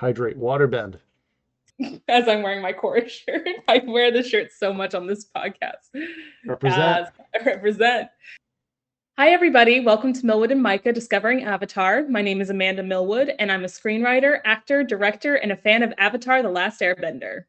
Hydrate, 0.00 0.38
water 0.38 0.66
bend. 0.66 0.98
As 2.08 2.26
I'm 2.26 2.42
wearing 2.42 2.62
my 2.62 2.72
Korra 2.72 3.06
shirt. 3.06 3.46
I 3.68 3.82
wear 3.86 4.10
the 4.10 4.22
shirt 4.22 4.50
so 4.50 4.72
much 4.72 4.94
on 4.94 5.06
this 5.06 5.26
podcast. 5.36 5.90
Represent. 6.46 7.08
Represent. 7.44 8.08
Hi, 9.18 9.28
everybody. 9.28 9.80
Welcome 9.80 10.14
to 10.14 10.24
Milwood 10.24 10.52
and 10.52 10.62
Mika 10.62 10.94
Discovering 10.94 11.44
Avatar. 11.44 12.06
My 12.08 12.22
name 12.22 12.40
is 12.40 12.48
Amanda 12.48 12.82
Milwood, 12.82 13.34
and 13.38 13.52
I'm 13.52 13.64
a 13.64 13.68
screenwriter, 13.68 14.40
actor, 14.46 14.82
director, 14.82 15.34
and 15.34 15.52
a 15.52 15.56
fan 15.56 15.82
of 15.82 15.92
Avatar 15.98 16.42
The 16.42 16.48
Last 16.48 16.80
Airbender. 16.80 17.44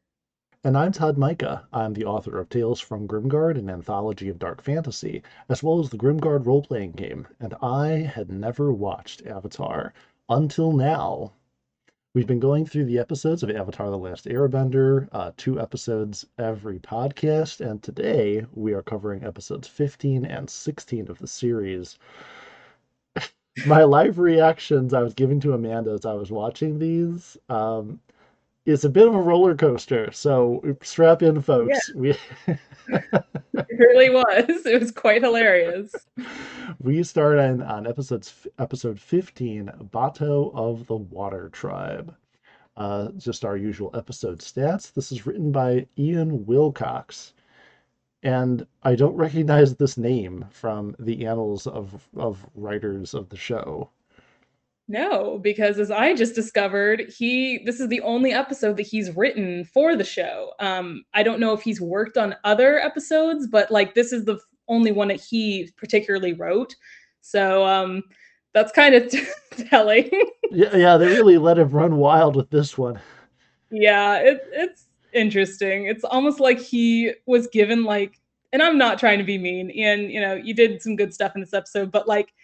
And 0.62 0.76
I'm 0.76 0.92
Todd 0.92 1.16
Mika. 1.16 1.66
I'm 1.72 1.94
the 1.94 2.04
author 2.04 2.38
of 2.38 2.50
Tales 2.50 2.80
from 2.80 3.08
Grimgard, 3.08 3.58
an 3.58 3.70
anthology 3.70 4.28
of 4.28 4.38
dark 4.38 4.62
fantasy, 4.62 5.22
as 5.48 5.62
well 5.62 5.80
as 5.80 5.88
the 5.88 5.96
Grimgard 5.96 6.44
role 6.44 6.60
playing 6.60 6.92
game, 6.92 7.26
and 7.40 7.54
I 7.62 8.10
had 8.14 8.30
never 8.30 8.74
watched 8.74 9.24
Avatar 9.24 9.94
until 10.28 10.72
now. 10.72 11.32
We've 12.14 12.26
been 12.26 12.40
going 12.40 12.66
through 12.66 12.84
the 12.84 12.98
episodes 12.98 13.42
of 13.42 13.48
Avatar 13.48 13.88
The 13.88 13.96
Last 13.96 14.26
Airbender, 14.26 15.08
uh, 15.12 15.32
two 15.38 15.58
episodes 15.58 16.26
every 16.36 16.78
podcast, 16.78 17.66
and 17.66 17.82
today 17.82 18.44
we 18.52 18.74
are 18.74 18.82
covering 18.82 19.24
episodes 19.24 19.66
15 19.66 20.26
and 20.26 20.50
16 20.50 21.08
of 21.08 21.18
the 21.20 21.26
series. 21.26 21.98
My 23.66 23.84
live 23.84 24.18
reactions 24.18 24.92
I 24.92 25.00
was 25.00 25.14
giving 25.14 25.40
to 25.40 25.54
Amanda 25.54 25.92
as 25.92 26.04
I 26.04 26.12
was 26.12 26.30
watching 26.30 26.78
these 26.78 27.38
um, 27.48 27.98
is 28.64 28.84
a 28.84 28.90
bit 28.90 29.08
of 29.08 29.14
a 29.14 29.20
roller 29.20 29.56
coaster, 29.56 30.10
so 30.12 30.62
strap 30.82 31.22
in, 31.22 31.40
folks. 31.40 31.90
Yeah. 31.94 32.00
We... 32.00 32.10
it 32.88 33.78
really 33.78 34.10
was. 34.10 34.66
It 34.66 34.80
was 34.80 34.90
quite 34.90 35.22
hilarious. 35.22 35.94
We 36.80 37.02
start 37.02 37.38
on, 37.38 37.60
on 37.60 37.86
episodes 37.86 38.46
episode 38.58 38.98
15, 38.98 39.70
Bato 39.92 40.54
of 40.54 40.86
the 40.86 40.96
Water 40.96 41.48
Tribe. 41.50 42.14
Uh, 42.76 43.08
just 43.18 43.44
our 43.44 43.56
usual 43.56 43.90
episode 43.94 44.38
stats. 44.38 44.92
This 44.92 45.12
is 45.12 45.26
written 45.26 45.52
by 45.52 45.86
Ian 45.98 46.46
Wilcox. 46.46 47.34
And 48.22 48.66
I 48.82 48.94
don't 48.94 49.16
recognize 49.16 49.74
this 49.74 49.98
name 49.98 50.46
from 50.50 50.94
the 50.98 51.26
annals 51.26 51.66
of, 51.66 52.08
of 52.16 52.46
writers 52.54 53.12
of 53.12 53.28
the 53.28 53.36
show. 53.36 53.90
No, 54.88 55.38
because 55.38 55.78
as 55.78 55.90
I 55.90 56.14
just 56.14 56.34
discovered, 56.34 57.12
he 57.16 57.62
this 57.64 57.80
is 57.80 57.88
the 57.88 58.00
only 58.00 58.32
episode 58.32 58.76
that 58.76 58.86
he's 58.86 59.14
written 59.16 59.64
for 59.64 59.96
the 59.96 60.04
show. 60.04 60.52
Um, 60.58 61.04
I 61.14 61.22
don't 61.22 61.40
know 61.40 61.52
if 61.52 61.62
he's 61.62 61.80
worked 61.80 62.18
on 62.18 62.34
other 62.44 62.78
episodes, 62.78 63.46
but 63.46 63.70
like 63.70 63.94
this 63.94 64.12
is 64.12 64.24
the 64.24 64.38
only 64.68 64.92
one 64.92 65.08
that 65.08 65.20
he 65.20 65.70
particularly 65.76 66.32
wrote. 66.32 66.74
So 67.20 67.64
um, 67.64 68.02
that's 68.52 68.72
kind 68.72 68.94
of 68.94 69.14
telling. 69.70 70.10
yeah, 70.50 70.76
yeah, 70.76 70.96
they 70.96 71.06
really 71.06 71.38
let 71.38 71.58
him 71.58 71.70
run 71.70 71.96
wild 71.96 72.36
with 72.36 72.50
this 72.50 72.76
one. 72.76 73.00
Yeah, 73.70 74.18
it, 74.18 74.42
it's 74.52 74.86
interesting. 75.12 75.86
It's 75.86 76.04
almost 76.04 76.40
like 76.40 76.58
he 76.58 77.12
was 77.26 77.46
given 77.46 77.84
like, 77.84 78.18
and 78.52 78.62
I'm 78.62 78.76
not 78.76 78.98
trying 78.98 79.18
to 79.18 79.24
be 79.24 79.38
mean, 79.38 79.70
and 79.70 80.10
you 80.10 80.20
know, 80.20 80.34
you 80.34 80.52
did 80.54 80.82
some 80.82 80.96
good 80.96 81.14
stuff 81.14 81.34
in 81.34 81.40
this 81.40 81.54
episode, 81.54 81.90
but 81.90 82.06
like, 82.06 82.34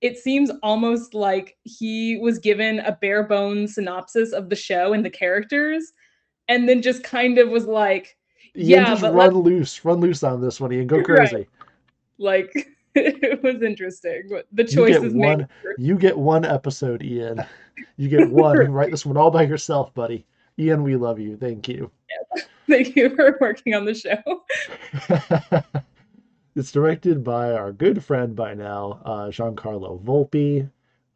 it 0.00 0.18
seems 0.18 0.50
almost 0.62 1.14
like 1.14 1.56
he 1.64 2.18
was 2.20 2.38
given 2.38 2.80
a 2.80 2.92
bare 2.92 3.22
bones 3.22 3.74
synopsis 3.74 4.32
of 4.32 4.50
the 4.50 4.56
show 4.56 4.92
and 4.92 5.04
the 5.04 5.10
characters, 5.10 5.92
and 6.48 6.68
then 6.68 6.82
just 6.82 7.02
kind 7.02 7.38
of 7.38 7.48
was 7.48 7.66
like, 7.66 8.16
yeah, 8.54 8.80
yeah 8.80 8.84
just 8.86 9.02
but 9.02 9.14
run 9.14 9.34
loose, 9.34 9.84
run 9.84 10.00
loose 10.00 10.22
on 10.22 10.40
this 10.40 10.60
one, 10.60 10.72
and 10.72 10.88
go 10.88 11.02
crazy. 11.04 11.36
Right. 11.36 11.48
Like 12.18 12.68
it 12.94 13.42
was 13.42 13.62
interesting. 13.62 14.28
The 14.52 14.64
choices 14.64 15.02
you 15.02 15.10
get 15.10 15.14
one, 15.14 15.48
You 15.78 15.98
get 15.98 16.16
one 16.16 16.44
episode, 16.44 17.02
Ian. 17.02 17.44
You 17.96 18.08
get 18.08 18.30
one. 18.30 18.58
right. 18.58 18.70
Write 18.70 18.90
this 18.90 19.04
one 19.04 19.16
all 19.16 19.30
by 19.30 19.42
yourself, 19.42 19.92
buddy. 19.94 20.24
Ian, 20.58 20.82
we 20.82 20.96
love 20.96 21.18
you. 21.18 21.36
Thank 21.36 21.68
you. 21.68 21.90
Thank 22.68 22.96
you 22.96 23.14
for 23.14 23.36
working 23.40 23.74
on 23.74 23.84
the 23.84 23.94
show. 23.94 25.84
It's 26.56 26.72
directed 26.72 27.22
by 27.22 27.52
our 27.52 27.70
good 27.70 28.02
friend 28.02 28.34
by 28.34 28.54
now, 28.54 28.98
uh, 29.04 29.28
Giancarlo 29.28 30.02
Volpe, 30.02 30.68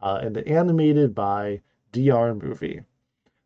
uh, 0.03 0.21
and 0.23 0.37
animated 0.37 1.15
by 1.15 1.63
DR 1.93 2.35
Movie. 2.35 2.83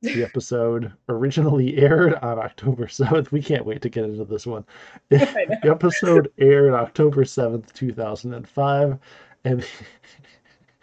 The 0.03 0.25
episode 0.25 0.93
originally 1.09 1.79
aired 1.79 2.15
on 2.15 2.41
October 2.41 2.87
7th. 2.87 3.31
We 3.31 3.41
can't 3.41 3.65
wait 3.65 3.81
to 3.83 3.89
get 3.89 4.05
into 4.05 4.25
this 4.25 4.45
one. 4.45 4.65
the 5.09 5.61
episode 5.63 6.33
aired 6.37 6.75
October 6.75 7.23
7th, 7.23 7.73
2005. 7.73 8.99
And, 9.45 9.65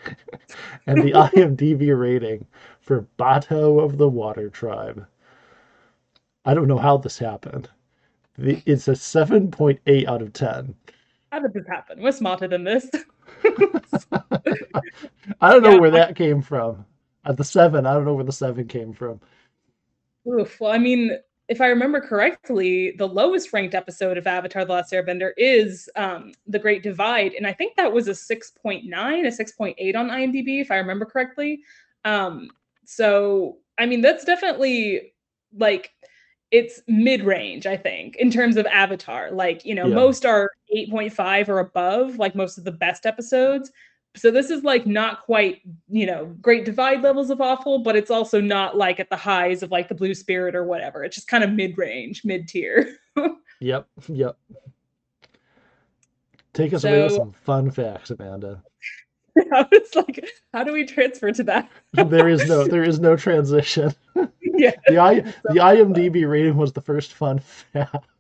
and 0.88 1.04
the 1.04 1.12
IMDb 1.12 2.00
rating 2.00 2.48
for 2.80 3.06
Bato 3.20 3.84
of 3.84 3.98
the 3.98 4.10
Water 4.10 4.50
Tribe. 4.50 5.06
I 6.46 6.54
don't 6.54 6.70
know 6.70 6.78
how 6.78 6.96
this 6.98 7.20
happened. 7.20 7.70
It's 8.38 8.88
a 8.88 8.94
7.8 8.94 10.08
out 10.08 10.22
of 10.22 10.32
10. 10.32 10.74
How 11.32 11.40
did 11.40 11.54
this 11.54 11.68
happen? 11.68 12.02
We're 12.02 12.12
smarter 12.12 12.48
than 12.48 12.64
this. 12.64 12.90
I 15.42 15.52
don't 15.52 15.64
know 15.64 15.72
yeah, 15.72 15.80
where 15.80 15.92
that 15.92 16.16
came 16.16 16.42
from. 16.42 16.86
At 17.26 17.38
the 17.38 17.44
seven, 17.44 17.86
I 17.86 17.94
don't 17.94 18.06
know 18.06 18.16
where 18.16 18.26
the 18.26 18.32
seven 18.32 18.68
came 18.68 18.94
from. 18.94 19.22
Oof. 20.28 20.60
Well, 20.60 20.72
I 20.72 20.78
mean, 20.78 21.18
if 21.48 21.62
I 21.62 21.68
remember 21.68 22.02
correctly, 22.02 22.92
the 22.98 23.08
lowest 23.08 23.54
ranked 23.54 23.76
episode 23.76 24.18
of 24.18 24.28
Avatar: 24.28 24.66
The 24.66 24.74
Last 24.74 24.92
Airbender 24.92 25.32
is 25.38 25.90
um, 25.96 26.34
The 26.48 26.60
Great 26.60 26.84
Divide, 26.84 27.34
and 27.34 27.48
I 27.48 27.54
think 27.54 27.76
that 27.76 27.92
was 27.92 28.08
a 28.08 28.16
six 28.16 28.52
point 28.52 28.86
nine, 28.86 29.26
a 29.26 29.32
six 29.32 29.52
point 29.52 29.76
eight 29.78 29.96
on 29.96 30.10
IMDb, 30.10 30.60
if 30.60 30.70
I 30.70 30.78
remember 30.78 31.06
correctly. 31.06 31.62
Um, 32.04 32.50
so, 32.86 33.58
I 33.78 33.86
mean, 33.86 34.02
that's 34.02 34.26
definitely 34.26 35.14
like 35.58 35.92
it's 36.52 36.82
mid 36.88 37.24
range, 37.24 37.66
I 37.66 37.78
think, 37.78 38.18
in 38.18 38.30
terms 38.30 38.58
of 38.58 38.66
Avatar. 38.68 39.32
Like, 39.32 39.66
you 39.66 39.74
know, 39.74 39.88
yeah. 39.88 39.96
most 39.96 40.26
are 40.26 40.52
8.5 40.76 41.48
or 41.48 41.60
above, 41.60 42.18
like 42.18 42.36
most 42.36 42.58
of 42.58 42.66
the 42.66 42.72
best 42.72 43.06
episodes. 43.06 43.72
So 44.16 44.30
this 44.30 44.50
is 44.50 44.64
like 44.64 44.86
not 44.86 45.22
quite 45.24 45.62
you 45.90 46.06
know 46.06 46.26
great 46.42 46.66
divide 46.66 47.02
levels 47.02 47.30
of 47.30 47.40
awful 47.40 47.80
but 47.80 47.96
it's 47.96 48.12
also 48.12 48.42
not 48.42 48.76
like 48.76 49.00
at 49.00 49.10
the 49.10 49.16
highs 49.16 49.64
of 49.64 49.72
like 49.72 49.88
the 49.88 49.96
blue 49.96 50.14
spirit 50.14 50.54
or 50.54 50.66
whatever. 50.66 51.04
It's 51.04 51.16
just 51.16 51.30
kind 51.30 51.44
of 51.44 51.52
mid-range 51.52 52.24
mid-tier. 52.26 52.98
Yep 53.64 53.88
yep. 54.10 54.38
Take 56.54 56.74
us 56.74 56.82
so, 56.82 56.90
away 56.90 57.04
with 57.04 57.14
some 57.14 57.32
fun 57.32 57.70
facts 57.70 58.10
amanda. 58.10 58.64
I 59.38 59.68
was 59.72 59.96
like 59.96 60.28
how 60.52 60.64
do 60.64 60.74
we 60.74 60.84
transfer 60.84 61.32
to 61.32 61.44
that? 61.44 61.70
There 61.94 62.28
is 62.28 62.50
no 62.50 62.64
there 62.68 62.84
is 62.84 63.00
no 63.00 63.16
transition 63.16 63.94
yeah. 64.62 64.72
The 64.88 64.98
i 65.00 65.20
the 65.44 65.60
imdb 65.60 66.30
rating 66.30 66.58
was 66.58 66.74
the 66.74 66.82
first 66.82 67.14
fun 67.14 67.40
fact. 67.40 68.08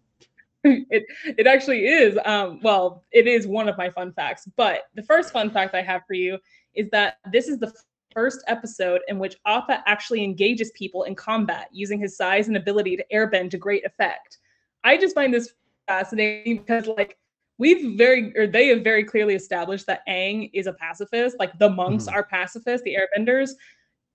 It 0.63 1.05
it 1.25 1.47
actually 1.47 1.87
is 1.87 2.19
um, 2.23 2.59
well 2.61 3.03
it 3.11 3.25
is 3.25 3.47
one 3.47 3.67
of 3.67 3.79
my 3.79 3.89
fun 3.89 4.13
facts 4.13 4.47
but 4.55 4.83
the 4.93 5.01
first 5.01 5.33
fun 5.33 5.49
fact 5.49 5.73
i 5.73 5.81
have 5.81 6.03
for 6.05 6.13
you 6.13 6.37
is 6.75 6.87
that 6.91 7.17
this 7.31 7.47
is 7.47 7.57
the 7.57 7.73
first 8.13 8.43
episode 8.47 9.01
in 9.07 9.17
which 9.17 9.37
appa 9.47 9.81
actually 9.87 10.23
engages 10.23 10.71
people 10.75 11.03
in 11.03 11.15
combat 11.15 11.67
using 11.71 11.99
his 11.99 12.15
size 12.15 12.47
and 12.47 12.57
ability 12.57 12.95
to 12.95 13.05
airbend 13.11 13.49
to 13.49 13.57
great 13.57 13.83
effect. 13.85 14.37
I 14.83 14.97
just 14.97 15.15
find 15.15 15.33
this 15.33 15.53
fascinating 15.87 16.57
because 16.57 16.87
like 16.87 17.17
we've 17.57 17.97
very 17.97 18.35
or 18.37 18.47
they 18.47 18.67
have 18.67 18.83
very 18.83 19.03
clearly 19.03 19.35
established 19.35 19.85
that 19.87 20.05
Aang 20.07 20.49
is 20.53 20.67
a 20.67 20.73
pacifist 20.73 21.37
like 21.39 21.57
the 21.59 21.69
monks 21.69 22.05
mm-hmm. 22.05 22.15
are 22.15 22.23
pacifists 22.23 22.83
the 22.83 22.95
airbenders 22.95 23.51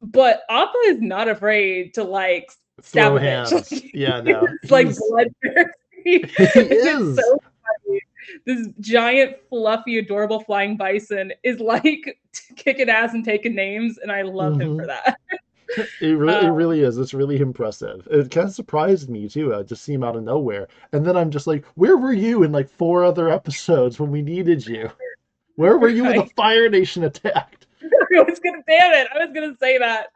but 0.03 0.43
appa 0.49 0.79
is 0.87 1.01
not 1.01 1.29
afraid 1.29 1.95
to 1.95 2.05
like 2.05 2.51
throw 2.83 3.17
hands 3.17 3.73
yeah 3.95 4.21
no 4.21 4.47
it's 4.62 4.71
like 4.71 4.89
blood 4.97 5.29
is. 6.05 7.17
so. 7.17 7.39
This 8.45 8.69
giant, 8.81 9.37
fluffy, 9.49 9.99
adorable 9.99 10.41
flying 10.41 10.77
bison 10.77 11.33
is 11.45 11.61
like 11.61 12.19
kicking 12.57 12.89
ass 12.89 13.15
and 13.15 13.25
taking 13.25 13.55
names, 13.55 13.99
and 13.99 14.11
I 14.11 14.23
love 14.23 14.55
mm-hmm. 14.55 14.62
him 14.62 14.79
for 14.79 14.87
that. 14.87 15.19
it 16.01 16.17
really, 16.17 16.34
um, 16.34 16.47
it 16.47 16.51
really 16.51 16.81
is. 16.83 16.99
It's 16.99 17.15
really 17.15 17.39
impressive. 17.39 18.07
It 18.10 18.31
kind 18.31 18.48
of 18.48 18.54
surprised 18.54 19.09
me 19.09 19.28
too. 19.28 19.54
I 19.54 19.63
just 19.63 19.84
see 19.84 19.95
him 19.95 20.04
out 20.04 20.16
of 20.16 20.25
nowhere, 20.25 20.69
and 20.93 21.04
then 21.04 21.16
I'm 21.16 21.31
just 21.31 21.47
like, 21.47 21.65
"Where 21.75 21.97
were 21.97 22.13
you 22.13 22.43
in 22.43 22.53
like 22.53 22.69
four 22.69 23.04
other 23.04 23.28
episodes 23.28 23.98
when 23.98 24.10
we 24.10 24.22
needed 24.22 24.66
you? 24.66 24.91
Where 25.54 25.78
were 25.78 25.89
you 25.89 26.04
right. 26.04 26.16
when 26.16 26.27
the 26.27 26.34
Fire 26.34 26.69
Nation 26.69 27.04
attacked?" 27.04 27.56
I 28.16 28.22
was 28.22 28.38
gonna 28.38 28.62
damn 28.66 28.94
it. 28.94 29.09
I 29.15 29.24
was 29.24 29.34
gonna 29.34 29.56
say 29.60 29.78
that 29.78 30.09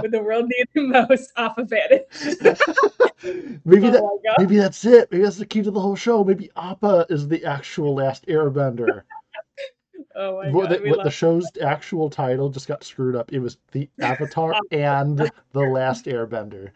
when 0.00 0.10
the 0.10 0.22
world 0.22 0.46
needs 0.48 0.70
the 0.74 1.06
most 1.08 1.32
off 1.36 1.58
advantage. 1.58 2.04
maybe 3.64 3.88
oh 3.88 4.20
that 4.22 4.34
maybe 4.38 4.56
that's 4.56 4.84
it. 4.84 5.10
Maybe 5.10 5.24
that's 5.24 5.36
the 5.36 5.46
key 5.46 5.62
to 5.62 5.70
the 5.70 5.80
whole 5.80 5.96
show. 5.96 6.24
Maybe 6.24 6.50
Appa 6.56 7.06
is 7.08 7.28
the 7.28 7.44
actual 7.44 7.94
last 7.94 8.26
airbender. 8.26 9.02
oh 10.16 10.42
my 10.42 10.50
what, 10.50 10.70
god. 10.70 10.82
The, 10.82 10.90
what 10.90 11.04
the 11.04 11.10
show's 11.10 11.46
actual 11.62 12.10
title 12.10 12.48
just 12.48 12.68
got 12.68 12.84
screwed 12.84 13.16
up. 13.16 13.32
It 13.32 13.38
was 13.38 13.58
the 13.72 13.88
Avatar 14.00 14.54
and 14.70 15.30
the 15.52 15.60
Last 15.60 16.06
Airbender. 16.06 16.70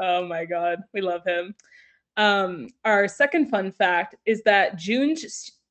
Oh 0.00 0.26
my 0.26 0.44
god. 0.44 0.82
We 0.92 1.00
love 1.00 1.24
him. 1.24 1.54
Um, 2.16 2.68
our 2.84 3.08
second 3.08 3.48
fun 3.48 3.72
fact 3.72 4.16
is 4.26 4.42
that 4.42 4.76
June 4.76 5.16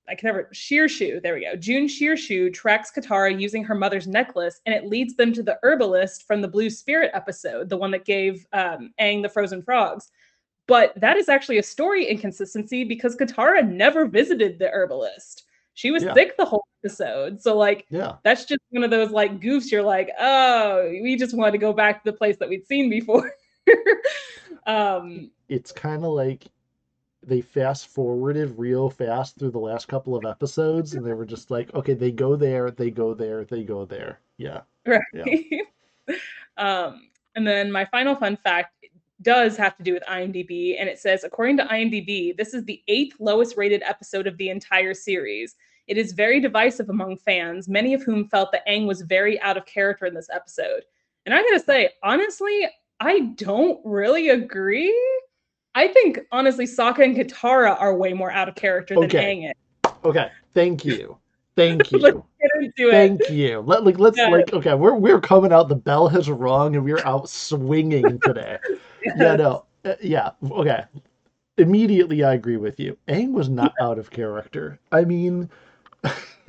I 0.09 0.15
can 0.15 0.27
never 0.27 0.49
Shirshu. 0.53 1.21
There 1.21 1.35
we 1.35 1.41
go. 1.45 1.55
June 1.55 1.87
Shirshu 1.87 2.53
tracks 2.53 2.91
Katara 2.95 3.39
using 3.39 3.63
her 3.63 3.75
mother's 3.75 4.07
necklace, 4.07 4.59
and 4.65 4.75
it 4.75 4.87
leads 4.87 5.15
them 5.15 5.31
to 5.33 5.43
the 5.43 5.57
herbalist 5.63 6.27
from 6.27 6.41
the 6.41 6.47
Blue 6.47 6.69
Spirit 6.69 7.11
episode, 7.13 7.69
the 7.69 7.77
one 7.77 7.91
that 7.91 8.03
gave 8.05 8.45
um, 8.53 8.93
Aang 8.99 9.21
the 9.21 9.29
frozen 9.29 9.61
frogs. 9.61 10.09
But 10.67 10.93
that 10.99 11.17
is 11.17 11.29
actually 11.29 11.57
a 11.59 11.63
story 11.63 12.05
inconsistency 12.05 12.83
because 12.83 13.15
Katara 13.15 13.67
never 13.67 14.05
visited 14.05 14.57
the 14.59 14.69
herbalist. 14.69 15.43
She 15.73 15.91
was 15.91 16.03
Yeah. 16.03 16.13
sick 16.13 16.35
the 16.37 16.45
whole 16.45 16.65
episode. 16.83 17.41
So 17.41 17.57
like 17.57 17.85
Yeah. 17.89 18.15
that's 18.23 18.45
just 18.45 18.61
one 18.69 18.83
of 18.83 18.91
those 18.91 19.11
like 19.11 19.39
goofs 19.39 19.71
you're 19.71 19.81
like, 19.83 20.09
oh, 20.19 20.89
we 20.89 21.15
just 21.15 21.35
wanted 21.35 21.51
to 21.53 21.57
go 21.57 21.73
back 21.73 22.03
to 22.03 22.11
the 22.11 22.17
place 22.17 22.37
that 22.37 22.49
we'd 22.49 22.65
seen 22.67 22.89
before. 22.89 23.33
um 24.65 25.31
It's 25.49 25.71
kind 25.71 26.03
of 26.05 26.11
like 26.11 26.47
they 27.23 27.41
fast 27.41 27.87
forwarded 27.87 28.57
real 28.57 28.89
fast 28.89 29.37
through 29.37 29.51
the 29.51 29.59
last 29.59 29.87
couple 29.87 30.15
of 30.15 30.25
episodes 30.25 30.95
and 30.95 31.05
they 31.05 31.13
were 31.13 31.25
just 31.25 31.51
like, 31.51 31.73
okay, 31.73 31.93
they 31.93 32.11
go 32.11 32.35
there, 32.35 32.71
they 32.71 32.89
go 32.89 33.13
there, 33.13 33.45
they 33.45 33.63
go 33.63 33.85
there. 33.85 34.19
Yeah. 34.37 34.61
right. 34.85 35.01
Yeah. 35.13 35.65
um 36.57 37.09
and 37.35 37.47
then 37.47 37.71
my 37.71 37.85
final 37.85 38.15
fun 38.15 38.37
fact 38.37 38.75
does 39.21 39.55
have 39.55 39.77
to 39.77 39.83
do 39.83 39.93
with 39.93 40.03
IMDb 40.09 40.77
and 40.79 40.89
it 40.89 40.97
says 40.97 41.23
according 41.23 41.57
to 41.57 41.65
IMDb 41.65 42.35
this 42.35 42.53
is 42.55 42.65
the 42.65 42.81
eighth 42.87 43.15
lowest 43.19 43.55
rated 43.55 43.83
episode 43.83 44.27
of 44.27 44.37
the 44.37 44.49
entire 44.49 44.93
series. 44.93 45.55
It 45.87 45.97
is 45.97 46.13
very 46.13 46.39
divisive 46.39 46.89
among 46.89 47.17
fans, 47.17 47.67
many 47.67 47.93
of 47.93 48.03
whom 48.03 48.27
felt 48.27 48.51
that 48.51 48.65
Aang 48.67 48.87
was 48.87 49.01
very 49.01 49.39
out 49.41 49.57
of 49.57 49.65
character 49.65 50.05
in 50.05 50.13
this 50.13 50.29
episode. 50.31 50.83
And 51.25 51.35
I 51.35 51.41
got 51.41 51.51
to 51.51 51.59
say, 51.59 51.89
honestly, 52.01 52.67
I 52.99 53.19
don't 53.35 53.79
really 53.83 54.29
agree. 54.29 54.95
I 55.75 55.87
think 55.87 56.19
honestly, 56.31 56.65
Sokka 56.65 57.03
and 57.03 57.15
Katara 57.15 57.79
are 57.79 57.95
way 57.95 58.13
more 58.13 58.31
out 58.31 58.49
of 58.49 58.55
character 58.55 58.95
than 58.95 59.05
Okay. 59.05 59.23
Aang 59.23 59.49
is. 59.49 59.91
Okay. 60.03 60.29
Thank 60.53 60.83
you. 60.83 61.17
Thank 61.55 61.91
Let's 61.91 62.15
you. 62.15 62.25
get 62.41 62.51
into 62.63 62.89
it. 62.89 62.91
Thank 62.91 63.29
you. 63.29 63.59
Let 63.61 63.83
like 63.85 63.99
let's 63.99 64.17
Yeah. 64.17 64.29
like 64.29 64.51
okay, 64.53 64.73
we're 64.73 64.95
we're 64.95 65.21
coming 65.21 65.53
out. 65.53 65.69
The 65.69 65.75
bell 65.75 66.07
has 66.09 66.29
rung 66.29 66.75
and 66.75 66.83
we're 66.83 67.05
out 67.05 67.29
swinging 67.29 68.19
today. 68.19 68.57
yeah, 69.17 69.35
no, 69.35 69.65
uh, 69.85 69.95
yeah, 70.01 70.31
okay. 70.49 70.83
Immediately, 71.57 72.23
I 72.23 72.33
agree 72.33 72.57
with 72.57 72.79
you. 72.79 72.97
Aang 73.07 73.31
was 73.31 73.49
not 73.49 73.73
out 73.79 73.99
of 73.99 74.09
character. 74.09 74.79
I 74.91 75.03
mean, 75.03 75.49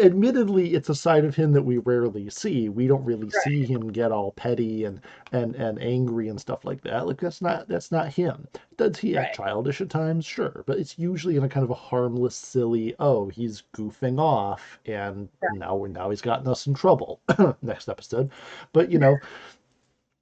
admittedly, 0.00 0.74
it's 0.74 0.88
a 0.88 0.94
side 0.94 1.24
of 1.24 1.34
him 1.36 1.52
that 1.52 1.62
we 1.62 1.78
rarely 1.78 2.28
see. 2.30 2.68
We 2.68 2.86
don't 2.86 3.04
really 3.04 3.24
Right. 3.26 3.42
see 3.44 3.64
him 3.64 3.88
get 3.92 4.12
all 4.12 4.32
petty 4.32 4.84
and 4.84 5.00
and 5.32 5.54
and 5.56 5.80
angry 5.82 6.28
and 6.28 6.40
stuff 6.40 6.64
like 6.64 6.82
that. 6.82 7.06
Like 7.06 7.20
that's 7.20 7.40
not 7.42 7.68
that's 7.68 7.92
not 7.92 8.08
him. 8.08 8.48
Does 8.76 8.98
he 8.98 9.16
Right. 9.16 9.26
act 9.26 9.36
childish 9.36 9.80
at 9.80 9.90
times? 9.90 10.24
Sure, 10.24 10.64
but 10.66 10.78
it's 10.78 10.98
usually 10.98 11.36
in 11.36 11.44
a 11.44 11.48
kind 11.48 11.64
of 11.64 11.70
a 11.70 11.74
harmless, 11.74 12.34
silly. 12.36 12.94
Oh, 12.98 13.28
he's 13.28 13.62
goofing 13.74 14.18
off, 14.18 14.80
and 14.86 15.28
Right. 15.42 15.58
now 15.58 15.86
now 15.90 16.10
he's 16.10 16.22
gotten 16.22 16.48
us 16.48 16.66
in 16.66 16.74
trouble. 16.74 17.20
Next 17.62 17.88
episode, 17.88 18.30
but 18.72 18.90
you 18.90 18.98
know 18.98 19.16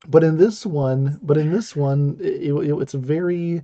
but 0.08 0.22
in 0.25 0.36
this 0.38 0.64
one 0.64 1.19
but 1.22 1.36
in 1.36 1.50
this 1.52 1.75
one 1.75 2.16
it, 2.20 2.52
it- 2.52 2.80
it's 2.80 2.94
a 2.94 2.98
very 2.98 3.62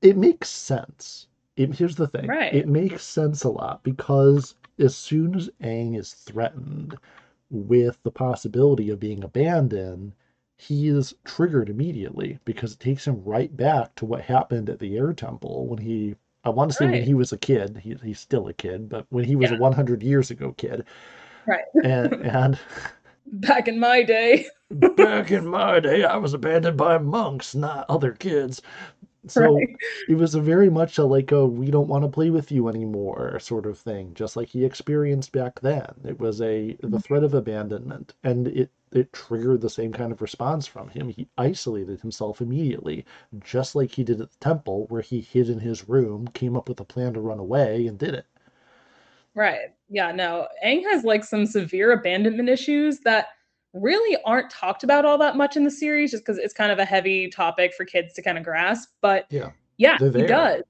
it 0.00 0.16
makes 0.16 0.48
sense 0.48 1.26
it, 1.56 1.74
here's 1.74 1.96
the 1.96 2.06
thing 2.06 2.28
Right. 2.28 2.54
it 2.54 2.68
makes 2.68 3.02
sense 3.04 3.44
a 3.44 3.50
lot 3.50 3.82
because 3.82 4.54
as 4.78 4.96
soon 4.96 5.34
as 5.36 5.50
Aang 5.62 5.98
is 5.98 6.14
threatened 6.14 6.98
with 7.50 7.98
the 8.02 8.10
possibility 8.10 8.90
of 8.90 9.00
being 9.00 9.24
abandoned 9.24 10.12
he 10.58 10.88
is 10.88 11.14
triggered 11.24 11.68
immediately 11.68 12.38
because 12.44 12.74
it 12.74 12.80
takes 12.80 13.06
him 13.06 13.22
right 13.24 13.56
back 13.56 13.94
to 13.96 14.06
what 14.06 14.22
happened 14.22 14.70
at 14.70 14.78
the 14.78 14.96
air 14.96 15.12
temple 15.12 15.66
when 15.66 15.78
he 15.78 16.14
i 16.44 16.50
want 16.50 16.70
to 16.70 16.76
say 16.76 16.86
when 16.86 17.02
he 17.02 17.14
was 17.14 17.32
a 17.32 17.38
kid 17.38 17.78
he, 17.84 17.94
he's 18.04 18.20
still 18.20 18.48
a 18.48 18.52
kid 18.54 18.88
but 18.88 19.06
when 19.10 19.24
he 19.24 19.36
was 19.36 19.50
Yeah. 19.50 19.56
a 19.56 19.56
100 19.56 20.02
years 20.02 20.30
ago 20.30 20.52
kid 20.56 20.84
Right. 21.46 21.64
and 21.82 22.14
and 22.22 22.58
Back 23.26 23.68
in 23.68 23.80
my 23.80 24.02
day. 24.02 24.46
Back 24.70 25.30
in 25.30 25.46
my 25.46 25.80
day, 25.80 26.04
I 26.04 26.16
was 26.16 26.34
abandoned 26.34 26.76
by 26.78 26.98
monks, 26.98 27.54
not 27.54 27.86
other 27.88 28.12
kids. 28.12 28.62
So 29.28 29.54
right. 29.54 29.76
it 30.08 30.16
was 30.16 30.34
a 30.34 30.40
very 30.40 30.68
much 30.68 30.98
a 30.98 31.04
like 31.04 31.30
a 31.30 31.46
we 31.46 31.70
don't 31.70 31.88
want 31.88 32.04
to 32.04 32.08
play 32.08 32.30
with 32.30 32.50
you 32.50 32.68
anymore 32.68 33.38
sort 33.38 33.66
of 33.66 33.78
thing, 33.78 34.14
just 34.14 34.36
like 34.36 34.48
he 34.48 34.64
experienced 34.64 35.32
back 35.32 35.60
then. 35.60 35.94
It 36.04 36.18
was 36.18 36.40
a 36.40 36.76
the 36.80 36.88
mm-hmm. 36.88 36.96
threat 36.98 37.22
of 37.22 37.34
abandonment, 37.34 38.14
and 38.24 38.48
it 38.48 38.70
it 38.90 39.12
triggered 39.12 39.60
the 39.60 39.70
same 39.70 39.92
kind 39.92 40.12
of 40.12 40.22
response 40.22 40.66
from 40.66 40.88
him. 40.88 41.08
He 41.08 41.28
isolated 41.38 42.00
himself 42.00 42.40
immediately, 42.40 43.04
just 43.44 43.74
like 43.74 43.92
he 43.92 44.04
did 44.04 44.20
at 44.20 44.30
the 44.30 44.38
temple, 44.38 44.86
where 44.88 45.02
he 45.02 45.20
hid 45.20 45.48
in 45.48 45.60
his 45.60 45.88
room, 45.88 46.26
came 46.28 46.56
up 46.56 46.68
with 46.68 46.80
a 46.80 46.84
plan 46.84 47.14
to 47.14 47.20
run 47.20 47.38
away, 47.38 47.86
and 47.86 47.98
did 47.98 48.14
it. 48.14 48.26
Right. 49.34 49.70
Yeah, 49.88 50.12
no. 50.12 50.46
Aang 50.64 50.82
has 50.90 51.04
like 51.04 51.24
some 51.24 51.46
severe 51.46 51.92
abandonment 51.92 52.48
issues 52.48 53.00
that 53.00 53.28
really 53.72 54.18
aren't 54.24 54.50
talked 54.50 54.84
about 54.84 55.04
all 55.04 55.18
that 55.18 55.36
much 55.36 55.56
in 55.56 55.64
the 55.64 55.70
series 55.70 56.10
just 56.10 56.22
because 56.24 56.38
it's 56.38 56.54
kind 56.54 56.70
of 56.70 56.78
a 56.78 56.84
heavy 56.84 57.28
topic 57.28 57.72
for 57.74 57.84
kids 57.84 58.12
to 58.14 58.22
kind 58.22 58.36
of 58.38 58.44
grasp. 58.44 58.90
But 59.00 59.26
Yeah. 59.30 59.50
yeah, 59.78 59.96
he 59.98 60.26
does. 60.26 60.62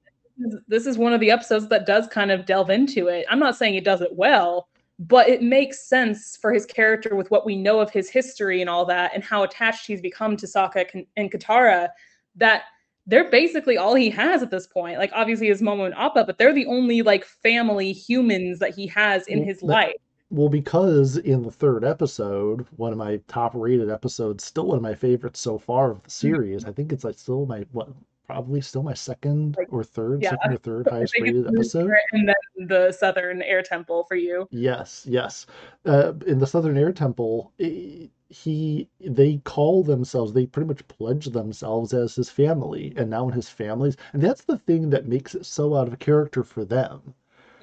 This 0.67 0.87
is- 0.87 0.97
one 0.97 1.13
of 1.13 1.19
the 1.19 1.29
episodes 1.31 1.67
that 1.69 1.85
does 1.85 2.07
kind 2.07 2.31
of 2.31 2.45
delve 2.45 2.69
into 2.69 3.07
it. 3.07 3.25
I'm 3.29 3.39
not 3.39 3.55
saying 3.55 3.75
it 3.75 3.83
does 3.83 4.01
it 4.01 4.15
well, 4.15 4.67
but 4.99 5.27
it 5.27 5.41
makes 5.41 5.87
sense 5.87 6.37
for 6.37 6.53
his 6.53 6.65
character 6.65 7.15
with 7.15 7.29
what 7.29 7.45
we 7.45 7.55
know 7.55 7.79
of 7.79 7.91
his 7.91 8.09
history 8.09 8.61
and 8.61 8.69
all 8.69 8.85
that 8.85 9.11
and 9.13 9.23
how 9.23 9.43
attached 9.43 9.85
he's 9.85 10.01
become 10.01 10.37
to 10.37 10.45
Sokka 10.45 11.05
and 11.17 11.31
Katara 11.31 11.89
that 12.35 12.63
they're 13.05 13.29
basically 13.29 13.77
all 13.77 13.95
he 13.95 14.09
has 14.09 14.41
at 14.41 14.49
this 14.49 14.65
point. 14.65 14.97
Like 14.97 15.11
obviously 15.13 15.47
his 15.47 15.61
Momo 15.61 15.85
and 15.85 15.93
Appa, 15.95 16.23
but 16.23 16.37
they're 16.37 16.53
the 16.53 16.65
only 16.67 17.01
like 17.01 17.25
family 17.25 17.91
humans 17.91 18.59
that 18.59 18.73
he 18.73 18.87
has 18.87 19.27
in 19.27 19.43
his 19.43 19.61
life. 19.61 19.93
Well, 20.33 20.49
because 20.49 21.17
in 21.17 21.43
the 21.43 21.51
third 21.51 21.83
episode, 21.85 22.65
one 22.77 22.91
of 22.91 22.97
my 22.97 23.17
top 23.27 23.51
rated 23.53 23.89
episodes, 23.91 24.43
still 24.43 24.65
one 24.65 24.77
of 24.77 24.81
my 24.81 24.95
favorites 24.95 25.39
so 25.39 25.59
far 25.59 25.91
of 25.91 26.01
the 26.01 26.09
series. 26.09 26.65
I 26.65 26.71
think 26.71 26.91
it's 26.91 27.03
like 27.03 27.19
still 27.19 27.45
my 27.45 27.65
what 27.71 27.89
probably 28.25 28.59
still 28.61 28.81
my 28.81 28.95
second 28.95 29.55
Like, 29.59 29.71
or 29.71 29.83
third, 29.83 30.23
yeah, 30.23 30.31
second 30.31 30.53
or 30.53 30.57
third 30.63 30.87
I 30.87 30.91
highest 30.95 31.13
think 31.13 31.27
it's 31.27 31.35
rated 31.37 31.53
episode. 31.55 31.91
And 32.13 32.27
then 32.29 32.67
the 32.67 32.91
Southern 32.91 33.43
Air 33.43 33.61
Temple 33.61 34.05
for 34.05 34.15
you. 34.15 34.47
Yes, 34.49 35.05
yes. 35.07 35.45
Uh, 35.85 36.13
in 36.25 36.39
the 36.39 36.47
Southern 36.47 36.77
Air 36.77 36.91
Temple, 36.93 37.51
i- 37.61 38.09
he 38.29 38.89
they 38.99 39.37
call 39.43 39.83
themselves, 39.83 40.33
they 40.33 40.47
pretty 40.47 40.67
much 40.67 40.87
pledge 40.87 41.27
themselves 41.27 41.93
as 41.93 42.15
his 42.15 42.31
family, 42.31 42.91
and 42.97 43.07
now 43.07 43.27
in 43.27 43.33
his 43.35 43.49
families, 43.49 43.95
and 44.13 44.21
that's 44.23 44.45
the 44.45 44.57
thing 44.57 44.89
that 44.89 45.07
makes 45.07 45.35
it 45.35 45.45
so 45.45 45.75
out 45.75 45.87
of 45.87 45.99
character 45.99 46.43
for 46.43 46.65
them. 46.65 47.13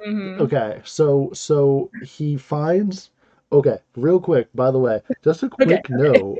Mhm. 0.06 0.40
Okay, 0.40 0.80
so 0.84 1.30
so 1.32 1.90
he 2.04 2.36
finds. 2.36 3.10
Okay, 3.52 3.78
real 3.96 4.20
quick, 4.20 4.48
by 4.54 4.70
the 4.70 4.78
way, 4.78 5.00
just 5.24 5.42
a 5.42 5.46
Okay, 5.46 5.64
quick 5.64 5.90
note. 5.90 6.38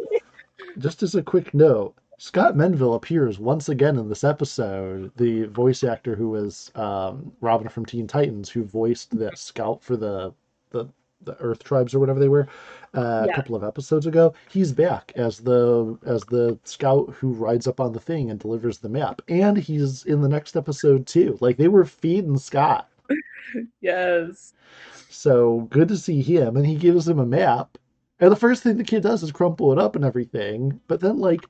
Just 0.78 1.02
as 1.02 1.14
a 1.14 1.22
quick 1.22 1.52
note, 1.54 1.94
Scott 2.18 2.54
Menville 2.54 2.94
appears 2.94 3.38
once 3.38 3.68
again 3.68 3.96
in 3.96 4.08
this 4.08 4.24
episode. 4.24 5.10
The 5.16 5.44
voice 5.46 5.82
actor 5.82 6.14
who 6.14 6.28
was 6.28 6.70
um, 6.74 7.32
Robin 7.40 7.68
from 7.68 7.86
Teen 7.86 8.06
Titans, 8.06 8.50
who 8.50 8.62
voiced 8.62 9.16
that 9.18 9.38
scout 9.38 9.82
for 9.82 9.96
the 9.96 10.32
the 10.70 10.86
the 11.22 11.36
Earth 11.40 11.62
tribes 11.64 11.94
or 11.94 11.98
whatever 11.98 12.20
they 12.20 12.28
were 12.28 12.46
uh, 12.94 13.26
a 13.30 13.34
couple 13.34 13.56
of 13.56 13.64
episodes 13.64 14.06
ago. 14.06 14.34
He's 14.50 14.72
back 14.72 15.12
as 15.16 15.38
the 15.38 15.98
as 16.04 16.22
the 16.24 16.58
scout 16.64 17.10
who 17.18 17.32
rides 17.32 17.66
up 17.66 17.80
on 17.80 17.92
the 17.92 18.00
thing 18.00 18.30
and 18.30 18.38
delivers 18.38 18.78
the 18.78 18.88
map, 18.90 19.22
and 19.28 19.56
he's 19.56 20.04
in 20.04 20.20
the 20.20 20.28
next 20.28 20.56
episode 20.56 21.06
too. 21.06 21.38
Like 21.40 21.56
they 21.56 21.68
were 21.68 21.84
feeding 21.86 22.36
Scott. 22.36 22.89
Yes. 23.80 24.52
So 25.08 25.62
good 25.70 25.88
to 25.88 25.96
see 25.96 26.22
him, 26.22 26.56
and 26.56 26.64
he 26.64 26.76
gives 26.76 27.08
him 27.08 27.18
a 27.18 27.26
map. 27.26 27.76
And 28.20 28.30
the 28.30 28.36
first 28.36 28.62
thing 28.62 28.76
the 28.76 28.84
kid 28.84 29.02
does 29.02 29.22
is 29.22 29.32
crumple 29.32 29.72
it 29.72 29.78
up 29.78 29.96
and 29.96 30.04
everything. 30.04 30.80
But 30.86 31.00
then, 31.00 31.18
like, 31.18 31.40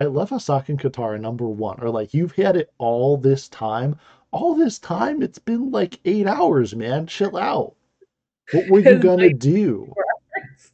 I 0.00 0.04
love 0.04 0.30
how 0.30 0.36
Sokka 0.38 0.68
and 0.68 0.78
Katara 0.80 1.20
number 1.20 1.48
one 1.48 1.80
are 1.80 1.90
like, 1.90 2.14
you've 2.14 2.32
had 2.36 2.56
it 2.56 2.70
all 2.78 3.16
this 3.16 3.48
time. 3.48 3.96
All 4.30 4.54
this 4.54 4.78
time, 4.78 5.22
it's 5.22 5.38
been 5.40 5.70
like 5.72 5.98
eight 6.04 6.26
hours, 6.26 6.76
man. 6.76 7.06
Chill 7.06 7.36
out. 7.36 7.74
What 8.52 8.68
were 8.70 8.80
you 8.80 8.98
gonna 9.00 9.24
like- 9.26 9.38
do? 9.38 9.92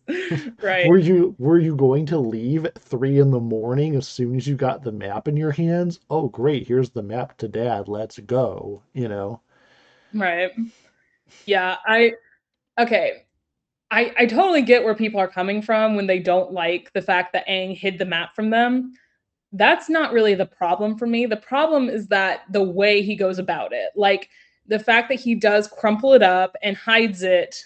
right. 0.63 0.87
Were 0.89 0.99
you 0.99 1.35
were 1.39 1.59
you 1.59 1.75
going 1.77 2.07
to 2.07 2.19
leave 2.19 2.65
at 2.65 2.79
three 2.79 3.19
in 3.19 3.31
the 3.31 3.41
morning 3.41 3.97
as 3.97 4.07
soon 4.07 4.37
as 4.37 4.47
you 4.47 4.55
got 4.55 4.83
the 4.83 4.93
map 4.93 5.29
in 5.29 5.37
your 5.37 5.53
hands? 5.53 6.01
Oh, 6.11 6.29
great! 6.29 6.67
Here's 6.67 6.91
the 6.91 7.03
map 7.03 7.37
to 7.39 7.49
Dad. 7.49 7.89
Let's 7.89 8.19
go. 8.19 8.83
You 8.93 9.09
know. 9.09 9.41
Right. 10.13 10.53
Yeah, 11.47 11.77
I 11.87 12.13
okay. 12.79 13.25
I 13.91 14.13
I 14.19 14.27
totally 14.27 14.63
get 14.63 14.85
where 14.85 14.95
people 14.95 15.21
are 15.21 15.29
coming 15.29 15.63
from 15.63 15.97
when 15.97 16.07
they 16.07 16.19
don't 16.19 16.53
like 16.53 16.93
the 16.93 17.03
fact 17.03 17.33
that 17.33 17.47
Aang 17.47 17.77
hid 17.77 17.99
the 17.99 18.05
map 18.05 18.35
from 18.35 18.51
them. 18.51 18.93
That's 19.53 19.89
not 19.89 20.13
really 20.13 20.35
the 20.35 20.47
problem 20.47 20.99
for 20.99 21.07
me. 21.07 21.27
The 21.27 21.37
problem 21.37 21.89
is 21.89 22.09
that 22.09 22.43
the 22.51 22.63
way 22.63 23.03
he 23.03 23.15
goes 23.15 23.39
about 23.39 23.73
it. 23.73 23.91
Like 23.95 24.29
the 24.67 24.79
fact 24.79 25.09
that 25.11 25.21
he 25.21 25.35
does 25.35 25.69
crumple 25.69 26.13
it 26.15 26.23
up 26.23 26.57
and 26.63 26.77
hides 26.77 27.23
it. 27.23 27.57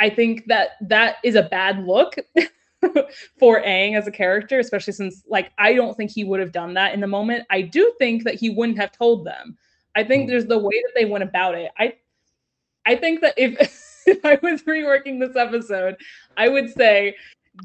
I 0.00 0.10
think 0.10 0.46
that 0.46 0.70
that 0.82 1.16
is 1.22 1.34
a 1.34 1.42
bad 1.44 1.84
look 1.86 2.16
for 3.38 3.62
Aang 3.62 3.96
as 3.96 4.06
a 4.06 4.10
character, 4.10 4.58
especially 4.58 4.92
since 4.92 5.22
like 5.28 5.52
I 5.58 5.74
don't 5.74 5.96
think 5.96 6.10
he 6.10 6.24
would 6.24 6.40
have 6.40 6.52
done 6.52 6.74
that 6.74 6.94
in 6.94 7.00
the 7.00 7.06
moment. 7.06 7.44
I 7.50 7.62
do 7.62 7.92
think 7.98 8.24
that 8.24 8.34
he 8.34 8.50
wouldn't 8.50 8.78
have 8.78 8.92
told 8.92 9.24
them. 9.26 9.56
I 9.96 10.02
think 10.04 10.24
Mm. 10.24 10.28
there's 10.30 10.46
the 10.46 10.58
way 10.58 10.82
that 10.82 10.92
they 10.94 11.04
went 11.04 11.24
about 11.24 11.54
it. 11.54 11.70
I 11.78 11.94
I 12.86 12.96
think 12.96 13.20
that 13.20 13.34
if 13.36 13.54
if 14.06 14.24
I 14.24 14.38
was 14.42 14.62
reworking 14.64 15.18
this 15.20 15.36
episode, 15.36 15.96
I 16.36 16.48
would 16.48 16.70
say 16.70 17.14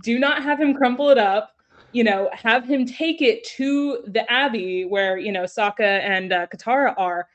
do 0.03 0.19
not 0.19 0.43
have 0.43 0.59
him 0.59 0.73
crumple 0.75 1.09
it 1.09 1.17
up. 1.17 1.55
You 1.91 2.03
know, 2.03 2.29
have 2.33 2.65
him 2.65 2.85
take 2.85 3.19
it 3.23 3.43
to 3.57 4.03
the 4.05 4.31
abbey 4.31 4.85
where 4.85 5.17
you 5.17 5.31
know 5.31 5.43
Sokka 5.43 6.01
and 6.01 6.31
uh, 6.31 6.45
Katara 6.45 6.93
are, 6.97 7.27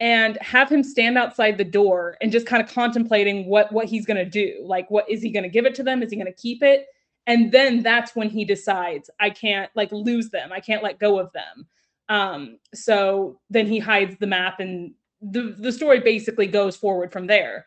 and 0.00 0.38
have 0.40 0.70
him 0.70 0.82
stand 0.82 1.18
outside 1.18 1.58
the 1.58 1.64
door 1.64 2.16
and 2.22 2.32
just 2.32 2.46
kind 2.46 2.62
of 2.62 2.72
contemplating 2.72 3.46
what 3.46 3.70
what 3.72 3.86
he's 3.86 4.06
gonna 4.06 4.24
do. 4.24 4.62
Like, 4.64 4.90
what 4.90 5.08
is 5.08 5.22
he 5.22 5.30
gonna 5.30 5.48
give 5.48 5.66
it 5.66 5.74
to 5.76 5.82
them? 5.82 6.02
Is 6.02 6.10
he 6.10 6.16
gonna 6.16 6.32
keep 6.32 6.62
it? 6.62 6.86
And 7.26 7.52
then 7.52 7.82
that's 7.82 8.16
when 8.16 8.30
he 8.30 8.44
decides 8.44 9.10
I 9.20 9.30
can't 9.30 9.70
like 9.74 9.92
lose 9.92 10.30
them. 10.30 10.52
I 10.52 10.60
can't 10.60 10.82
let 10.82 10.98
go 10.98 11.18
of 11.18 11.32
them. 11.32 11.66
Um, 12.08 12.58
so 12.74 13.38
then 13.50 13.66
he 13.66 13.78
hides 13.78 14.16
the 14.18 14.26
map 14.26 14.58
and 14.58 14.94
the 15.20 15.54
the 15.58 15.72
story 15.72 16.00
basically 16.00 16.46
goes 16.46 16.76
forward 16.76 17.12
from 17.12 17.26
there. 17.26 17.66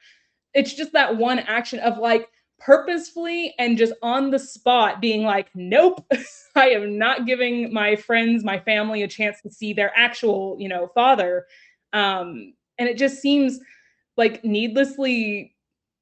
It's 0.53 0.73
just 0.73 0.91
that 0.93 1.17
one 1.17 1.39
action 1.39 1.79
of 1.79 1.97
like 1.97 2.27
purposefully 2.59 3.53
and 3.59 3.77
just 3.77 3.93
on 4.01 4.31
the 4.31 4.39
spot 4.39 5.01
being 5.01 5.23
like, 5.23 5.49
nope, 5.53 6.05
I 6.55 6.69
am 6.69 6.97
not 6.97 7.25
giving 7.25 7.73
my 7.73 7.95
friends, 7.95 8.43
my 8.43 8.59
family 8.59 9.03
a 9.03 9.07
chance 9.07 9.41
to 9.41 9.51
see 9.51 9.73
their 9.73 9.91
actual, 9.95 10.55
you 10.59 10.69
know, 10.69 10.89
father. 10.95 11.45
Um, 11.93 12.53
and 12.77 12.89
it 12.89 12.97
just 12.97 13.21
seems 13.21 13.59
like 14.17 14.43
needlessly 14.43 15.55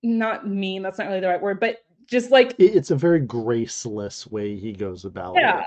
not 0.03 0.47
mean, 0.47 0.81
that's 0.81 0.97
not 0.97 1.07
really 1.07 1.19
the 1.19 1.27
right 1.27 1.41
word, 1.41 1.59
but 1.59 1.77
just 2.07 2.31
like 2.31 2.55
It's 2.57 2.91
a 2.91 2.95
very 2.95 3.19
graceless 3.19 4.25
way 4.27 4.55
he 4.57 4.73
goes 4.73 5.05
about 5.05 5.35
Yeah, 5.35 5.59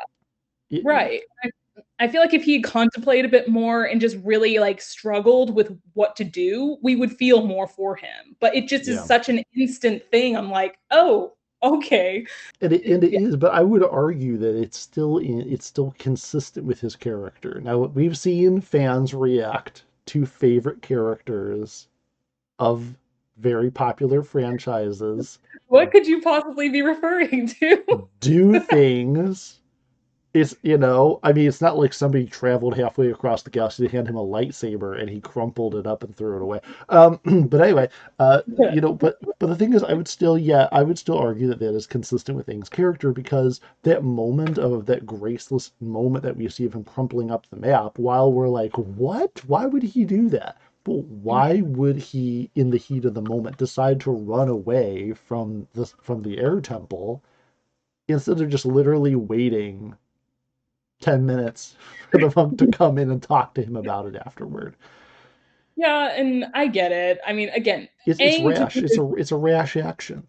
it. 0.71 0.79
It- 0.79 0.85
right. 0.85 1.21
I, 1.43 1.51
I 1.99 2.09
feel 2.09 2.21
like 2.21 2.35
if 2.35 2.45
he 2.45 2.61
contemplated 2.63 3.25
a 3.25 3.29
bit 3.29 3.49
more 3.49 3.85
and 3.85 4.01
just 4.01 4.17
really 4.25 4.59
like 4.59 4.81
struggled 4.81 5.55
with 5.55 5.77
what 5.95 6.17
to 6.17 6.25
do, 6.25 6.77
we 6.83 6.97
would 6.97 7.13
feel 7.17 7.47
more 7.47 7.67
for 7.67 7.97
him. 7.97 8.37
But 8.41 8.55
it 8.55 8.67
just 8.69 8.87
Yeah. 8.87 8.95
is 8.95 9.05
such 9.05 9.29
an 9.29 9.43
instant 9.57 10.03
thing. 10.11 10.37
I'm 10.37 10.51
like, 10.51 10.79
oh, 10.91 11.33
okay. 11.63 12.27
And 12.61 12.73
it, 12.73 12.85
and 12.85 13.03
it 13.05 13.13
Yeah. 13.13 13.21
is, 13.21 13.37
but 13.37 13.55
I 13.55 13.63
would 13.63 13.83
argue 13.85 14.37
that 14.39 14.55
it's 14.61 14.79
still 14.79 15.19
in, 15.19 15.41
it's 15.51 15.67
still 15.67 15.95
consistent 15.99 16.67
with 16.67 16.81
his 16.81 16.95
character. 16.97 17.61
Now 17.63 17.79
what 17.79 17.95
we've 17.95 18.19
seen 18.19 18.61
fans 18.61 19.15
react 19.15 19.85
to 20.07 20.27
favorite 20.27 20.83
characters 20.83 21.89
of 22.59 22.97
very 23.39 23.71
popular 23.71 24.23
franchises 24.23 25.39
What 25.67 25.91
could 25.91 26.07
you 26.07 26.21
possibly 26.21 26.69
be 26.69 26.83
referring 26.83 27.49
to? 27.49 28.09
do 28.21 28.61
things. 28.71 29.61
It's 30.35 30.55
you 30.63 30.77
know, 30.77 31.19
I 31.23 31.33
mean, 31.33 31.49
it's 31.49 31.61
not 31.63 31.79
like 31.79 31.95
somebody 31.95 32.27
traveled 32.27 32.77
halfway 32.77 33.11
across 33.11 33.43
the 33.43 33.51
galaxy 33.51 33.85
to 33.87 33.89
hand 33.91 34.07
him 34.09 34.17
a 34.17 34.23
lightsaber 34.23 35.01
and 35.01 35.09
he 35.09 35.21
crumpled 35.21 35.75
it 35.77 35.87
up 35.87 36.03
and 36.03 36.15
threw 36.15 36.37
it 36.37 36.43
away. 36.43 36.61
Um, 36.91 37.21
but 37.49 37.61
anyway, 37.63 37.89
uh, 38.19 38.43
you 38.47 38.81
know, 38.83 38.93
but 38.93 39.17
but 39.39 39.47
the 39.47 39.57
thing 39.57 39.73
is, 39.73 39.83
I 39.83 39.95
would 39.95 40.09
still, 40.09 40.37
yeah, 40.37 40.69
I 40.73 40.83
would 40.83 40.99
still 40.99 41.17
argue 41.17 41.47
that 41.47 41.59
that 41.61 41.75
is 41.75 41.87
consistent 41.87 42.37
with 42.37 42.49
Aang's 42.49 42.69
character 42.69 43.13
because 43.13 43.61
that 43.85 44.05
moment 44.05 44.59
of 44.59 44.87
that 44.87 45.07
graceless 45.07 45.71
moment 45.81 46.25
that 46.25 46.37
we 46.37 46.49
see 46.49 46.67
of 46.67 46.75
him 46.75 46.85
crumpling 46.85 47.31
up 47.31 47.47
the 47.49 47.57
map, 47.57 47.99
while 47.99 48.31
we're 48.31 48.49
like, 48.49 48.77
what? 48.77 49.41
Why 49.47 49.67
would 49.67 49.85
he 49.85 50.05
do 50.05 50.29
that? 50.31 50.59
But 50.85 51.05
why 51.05 51.63
would 51.63 51.97
he, 51.97 52.51
in 52.55 52.71
the 52.71 52.77
heat 52.77 53.05
of 53.07 53.15
the 53.15 53.23
moment, 53.23 53.57
decide 53.57 54.01
to 54.01 54.11
run 54.11 54.49
away 54.49 55.13
from 55.15 55.69
the 55.73 55.87
from 55.87 56.23
the 56.23 56.39
air 56.39 56.61
temple 56.61 57.23
instead 58.09 58.41
of 58.41 58.49
just 58.49 58.67
literally 58.67 59.15
waiting 59.15 59.95
10 61.05 61.25
minutes 61.27 61.77
for 62.11 62.19
the 62.19 62.33
monk 62.35 62.59
to 62.59 62.67
come 62.67 62.99
in 62.99 63.11
and 63.11 63.23
talk 63.23 63.55
to 63.55 63.63
him 63.63 63.77
about 63.77 64.07
it 64.07 64.17
afterward? 64.27 64.75
yeah, 65.77 66.13
and 66.15 66.47
I 66.55 66.69
get 66.69 66.93
it. 66.93 67.19
I 67.27 67.33
mean, 67.33 67.49
again, 67.51 67.89
It's, 68.07 68.21
it's 68.21 68.43
rash. 68.45 68.77
It's 68.77 68.97
a 68.97 69.15
it's 69.15 69.33
a 69.33 69.37
rash 69.37 69.77
action. 69.77 70.27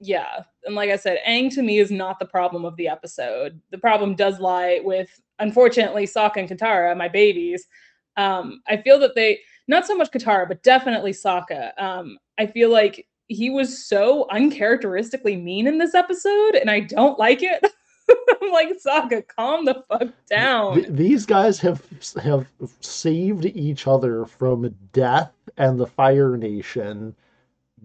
yeah 0.00 0.42
and 0.64 0.74
like 0.74 0.90
i 0.90 0.96
said 0.96 1.18
Aang 1.28 1.48
to 1.54 1.62
me 1.62 1.78
is 1.78 1.90
not 1.92 2.18
the 2.18 2.24
problem 2.26 2.64
of 2.64 2.74
the 2.76 2.88
episode 2.88 3.60
the 3.70 3.78
problem 3.78 4.16
does 4.16 4.40
lie 4.40 4.80
with 4.82 5.20
unfortunately 5.38 6.06
Sokka 6.06 6.38
and 6.38 6.48
katara 6.48 6.96
my 6.96 7.06
babies 7.08 7.68
um 8.16 8.60
i 8.66 8.76
feel 8.76 8.98
that 8.98 9.14
they 9.14 9.38
not 9.68 9.86
so 9.86 9.94
much 9.94 10.10
katara 10.10 10.48
but 10.48 10.62
definitely 10.64 11.12
Sokka 11.12 11.70
um 11.80 12.18
i 12.38 12.46
feel 12.46 12.70
like 12.70 13.06
he 13.28 13.48
was 13.50 13.86
so 13.86 14.26
uncharacteristically 14.30 15.36
mean 15.36 15.66
in 15.68 15.78
this 15.78 15.94
episode 15.94 16.54
and 16.56 16.68
i 16.70 16.80
don't 16.80 17.18
like 17.18 17.42
it 17.42 17.64
i'm 18.42 18.50
like 18.52 18.68
Sokka 18.84 19.22
calm 19.26 19.64
the 19.64 19.82
fuck 19.88 20.08
down 20.28 20.74
Th- 20.74 20.86
these 20.88 21.26
guys 21.26 21.58
have 21.60 21.82
have 22.22 22.46
saved 22.80 23.46
each 23.46 23.86
other 23.86 24.24
from 24.26 24.74
death 24.92 25.32
and 25.56 25.78
the 25.78 25.86
Fire 25.86 26.36
Nation 26.36 27.14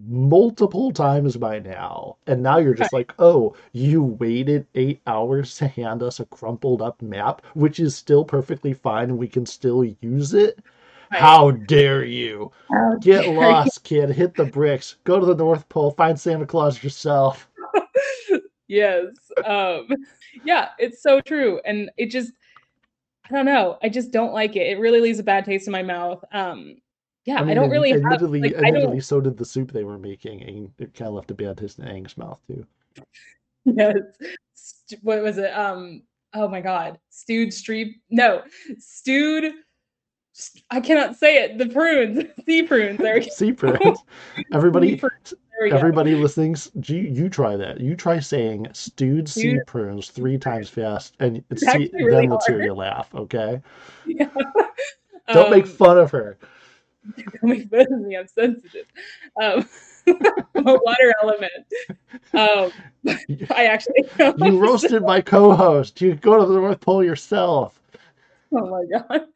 multiple 0.06 0.92
times 0.92 1.36
by 1.36 1.58
now. 1.58 2.16
And 2.26 2.42
now 2.42 2.58
you're 2.58 2.74
just 2.74 2.92
like, 2.92 3.12
oh, 3.18 3.56
you 3.72 4.02
waited 4.02 4.66
eight 4.74 5.00
hours 5.06 5.56
to 5.56 5.66
hand 5.68 6.02
us 6.02 6.20
a 6.20 6.24
crumpled 6.26 6.80
up 6.82 7.02
map, 7.02 7.42
which 7.54 7.80
is 7.80 7.96
still 7.96 8.24
perfectly 8.24 8.72
fine 8.72 9.10
and 9.10 9.18
we 9.18 9.26
can 9.28 9.44
still 9.44 9.84
use 10.00 10.34
it. 10.34 10.60
Right. 11.10 11.20
How 11.20 11.50
dare 11.50 12.04
you? 12.04 12.52
How 12.70 12.96
Get 13.00 13.22
dare 13.22 13.32
you. 13.32 13.40
lost, 13.40 13.82
kid. 13.82 14.10
Hit 14.10 14.34
the 14.34 14.44
bricks. 14.44 14.96
Go 15.04 15.18
to 15.18 15.26
the 15.26 15.34
North 15.34 15.68
Pole. 15.68 15.90
Find 15.90 16.18
Santa 16.20 16.46
Claus 16.46 16.82
yourself. 16.82 17.47
Yes 18.68 19.06
um 19.44 19.88
yeah 20.44 20.68
it's 20.78 21.02
so 21.02 21.20
true 21.20 21.60
and 21.64 21.90
it 21.96 22.10
just 22.10 22.32
i 23.28 23.34
don't 23.34 23.46
know 23.46 23.78
i 23.82 23.88
just 23.88 24.12
don't 24.12 24.32
like 24.32 24.56
it 24.56 24.66
it 24.68 24.78
really 24.78 25.00
leaves 25.00 25.18
a 25.18 25.22
bad 25.22 25.44
taste 25.44 25.66
in 25.66 25.72
my 25.72 25.82
mouth 25.82 26.22
um 26.32 26.76
yeah 27.24 27.40
i, 27.40 27.44
mean, 27.44 27.56
don't 27.56 27.64
ad- 27.66 27.70
really 27.70 27.90
have 27.90 28.02
admittedly, 28.02 28.40
like, 28.40 28.54
i 28.54 28.58
admittedly, 28.58 28.96
don't 28.96 29.02
so 29.02 29.20
did 29.20 29.36
the 29.36 29.44
soup 29.44 29.72
they 29.72 29.84
were 29.84 29.98
making. 29.98 30.42
And 30.42 30.70
it 30.78 30.94
kind 30.94 31.08
of 31.08 31.14
left 31.14 31.30
a 31.30 31.34
bad 31.34 31.58
taste 31.58 31.78
in 31.78 31.84
Aang's 31.84 32.16
mouth 32.16 32.40
too. 32.46 32.66
yes 33.64 33.96
what 35.02 35.22
was 35.22 35.38
it 35.38 35.52
um 35.52 36.02
oh 36.34 36.48
my 36.48 36.60
god 36.60 36.98
stewed 37.10 37.52
street 37.52 37.96
no 38.10 38.42
stewed 38.78 39.52
st- 40.32 40.64
i 40.70 40.80
cannot 40.80 41.16
say 41.16 41.42
it 41.44 41.58
the 41.58 41.68
prunes 41.68 42.24
sea 42.46 42.62
prunes 42.62 42.98
there. 42.98 43.20
Sea 43.22 43.52
prunes. 43.52 43.98
Everybody, 44.52 44.90
Sea 44.92 44.96
prunes, 44.96 45.34
we 45.62 45.70
go. 45.70 45.76
everybody 45.76 46.14
listening, 46.14 46.56
you, 46.84 46.96
you 46.98 47.28
try 47.28 47.56
that. 47.56 47.80
You 47.80 47.94
try 47.96 48.18
saying 48.20 48.68
stewed 48.72 49.28
sea 49.28 49.58
prunes 49.66 50.08
three 50.10 50.38
times 50.38 50.68
fast, 50.68 51.14
and 51.20 51.42
It's 51.50 51.62
see, 51.62 51.90
really 51.94 52.10
then 52.22 52.30
let's 52.30 52.46
hear 52.46 52.62
you 52.62 52.74
laugh. 52.74 53.14
Okay, 53.14 53.60
Yeah. 54.06 54.28
don't 55.32 55.50
make 55.50 55.66
Um, 55.66 55.72
fun 55.72 55.98
of 55.98 56.10
her. 56.12 56.38
don't 57.16 57.42
make 57.42 57.68
fun 57.70 57.92
of 57.92 58.00
me. 58.00 58.16
I'm 58.16 58.26
sensitive. 58.28 58.86
Um, 59.40 59.68
I'm 60.06 60.66
a 60.66 60.78
water 60.84 61.14
element. 61.22 61.52
Um, 62.34 62.72
I 63.50 63.66
actually. 63.66 64.04
You 64.36 64.58
roasted 64.58 65.02
my 65.02 65.20
co-host. 65.20 66.00
You 66.00 66.14
go 66.14 66.38
to 66.38 66.46
the 66.46 66.54
North 66.54 66.80
Pole 66.80 67.04
yourself. 67.04 67.80
Oh 68.52 68.66
my 68.66 68.84
god. 68.98 69.26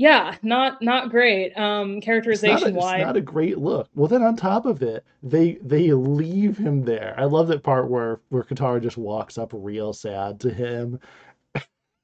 Yeah, 0.00 0.36
not 0.42 0.80
not 0.82 1.10
great. 1.10 1.52
Um, 1.58 2.00
It's 2.30 2.44
not, 2.44 2.64
a, 2.64 2.70
characterization 2.70 2.76
it's 2.76 2.76
wise. 2.76 3.00
not 3.02 3.16
a 3.16 3.20
great 3.20 3.58
look. 3.58 3.88
Well, 3.94 4.08
then 4.08 4.22
on 4.22 4.36
top 4.36 4.64
of 4.66 4.82
it, 4.82 5.04
they 5.22 5.54
they 5.62 5.92
leave 5.92 6.56
him 6.58 6.84
there. 6.84 7.14
I 7.18 7.24
love 7.26 7.48
that 7.48 7.62
part 7.62 7.90
where 7.90 8.20
where 8.30 8.42
Katara 8.44 8.82
just 8.82 8.96
walks 8.96 9.38
up 9.38 9.50
real 9.54 9.92
sad 9.92 10.40
to 10.40 10.50
him. 10.54 11.00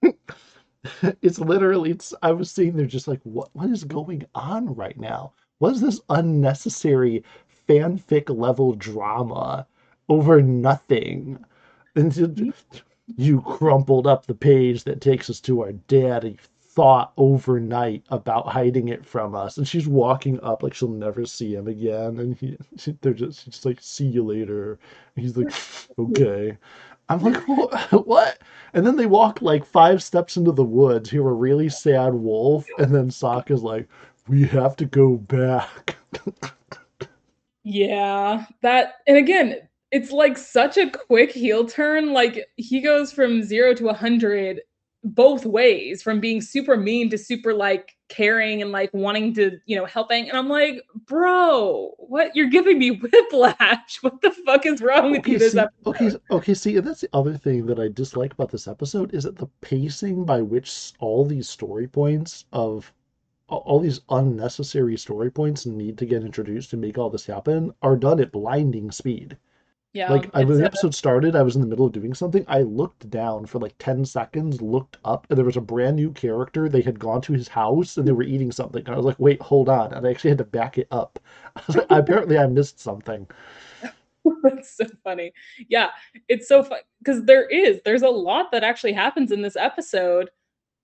it's 1.23 1.39
literally 1.39 1.91
it's 1.91 2.15
I 2.23 2.33
was 2.33 2.51
sitting 2.51 2.77
there 2.77 2.87
just 2.87 3.09
like 3.09 3.21
what 3.25 3.51
what 3.55 3.71
is 3.71 3.85
going 3.85 4.27
on 4.35 4.75
right 4.75 4.99
now? 4.99 5.33
What 5.59 5.75
is 5.75 5.81
this 5.81 6.01
unnecessary 6.11 7.25
fanfic 7.69 8.29
level 8.37 8.75
drama 8.75 9.67
over 10.09 10.43
nothing? 10.43 11.39
And 11.97 12.15
you- 12.17 12.53
you 13.17 13.41
crumpled 13.43 14.07
up 14.07 14.27
the 14.27 14.35
page 14.35 14.85
that 14.85 15.01
takes 15.01 15.31
us 15.31 15.41
to 15.41 15.63
our 15.63 15.73
daddy 15.73 16.39
thought 16.77 17.15
overnight 17.17 18.05
about 18.11 18.47
hiding 18.47 18.89
it 18.89 19.05
from 19.05 19.35
us. 19.35 19.57
And 19.57 19.67
she's 19.67 19.89
walking 19.89 20.39
up 20.43 20.63
like 20.63 20.75
she'll 20.75 20.89
never 20.89 21.25
see 21.25 21.55
him 21.55 21.67
again. 21.67 22.19
And 22.19 22.37
he 22.37 22.57
they're 23.01 23.15
just 23.15 23.47
she's 23.47 23.65
like 23.65 23.79
see 23.81 24.07
you 24.07 24.23
later. 24.23 24.79
And 25.17 25.25
he's 25.25 25.37
like 25.37 25.53
okay. 25.99 26.57
I'm 27.09 27.21
like 27.21 27.43
what? 27.91 28.43
And 28.75 28.87
then 28.87 28.97
they 28.97 29.07
walk 29.07 29.41
like 29.41 29.65
five 29.65 30.03
steps 30.03 30.37
into 30.37 30.53
the 30.53 30.65
woods. 30.65 31.11
Hear 31.11 31.27
a 31.27 31.33
really 31.33 31.71
sad 31.71 32.15
wolf. 32.15 32.67
And 32.79 32.95
then 32.95 33.09
Sokka's 33.09 33.63
like 33.63 33.89
we 34.29 34.45
have 34.45 34.77
to 34.77 34.85
go 34.85 35.17
back. 35.17 35.97
Yeah, 37.65 38.45
that 38.61 38.97
and 39.07 39.17
again, 39.17 39.57
it's 39.91 40.13
like 40.13 40.37
such 40.37 40.77
a 40.77 40.91
quick 40.91 41.33
heel 41.33 41.67
turn. 41.67 42.13
Like 42.13 42.47
he 42.57 42.81
goes 42.81 43.13
from 43.13 43.43
zero 43.43 43.73
to 43.75 43.89
a 43.89 43.95
hundred 43.95 44.61
both 45.15 45.47
ways, 45.47 46.03
from 46.03 46.21
being 46.21 46.41
super 46.41 46.77
mean 46.77 47.11
to 47.11 47.19
super 47.19 47.55
like 47.55 47.97
caring 48.09 48.63
and 48.63 48.73
like 48.73 48.93
wanting 48.95 49.35
to, 49.35 49.59
you 49.67 49.77
know, 49.77 49.87
helping. 49.87 50.29
And 50.29 50.39
I'm 50.39 50.49
like, 50.49 50.83
bro, 51.07 51.95
what 51.99 52.35
you're 52.37 52.49
giving 52.51 52.79
me 52.79 52.91
whiplash. 53.03 53.99
What 54.03 54.21
the 54.23 54.31
fuck 54.33 54.67
is 54.67 54.83
wrong 54.83 55.11
with 55.13 55.27
you 55.29 55.37
Okay, 55.37 55.39
this 55.39 55.57
see, 55.57 55.59
episode? 55.59 55.71
okay, 55.87 56.11
okay, 56.31 56.55
see, 56.55 56.77
and 56.77 56.87
that's 56.87 57.01
the 57.01 57.09
other 57.13 57.37
thing 57.37 57.67
that 57.67 57.79
I 57.81 57.89
dislike 57.89 58.33
about 58.35 58.51
this 58.51 58.69
episode 58.69 59.13
is 59.15 59.25
that 59.25 59.37
the 59.37 59.47
pacing 59.63 60.25
by 60.25 60.43
which 60.43 60.93
all 61.01 61.25
these 61.25 61.49
story 61.49 61.89
points 61.89 62.45
of 62.53 62.93
all 63.49 63.81
these 63.81 64.01
unnecessary 64.11 64.97
story 64.99 65.31
points 65.31 65.67
need 65.67 65.99
to 65.99 66.07
get 66.07 66.25
introduced 66.25 66.71
to 66.71 66.77
make 66.77 66.99
all 66.99 67.11
this 67.11 67.27
happen 67.27 67.73
are 67.83 67.97
done 67.97 68.21
at 68.21 68.33
blinding 68.33 68.91
speed. 68.93 69.37
Yeah. 69.97 70.13
Like 70.13 70.29
I, 70.35 70.45
when 70.45 70.59
the 70.59 70.65
episode 70.67 70.95
started, 70.95 71.35
I 71.35 71.41
was 71.41 71.55
in 71.55 71.63
the 71.63 71.67
middle 71.67 71.87
of 71.87 71.93
doing 71.93 72.13
something. 72.13 72.45
I 72.49 72.61
looked 72.61 73.09
down 73.09 73.47
for 73.47 73.59
like 73.59 73.75
10 73.79 74.05
seconds, 74.05 74.61
looked 74.61 74.99
up, 75.07 75.27
and 75.31 75.39
there 75.39 75.45
was 75.47 75.57
a 75.57 75.63
brand 75.63 75.97
new 75.97 76.11
character. 76.13 76.69
They 76.69 76.83
had 76.83 76.99
gone 76.99 77.23
to 77.23 77.33
his 77.33 77.49
house 77.49 77.97
and 77.97 78.07
they 78.07 78.13
were 78.13 78.23
eating 78.23 78.53
something. 78.53 78.83
And 78.85 78.95
I 78.95 78.97
was 78.99 79.07
like, 79.07 79.19
wait, 79.19 79.41
hold 79.41 79.71
on. 79.71 79.95
And 79.95 80.07
I 80.07 80.11
actually 80.11 80.33
had 80.33 80.39
to 80.39 80.45
back 80.45 80.77
it 80.77 80.87
up. 80.91 81.19
I 81.57 81.63
was 81.67 81.77
like, 81.77 81.87
apparently 81.89 82.37
I 82.37 82.47
missed 82.47 82.79
something. 82.79 83.27
That's 84.43 84.77
so 84.77 84.85
funny. 85.03 85.33
Yeah, 85.71 85.91
it's 86.29 86.47
so 86.47 86.63
fun 86.63 86.81
because 86.99 87.25
there 87.25 87.49
is 87.49 87.81
there's 87.87 88.03
a 88.03 88.09
lot 88.11 88.53
that 88.53 88.65
actually 88.65 88.93
happens 88.93 89.33
in 89.33 89.41
this 89.41 89.57
episode 89.57 90.29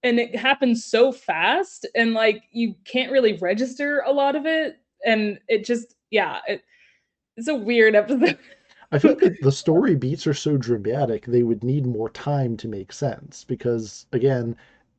and 0.03 0.19
it 0.19 0.35
happens 0.35 0.87
so 0.87 1.13
fast 1.13 1.87
and 1.95 2.15
like 2.15 2.45
you 2.53 2.75
can't 2.87 3.13
really 3.13 3.35
register 3.35 4.05
a 4.07 4.13
lot 4.13 4.37
of 4.37 4.47
it 4.47 4.79
and 5.05 5.39
it 5.49 5.67
just 5.67 5.97
yeah, 6.11 6.39
it, 6.47 6.63
it's 7.37 7.49
a 7.49 7.55
weird 7.55 7.95
episode. 7.95 8.39
I 8.93 8.99
feel 9.01 9.17
like 9.21 9.41
the 9.41 9.51
story 9.51 9.97
beats 9.97 10.25
are 10.25 10.35
so 10.35 10.57
dramatic, 10.57 11.27
they 11.27 11.43
would 11.43 11.65
need 11.65 11.85
more 11.85 12.09
time 12.11 12.57
to 12.59 12.69
make 12.69 12.93
sense 12.93 13.43
because, 13.43 14.07
again, 14.13 14.55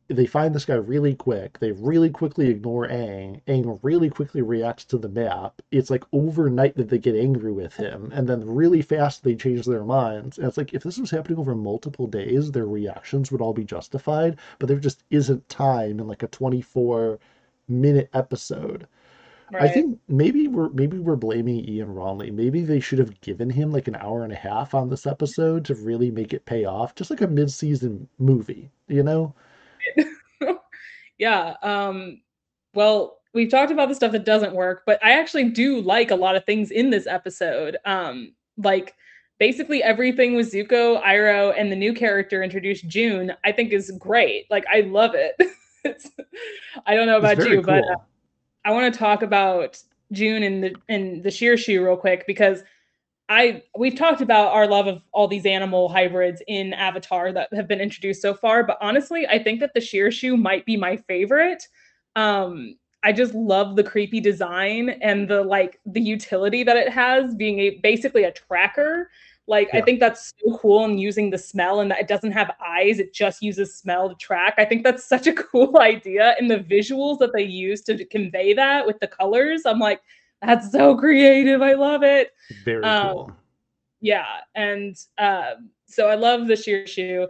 they 0.10 0.26
find 0.26 0.54
this 0.54 0.66
guy 0.66 0.74
really 0.76 1.16
quick. 1.16 1.60
They 1.60 1.72
really 1.72 2.10
quickly 2.10 2.50
ignore 2.50 2.88
Aang. 2.90 3.42
Aang 3.48 3.80
really 3.82 4.10
quickly 4.10 4.42
reacts 4.42 4.84
to 4.86 4.98
the 4.98 5.08
map. 5.08 5.62
It's 5.72 5.90
like 5.90 6.04
overnight 6.12 6.76
that 6.76 6.90
they 6.90 6.98
get 6.98 7.16
angry 7.16 7.54
with 7.54 7.76
him, 7.78 8.12
and 8.14 8.28
then 8.28 8.46
really 8.46 8.82
fast 8.82 9.24
they 9.24 9.36
change 9.36 9.66
their 9.66 9.86
minds. 9.86 10.38
And 10.38 10.48
it's 10.48 10.58
like 10.58 10.74
if 10.74 10.84
this 10.84 10.98
was 10.98 11.12
happening 11.12 11.40
over 11.40 11.56
multiple 11.56 12.08
days, 12.08 12.52
their 12.52 12.68
reactions 12.68 13.32
would 13.32 13.42
all 13.42 13.54
be 13.54 13.64
justified, 13.64 14.38
but 14.60 14.68
there 14.68 14.80
just 14.80 15.04
isn't 15.10 15.48
time 15.48 16.02
in 16.02 16.08
like 16.08 16.22
a 16.24 16.28
24 16.28 17.18
minute 17.70 18.10
episode. 18.14 18.88
I 19.62 19.68
think 19.68 20.00
maybe 20.08 20.48
we're 20.48 20.70
maybe 20.70 20.98
we're 21.00 21.16
blaming 21.16 21.68
Ian 21.68 21.94
wrongly. 21.94 22.32
Maybe 22.32 22.62
they 22.62 22.80
should 22.80 23.00
have 23.00 23.20
given 23.22 23.50
him 23.50 23.72
like 23.72 23.88
an 23.88 23.96
hour 23.96 24.24
and 24.24 24.34
a 24.34 24.38
half 24.38 24.74
on 24.74 24.90
this 24.90 25.06
episode 25.06 25.66
to 25.66 25.76
really 25.76 26.12
make 26.12 26.34
it 26.34 26.46
pay 26.46 26.66
off, 26.66 26.96
just 26.96 27.10
like 27.10 27.22
a 27.22 27.28
mid-season 27.28 28.08
movie, 28.20 28.70
you 28.88 29.04
know? 29.04 29.34
yeah. 31.18 31.56
Um 31.62 32.22
well, 32.74 33.20
we've 33.34 33.50
talked 33.50 33.72
about 33.72 33.90
the 33.90 33.96
stuff 33.96 34.12
that 34.14 34.26
doesn't 34.26 34.54
work, 34.54 34.84
but 34.86 35.04
I 35.04 35.20
actually 35.20 35.50
do 35.50 35.82
like 35.82 36.12
a 36.12 36.16
lot 36.16 36.36
of 36.36 36.46
things 36.46 36.72
in 36.72 36.90
this 36.90 37.06
episode. 37.08 37.78
Um 37.86 38.34
like 38.58 38.96
basically 39.40 39.84
everything 39.84 40.36
with 40.36 40.52
Zuko, 40.52 41.04
Iroh, 41.04 41.54
and 41.58 41.72
the 41.72 41.76
new 41.76 41.94
character 41.94 42.44
introduced 42.44 42.88
June, 42.88 43.34
I 43.44 43.52
think 43.52 43.74
is 43.74 43.92
great. 44.00 44.50
Like 44.50 44.66
I 44.72 44.82
love 44.82 45.16
it. 45.16 45.36
I 46.86 46.96
don't 46.96 47.08
know 47.08 47.18
about 47.18 47.38
you, 47.40 47.62
but 47.62 47.84
uh, 47.84 47.96
cool. 47.96 48.06
I 48.66 48.72
want 48.72 48.94
to 48.94 49.00
talk 49.00 49.22
about 49.22 49.78
June 50.12 50.44
and 50.44 50.64
the 50.64 50.76
and 50.90 51.24
the 51.24 51.30
Shirshu 51.30 51.84
real 51.84 51.98
quick 51.98 52.26
because 52.28 52.64
I 53.30 53.64
we've 53.78 53.96
talked 53.96 54.22
about 54.22 54.54
our 54.54 54.68
love 54.68 54.88
of 54.88 55.02
all 55.12 55.28
these 55.28 55.46
animal 55.46 55.90
hybrids 55.90 56.42
in 56.48 56.74
Avatar 56.74 57.32
that 57.34 57.54
have 57.54 57.68
been 57.68 57.82
introduced 57.82 58.22
so 58.22 58.34
far, 58.34 58.64
but 58.64 58.78
honestly, 58.82 59.28
I 59.28 59.42
think 59.42 59.60
that 59.62 59.74
the 59.74 59.80
Shirshu 59.80 60.40
might 60.40 60.66
be 60.66 60.78
my 60.78 60.98
favorite. 60.98 61.68
Um 62.16 62.76
I 63.06 63.12
just 63.12 63.34
love 63.34 63.76
the 63.76 63.84
creepy 63.84 64.22
design 64.22 64.90
and 65.02 65.28
the 65.28 65.44
like 65.44 65.80
the 65.86 66.02
utility 66.02 66.64
that 66.64 66.78
it 66.78 66.90
has 66.90 67.36
being 67.36 67.60
a 67.60 67.70
basically 67.82 68.24
a 68.24 68.32
tracker. 68.32 69.10
Like 69.46 69.70
I 69.74 69.82
think 69.82 70.00
that's 70.00 70.32
so 70.42 70.58
cool 70.58 70.86
and 70.86 71.00
using 71.00 71.30
the 71.30 71.38
smell 71.38 71.82
and 71.82 71.92
that 71.92 72.00
it 72.00 72.08
doesn't 72.08 72.32
have 72.32 72.52
eyes, 72.66 73.00
it 73.00 73.14
just 73.14 73.42
uses 73.42 73.76
smell 73.76 74.08
to 74.08 74.16
track. 74.16 74.56
I 74.58 74.64
think 74.64 74.84
that's 74.84 75.04
such 75.04 75.28
a 75.28 75.34
cool 75.52 75.80
idea 75.80 76.36
and 76.40 76.50
the 76.50 76.60
visuals 76.60 77.20
that 77.20 77.32
they 77.34 77.44
use 77.44 77.82
to 77.84 78.06
convey 78.06 78.54
that 78.54 78.86
with 78.88 79.00
the 79.00 79.08
colors. 79.08 79.64
I'm 79.66 79.80
like 79.80 80.02
that's 80.42 80.72
so 80.72 80.96
creative. 80.98 81.62
I 81.62 81.74
love 81.74 82.04
it. 82.04 82.32
Very 82.66 82.84
Um, 82.84 83.14
cool. 83.14 83.32
Yeah, 84.02 84.26
and 84.56 84.96
um, 85.18 85.70
so 85.86 86.08
I 86.10 86.16
love 86.16 86.48
the 86.48 86.56
Shirshu. 86.56 87.28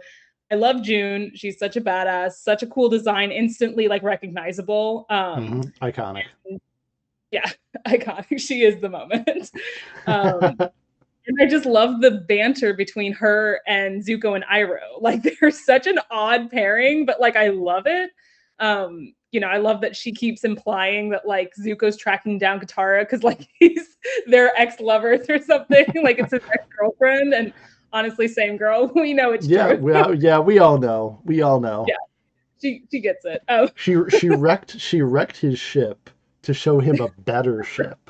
I 0.50 0.56
love 0.56 0.82
June. 0.82 1.30
She's 1.34 1.58
such 1.58 1.76
a 1.76 1.80
badass, 1.80 2.32
such 2.34 2.62
a 2.64 2.66
cool 2.66 2.88
design, 2.88 3.30
instantly 3.32 3.86
like 3.88 4.02
recognizable. 4.02 5.06
Um, 5.10 5.62
Mhm. 5.62 5.72
Iconic. 5.80 6.24
yeah, 7.30 7.48
iconic. 7.86 8.38
She 8.40 8.62
is 8.62 8.80
the 8.80 8.88
moment. 8.88 9.50
Um, 10.06 10.58
and 11.26 11.38
I 11.40 11.46
just 11.46 11.66
love 11.66 12.00
the 12.00 12.10
banter 12.28 12.74
between 12.74 13.12
her 13.14 13.60
and 13.66 14.04
Zuko 14.04 14.34
and 14.34 14.44
Iroh. 14.44 14.78
Like 15.00 15.22
they're 15.22 15.50
such 15.50 15.86
an 15.86 15.98
odd 16.10 16.50
pairing, 16.50 17.04
but 17.06 17.20
like 17.20 17.36
I 17.36 17.48
love 17.48 17.86
it. 17.86 18.10
Um, 18.60 19.14
you 19.32 19.40
know, 19.40 19.48
I 19.48 19.56
love 19.56 19.80
that 19.80 19.96
she 19.96 20.12
keeps 20.12 20.44
implying 20.44 21.10
that 21.10 21.26
like 21.26 21.52
Zuko's 21.60 21.96
tracking 21.96 22.38
down 22.38 22.60
Katara 22.60 23.00
because 23.02 23.22
like 23.24 23.48
he's 23.58 23.96
their 24.26 24.52
ex-lovers 24.58 25.28
or 25.28 25.38
something. 25.40 25.86
like 26.02 26.18
it's 26.18 26.32
his 26.32 26.42
ex-girlfriend. 26.52 27.34
And 27.34 27.52
honestly, 27.92 28.28
same 28.28 28.56
girl. 28.56 28.90
We 28.94 29.12
know 29.12 29.32
it's 29.32 29.46
Yeah, 29.46 29.68
true. 29.74 29.78
well, 29.78 30.14
yeah, 30.14 30.38
we 30.38 30.58
all 30.60 30.78
know. 30.78 31.20
We 31.24 31.42
all 31.42 31.58
know. 31.60 31.84
Yeah. 31.88 31.96
She 32.62 32.84
she 32.90 33.00
gets 33.00 33.24
it. 33.24 33.42
Oh, 33.48 33.68
She 33.74 33.96
she 34.18 34.30
wrecked 34.30 34.78
she 34.80 35.02
wrecked 35.02 35.36
his 35.36 35.58
ship 35.58 36.08
to 36.42 36.54
show 36.54 36.78
him 36.78 37.00
a 37.00 37.08
better 37.22 37.62
ship. 37.64 38.03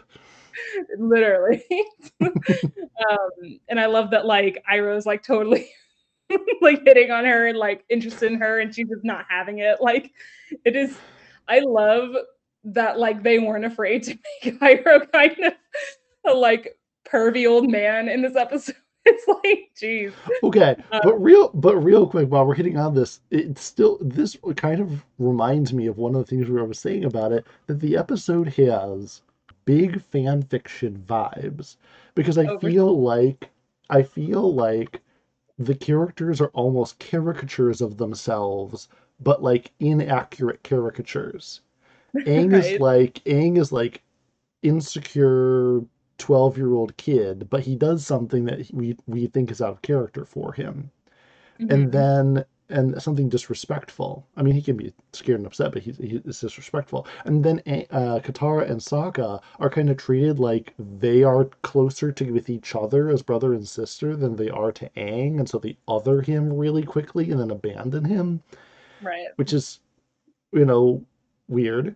literally. 0.99 1.65
um, 2.21 3.59
and 3.69 3.81
I 3.81 3.87
love 3.87 4.11
that 4.11 4.27
like 4.27 4.63
Iroh's 4.71 5.07
like 5.07 5.23
totally 5.23 5.71
like 6.61 6.83
hitting 6.85 7.11
on 7.11 7.25
her 7.25 7.47
and 7.47 7.59
like 7.59 7.85
interested 7.89 8.31
in 8.31 8.39
her 8.39 8.61
and 8.61 8.75
she's 8.75 8.89
just 8.89 9.05
not 9.05 9.27
having 9.29 9.59
it. 9.59 9.81
Like 9.81 10.13
it 10.65 10.77
is 10.77 10.97
I 11.49 11.61
love 11.61 12.11
that 12.65 12.99
like 12.99 13.23
they 13.23 13.39
weren't 13.39 13.65
afraid 13.65 14.03
to 14.05 14.19
make 14.45 14.61
Iroh 14.61 15.11
kind 15.13 15.37
of 15.45 15.53
a 16.27 16.35
like 16.35 16.77
pervy 17.07 17.49
old 17.49 17.71
man 17.71 18.09
in 18.09 18.23
this 18.23 18.37
episode. 18.37 18.77
It's 19.07 19.29
like, 19.29 19.71
geez. 19.77 20.13
Okay, 20.43 20.77
but 20.91 21.23
real 21.23 21.51
but 21.53 21.77
real 21.77 22.07
quick 22.07 22.31
while 22.31 22.47
we're 22.47 22.55
hitting 22.55 22.79
on 22.79 22.95
this, 22.95 23.21
it 23.31 23.59
still 23.59 23.99
this 24.01 24.35
kind 24.57 24.81
of 24.81 25.05
reminds 25.19 25.75
me 25.75 25.89
of 25.89 25.99
one 25.99 26.15
of 26.15 26.25
the 26.25 26.27
things 26.27 26.49
we 26.49 26.61
were 26.61 26.73
saying 26.73 27.05
about 27.05 27.31
it 27.31 27.47
that 27.67 27.81
the 27.81 27.99
episode 27.99 28.49
has 28.49 29.21
big 29.65 30.01
fan 30.03 30.43
fiction 30.43 30.99
vibes 31.07 31.77
because 32.15 32.39
I 32.39 32.49
Oh, 32.49 32.59
feel 32.61 33.01
like 33.01 33.51
I 33.91 34.03
feel 34.03 34.53
like 34.55 35.03
the 35.59 35.75
characters 35.75 36.41
are 36.41 36.49
almost 36.55 36.99
caricatures 37.01 37.81
of 37.81 37.99
themselves, 37.99 38.89
but 39.21 39.43
like 39.43 39.73
inaccurate 39.81 40.63
caricatures. 40.65 41.63
Aang 42.27 42.55
is 42.55 42.79
like 42.79 43.23
Aang 43.27 43.59
is 43.59 43.73
like 43.73 44.03
insecure 44.63 45.83
12 46.19 46.57
year 46.59 46.73
old 46.75 46.97
kid, 46.99 47.49
but 47.51 47.63
he 47.63 47.77
does 47.77 48.07
something 48.07 48.45
that 48.47 48.71
we 48.73 48.97
we 49.07 49.27
think 49.29 49.51
is 49.51 49.63
out 49.63 49.73
of 49.73 49.83
character 49.83 50.25
for 50.25 50.53
him. 50.55 50.91
Mhm. 51.59 51.69
And 51.69 51.93
then 51.93 52.45
and 52.71 53.01
something 53.03 53.29
disrespectful. 53.29 54.27
I 54.37 54.43
mean, 54.43 54.55
he 54.55 54.63
can 54.63 54.77
be 54.77 54.93
scared 55.13 55.39
and 55.39 55.47
upset, 55.47 55.73
but 55.73 55.83
he's 55.83 55.99
he's 55.99 56.21
disrespectful. 56.23 57.07
And 57.25 57.45
then 57.45 57.61
uh, 57.91 58.21
Katara 58.23 58.71
and 58.71 58.81
Sokka 58.81 59.41
are 59.61 59.71
kind 59.71 59.91
of 59.91 59.97
treated 59.97 60.39
like 60.39 60.73
they 60.79 61.23
are 61.23 61.45
closer 61.63 62.11
to 62.13 62.31
with 62.33 62.49
each 62.49 62.75
other 62.75 63.11
as 63.11 63.23
brother 63.23 63.53
and 63.53 63.69
sister 63.69 64.17
than 64.17 64.37
they 64.37 64.51
are 64.51 64.73
to 64.73 64.89
Aang, 64.97 65.39
and 65.39 65.49
so 65.49 65.59
they 65.59 65.77
other 65.87 66.23
him 66.23 66.53
really 66.53 66.85
quickly 66.85 67.31
and 67.31 67.41
then 67.41 67.51
abandon 67.51 68.05
him 68.05 68.43
right. 69.03 69.29
which 69.37 69.53
is 69.53 69.81
you 70.53 70.65
know 70.65 71.05
weird 71.49 71.95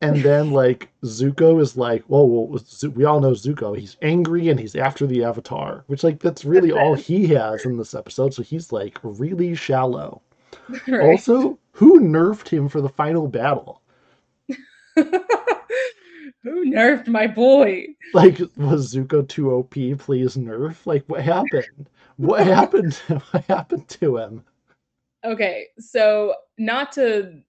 and 0.00 0.22
then 0.22 0.50
like 0.50 0.88
zuko 1.04 1.60
is 1.60 1.76
like 1.76 2.02
whoa, 2.04 2.24
whoa 2.24 2.58
we 2.94 3.04
all 3.04 3.20
know 3.20 3.32
zuko. 3.32 3.78
He's 3.78 3.96
angry 4.02 4.48
and 4.48 4.60
he's 4.60 4.76
after 4.76 5.06
the 5.06 5.24
avatar 5.24 5.84
which 5.86 6.04
like 6.04 6.20
that's 6.20 6.44
really 6.44 6.72
all 6.72 6.94
he 6.94 7.26
has 7.28 7.64
in 7.64 7.76
this 7.76 7.94
episode. 7.94 8.34
So 8.34 8.42
he's 8.42 8.72
like 8.72 8.98
really 9.02 9.54
shallow. 9.54 10.22
Right. 10.88 11.02
also 11.02 11.58
who 11.72 12.00
nerfed 12.00 12.48
him 12.48 12.68
for 12.68 12.80
the 12.80 12.88
final 12.88 13.28
battle? 13.28 13.82
Who 16.42 16.64
nerfed 16.70 17.08
my 17.08 17.26
boy? 17.26 17.86
like 18.14 18.38
was 18.56 18.94
zuko 18.94 19.28
too 19.28 19.52
op 19.52 19.70
please 19.70 20.36
nerf? 20.36 20.86
Like 20.86 21.04
what 21.06 21.22
happened? 21.22 21.90
What 22.16 22.46
happened 22.46 22.94
what 23.08 23.44
happened 23.46 23.88
to 23.88 24.16
him? 24.18 24.44
Okay, 25.24 25.66
so 25.78 26.34
not 26.56 26.92
to 26.92 27.42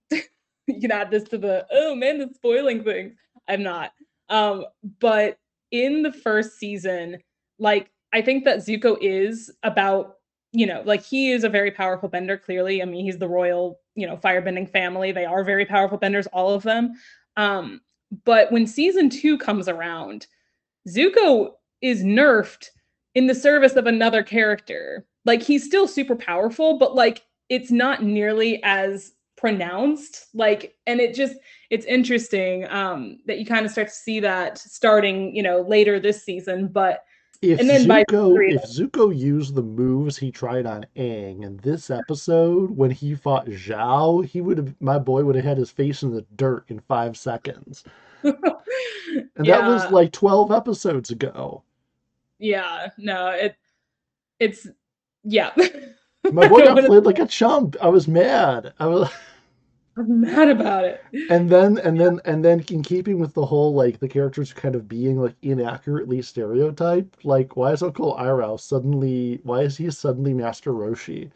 you 0.75 0.79
can 0.79 0.91
add 0.91 1.11
this 1.11 1.23
to 1.25 1.37
the 1.37 1.65
oh 1.71 1.95
man, 1.95 2.21
it's 2.21 2.35
spoiling 2.35 2.83
things. 2.83 3.13
I'm 3.47 3.63
not. 3.63 3.91
Um, 4.29 4.65
but 4.99 5.37
in 5.71 6.03
the 6.03 6.11
first 6.11 6.57
season, 6.59 7.17
like 7.59 7.91
I 8.13 8.21
think 8.21 8.45
that 8.45 8.59
Zuko 8.59 8.97
is 9.01 9.51
about, 9.63 10.15
you 10.51 10.65
know, 10.65 10.81
like 10.85 11.03
he 11.03 11.31
is 11.31 11.43
a 11.43 11.49
very 11.49 11.71
powerful 11.71 12.09
bender, 12.09 12.37
clearly. 12.37 12.81
I 12.81 12.85
mean, 12.85 13.05
he's 13.05 13.17
the 13.17 13.27
royal, 13.27 13.79
you 13.95 14.05
know, 14.07 14.17
firebending 14.17 14.69
family. 14.69 15.11
They 15.11 15.25
are 15.25 15.43
very 15.43 15.65
powerful 15.65 15.97
benders, 15.97 16.27
all 16.27 16.53
of 16.53 16.63
them. 16.63 16.93
Um, 17.37 17.81
but 18.25 18.51
when 18.51 18.67
season 18.67 19.09
two 19.09 19.37
comes 19.37 19.67
around, 19.67 20.27
Zuko 20.87 21.51
is 21.81 22.03
nerfed 22.03 22.67
in 23.15 23.27
the 23.27 23.35
service 23.35 23.75
of 23.75 23.87
another 23.87 24.23
character. 24.23 25.05
Like 25.25 25.41
he's 25.41 25.65
still 25.65 25.87
super 25.87 26.15
powerful, 26.15 26.77
but 26.77 26.95
like 26.95 27.23
it's 27.49 27.71
not 27.71 28.03
nearly 28.03 28.61
as 28.63 29.13
pronounced 29.37 30.27
like 30.33 30.75
and 30.87 30.99
it 30.99 31.13
just 31.13 31.35
it's 31.69 31.85
interesting 31.85 32.67
um 32.69 33.19
that 33.27 33.37
you 33.39 33.45
kind 33.45 33.65
of 33.65 33.71
start 33.71 33.87
to 33.87 33.93
see 33.93 34.19
that 34.19 34.57
starting 34.57 35.33
you 35.35 35.43
know 35.43 35.61
later 35.61 35.99
this 35.99 36.23
season 36.23 36.67
but 36.67 37.03
if 37.43 37.59
And 37.59 37.69
then 37.69 37.87
by 37.87 38.03
Zuko 38.05 38.33
three- 38.33 38.55
if 38.55 38.63
Zuko 38.63 39.15
used 39.15 39.53
the 39.53 39.61
moves 39.61 40.17
he 40.17 40.31
tried 40.31 40.65
on 40.65 40.87
Aang 40.95 41.43
in 41.43 41.57
this 41.57 41.91
episode 41.91 42.71
when 42.71 42.89
he 42.89 43.13
fought 43.13 43.45
Zhao, 43.45 44.25
he 44.25 44.41
would 44.41 44.57
have 44.57 44.73
my 44.81 44.97
boy 44.97 45.23
would 45.23 45.35
have 45.35 45.45
had 45.45 45.57
his 45.59 45.69
face 45.69 46.01
in 46.01 46.11
the 46.11 46.25
dirt 46.35 46.63
in 46.69 46.79
five 46.79 47.15
seconds. 47.15 47.83
And 48.23 49.45
that 49.45 49.67
was 49.67 49.91
like 49.91 50.11
twelve 50.11 50.51
episodes 50.51 51.11
ago. 51.11 51.61
yeah 52.39 52.87
no 52.97 53.29
it 53.29 53.55
it's 54.39 54.67
yeah 55.23 55.51
My 56.31 56.47
boy 56.47 56.59
got 56.65 56.85
played 56.85 57.03
like 57.03 57.19
a 57.19 57.25
chump. 57.25 57.75
I 57.81 57.87
was 57.87 58.07
mad. 58.07 58.73
I 58.79 58.87
was 58.87 59.09
i'm 59.97 60.21
mad 60.21 60.47
about 60.47 60.83
it 60.85 61.03
and 61.31 61.49
then 61.49 61.79
and 61.79 61.99
then 61.99 62.21
and 62.23 62.45
then 62.45 62.63
in 62.69 62.83
keeping 62.83 63.17
with 63.17 63.33
the 63.33 63.45
whole 63.45 63.73
like 63.73 63.99
the 63.99 64.07
characters 64.07 64.53
kind 64.53 64.75
of 64.75 64.87
being 64.87 65.19
like 65.19 65.33
inaccurately 65.41 66.21
stereotyped, 66.21 67.25
like 67.25 67.57
why 67.57 67.71
is 67.71 67.81
Uncle 67.81 68.15
Iroh 68.15 68.59
suddenly 68.59 69.39
why 69.43 69.61
is 69.61 69.75
he 69.75 69.89
suddenly 69.89 70.35
Master 70.35 70.71
Roshi? 70.71 71.31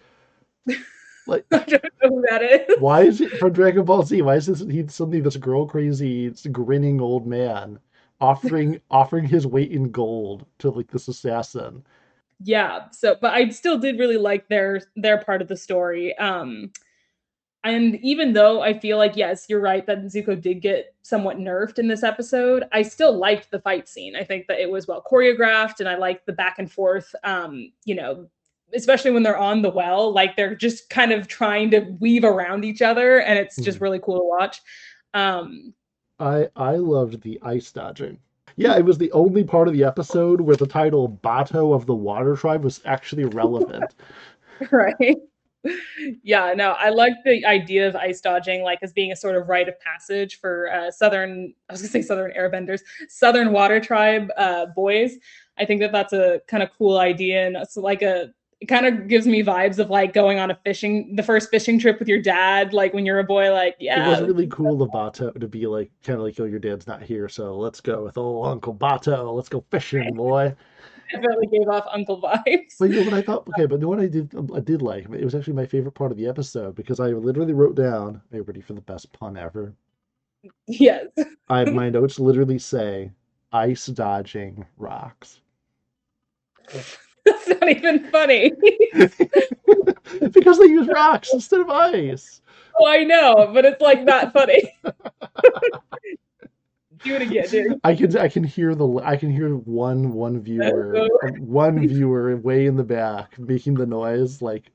Like 1.25 1.45
i 1.51 1.57
don't 1.59 1.83
know 2.03 2.09
who 2.09 2.23
that 2.29 2.43
is 2.43 2.77
why 2.79 3.01
is 3.03 3.19
it 3.21 3.31
from 3.39 3.53
Dragon 3.53 3.83
Ball 3.83 4.03
Z? 4.03 4.21
Why 4.21 4.35
is 4.35 4.45
this 4.45 4.61
he 4.61 4.85
suddenly 4.87 5.21
this 5.21 5.37
girl 5.37 5.65
crazy 5.65 6.29
grinning 6.51 7.01
old 7.01 7.25
man 7.25 7.79
offering 8.19 8.79
offering 8.91 9.25
his 9.25 9.47
weight 9.47 9.71
in 9.71 9.91
gold 9.91 10.45
to 10.59 10.69
like 10.69 10.91
this 10.91 11.07
assassin? 11.07 11.83
Yeah 12.43 12.89
so 12.91 13.15
but 13.21 13.33
i 13.33 13.47
still 13.49 13.77
did 13.77 13.99
really 13.99 14.17
like 14.17 14.47
their 14.47 14.81
their 14.95 15.17
part 15.19 15.41
of 15.41 15.47
the 15.47 15.57
story 15.57 16.17
um 16.17 16.71
and 17.63 17.95
even 17.97 18.33
though 18.33 18.61
i 18.61 18.77
feel 18.77 18.97
like 18.97 19.15
yes 19.15 19.45
you're 19.47 19.59
right 19.59 19.85
that 19.85 19.99
zuko 20.05 20.39
did 20.39 20.61
get 20.61 20.95
somewhat 21.03 21.37
nerfed 21.37 21.77
in 21.79 21.87
this 21.87 22.03
episode 22.03 22.63
i 22.71 22.81
still 22.81 23.15
liked 23.15 23.51
the 23.51 23.59
fight 23.59 23.87
scene 23.87 24.15
i 24.15 24.23
think 24.23 24.47
that 24.47 24.59
it 24.59 24.69
was 24.69 24.87
well 24.87 25.03
choreographed 25.09 25.79
and 25.79 25.87
i 25.89 25.95
liked 25.95 26.25
the 26.25 26.33
back 26.33 26.57
and 26.57 26.71
forth 26.71 27.13
um 27.23 27.71
you 27.85 27.93
know 27.95 28.27
especially 28.73 29.11
when 29.11 29.21
they're 29.23 29.37
on 29.37 29.61
the 29.61 29.69
well 29.69 30.11
like 30.13 30.35
they're 30.35 30.55
just 30.55 30.89
kind 30.89 31.11
of 31.11 31.27
trying 31.27 31.69
to 31.69 31.81
weave 31.99 32.23
around 32.23 32.63
each 32.65 32.81
other 32.81 33.19
and 33.19 33.37
it's 33.37 33.57
just 33.57 33.77
Mhm. 33.77 33.81
really 33.81 33.99
cool 33.99 34.17
to 34.19 34.25
watch 34.25 34.61
um 35.13 35.73
I 36.19 36.49
I 36.55 36.75
loved 36.75 37.21
the 37.21 37.39
ice 37.41 37.71
dodging. 37.71 38.19
Yeah, 38.55 38.77
it 38.77 38.85
was 38.85 38.97
the 38.97 39.11
only 39.11 39.43
part 39.43 39.67
of 39.67 39.73
the 39.73 39.83
episode 39.83 40.41
where 40.41 40.55
the 40.55 40.67
title 40.67 41.19
Bato 41.23 41.73
of 41.73 41.85
the 41.85 41.95
Water 41.95 42.35
Tribe 42.35 42.63
was 42.63 42.81
actually 42.85 43.25
relevant. 43.25 43.95
right 44.71 45.17
yeah 46.23 46.53
no 46.55 46.71
i 46.71 46.89
like 46.89 47.13
the 47.23 47.45
idea 47.45 47.87
of 47.87 47.95
ice 47.95 48.19
dodging 48.19 48.63
like 48.63 48.79
as 48.81 48.91
being 48.91 49.11
a 49.11 49.15
sort 49.15 49.35
of 49.35 49.47
rite 49.47 49.67
of 49.67 49.79
passage 49.79 50.39
for 50.39 50.71
uh, 50.71 50.89
southern 50.89 51.53
i 51.69 51.73
was 51.73 51.81
gonna 51.81 51.91
say 51.91 52.01
southern 52.01 52.31
airbenders 52.31 52.81
southern 53.07 53.51
water 53.51 53.79
tribe 53.79 54.29
uh, 54.37 54.65
boys 54.75 55.17
i 55.59 55.65
think 55.65 55.79
that 55.79 55.91
that's 55.91 56.13
a 56.13 56.41
kind 56.47 56.63
of 56.63 56.69
cool 56.77 56.97
idea 56.97 57.45
and 57.45 57.55
it's 57.55 57.77
like 57.77 58.01
a 58.01 58.31
it 58.61 58.67
kind 58.67 58.85
of 58.85 59.07
gives 59.07 59.25
me 59.25 59.43
vibes 59.43 59.79
of 59.79 59.89
like 59.89 60.13
going 60.13 60.37
on 60.37 60.51
a 60.51 60.55
fishing 60.63 61.15
the 61.15 61.23
first 61.23 61.49
fishing 61.49 61.79
trip 61.79 61.97
with 61.97 62.07
your 62.07 62.21
dad 62.21 62.73
like 62.73 62.93
when 62.93 63.05
you're 63.07 63.17
a 63.17 63.23
boy 63.23 63.51
like 63.51 63.75
yeah 63.79 64.05
It 64.05 64.09
was 64.09 64.21
really 64.21 64.47
cool 64.47 64.81
of 64.83 64.91
Bato 64.91 65.37
to 65.37 65.47
be 65.47 65.65
like 65.65 65.91
kind 66.03 66.19
of 66.19 66.23
like, 66.23 66.39
oh, 66.39 66.45
your 66.45 66.59
dad's 66.59 66.85
not 66.87 67.01
here, 67.01 67.27
so 67.27 67.57
let's 67.57 67.81
go 67.81 68.03
with 68.03 68.17
old 68.17 68.47
Uncle 68.47 68.75
Bato. 68.75 69.35
Let's 69.35 69.49
go 69.49 69.65
fishing, 69.71 70.13
boy. 70.13 70.55
definitely 71.11 71.47
gave 71.47 71.67
off 71.67 71.85
uncle 71.91 72.21
vibes 72.21 72.75
But 72.79 72.89
you 72.89 72.97
know 72.97 73.03
what 73.03 73.13
I 73.13 73.21
thought? 73.21 73.47
Okay, 73.49 73.65
but 73.65 73.81
the 73.81 73.87
one 73.87 73.99
I 73.99 74.07
did 74.07 74.33
I 74.55 74.59
did 74.59 74.81
like. 74.81 75.09
It 75.09 75.25
was 75.25 75.35
actually 75.35 75.53
my 75.53 75.65
favorite 75.65 75.93
part 75.93 76.11
of 76.11 76.17
the 76.17 76.27
episode 76.27 76.75
because 76.75 76.99
I 76.99 77.07
literally 77.07 77.53
wrote 77.53 77.75
down. 77.75 78.21
Are 78.31 78.37
you 78.37 78.43
ready 78.43 78.61
for 78.61 78.73
the 78.73 78.81
best 78.81 79.11
pun 79.11 79.37
ever? 79.37 79.73
yes 80.67 81.07
I 81.49 81.65
my 81.71 81.89
notes 81.89 82.19
literally 82.19 82.59
say 82.59 83.11
ice 83.51 83.87
dodging 83.87 84.65
rocks. 84.77 85.41
that's 87.25 87.47
not 87.47 87.69
even 87.69 88.09
funny. 88.09 88.51
Because 90.33 90.59
they 90.59 90.65
use 90.65 90.87
rocks 90.87 91.33
instead 91.33 91.61
of 91.61 91.69
ice. 91.69 92.41
oh 92.79 92.85
i 92.87 93.03
know 93.03 93.49
but 93.53 93.63
it's 93.65 93.81
like 93.81 94.03
not 94.03 94.33
funny. 94.33 94.61
Do 97.03 97.15
it 97.15 97.21
again 97.23 97.47
dude. 97.49 97.79
I 97.83 97.95
can 97.95 98.15
I 98.17 98.27
can 98.27 98.43
hear 98.43 98.75
the 98.75 98.87
I 99.03 99.15
can 99.15 99.31
hear 99.31 99.55
one 99.55 100.13
one 100.13 100.39
viewer 100.41 101.07
so- 101.23 101.33
one 101.39 101.79
viewer 101.87 102.35
way 102.37 102.65
in 102.67 102.75
the 102.75 102.83
back 102.83 103.39
making 103.39 103.73
the 103.75 103.85
noise 103.87 104.41
like 104.41 104.71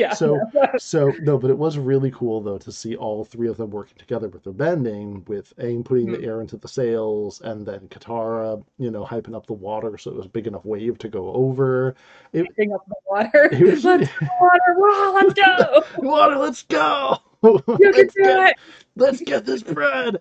yeah 0.00 0.12
so 0.14 0.40
so 0.78 1.12
no 1.20 1.36
but 1.38 1.50
it 1.50 1.58
was 1.58 1.76
really 1.78 2.10
cool 2.10 2.40
though 2.40 2.58
to 2.58 2.72
see 2.72 2.96
all 2.96 3.24
three 3.24 3.48
of 3.48 3.56
them 3.56 3.70
working 3.70 3.96
together 3.98 4.28
with 4.28 4.42
their 4.44 4.52
bending 4.52 5.24
with 5.26 5.54
Aang 5.58 5.84
putting 5.84 6.06
Mhm. 6.08 6.20
the 6.20 6.24
air 6.26 6.40
into 6.40 6.56
the 6.56 6.68
sails 6.68 7.40
and 7.42 7.66
then 7.66 7.80
Katara 7.88 8.62
you 8.78 8.90
know 8.90 9.04
hyping 9.04 9.34
up 9.34 9.46
the 9.46 9.52
water 9.52 9.96
so 9.98 10.10
it 10.10 10.16
was 10.16 10.26
a 10.26 10.30
big 10.30 10.46
enough 10.46 10.64
wave 10.64 10.98
to 10.98 11.08
go 11.08 11.32
over 11.32 11.94
Bring 12.32 12.72
up 12.72 12.84
the 12.86 12.94
water. 13.08 13.48
it 13.52 13.60
was 13.62 13.84
Let's 13.90 14.08
go, 14.10 14.26
water. 14.40 14.74
Wow, 14.78 15.12
let's 15.20 15.34
go. 15.34 15.82
water 15.98 16.36
let's 16.38 16.62
go 16.62 17.18
You 17.42 17.62
can 17.66 17.92
let's 17.92 18.14
do 18.14 18.22
get 18.22 18.48
it. 18.50 18.56
let's 18.96 19.20
get 19.20 19.44
this 19.44 19.62
bread 19.62 20.18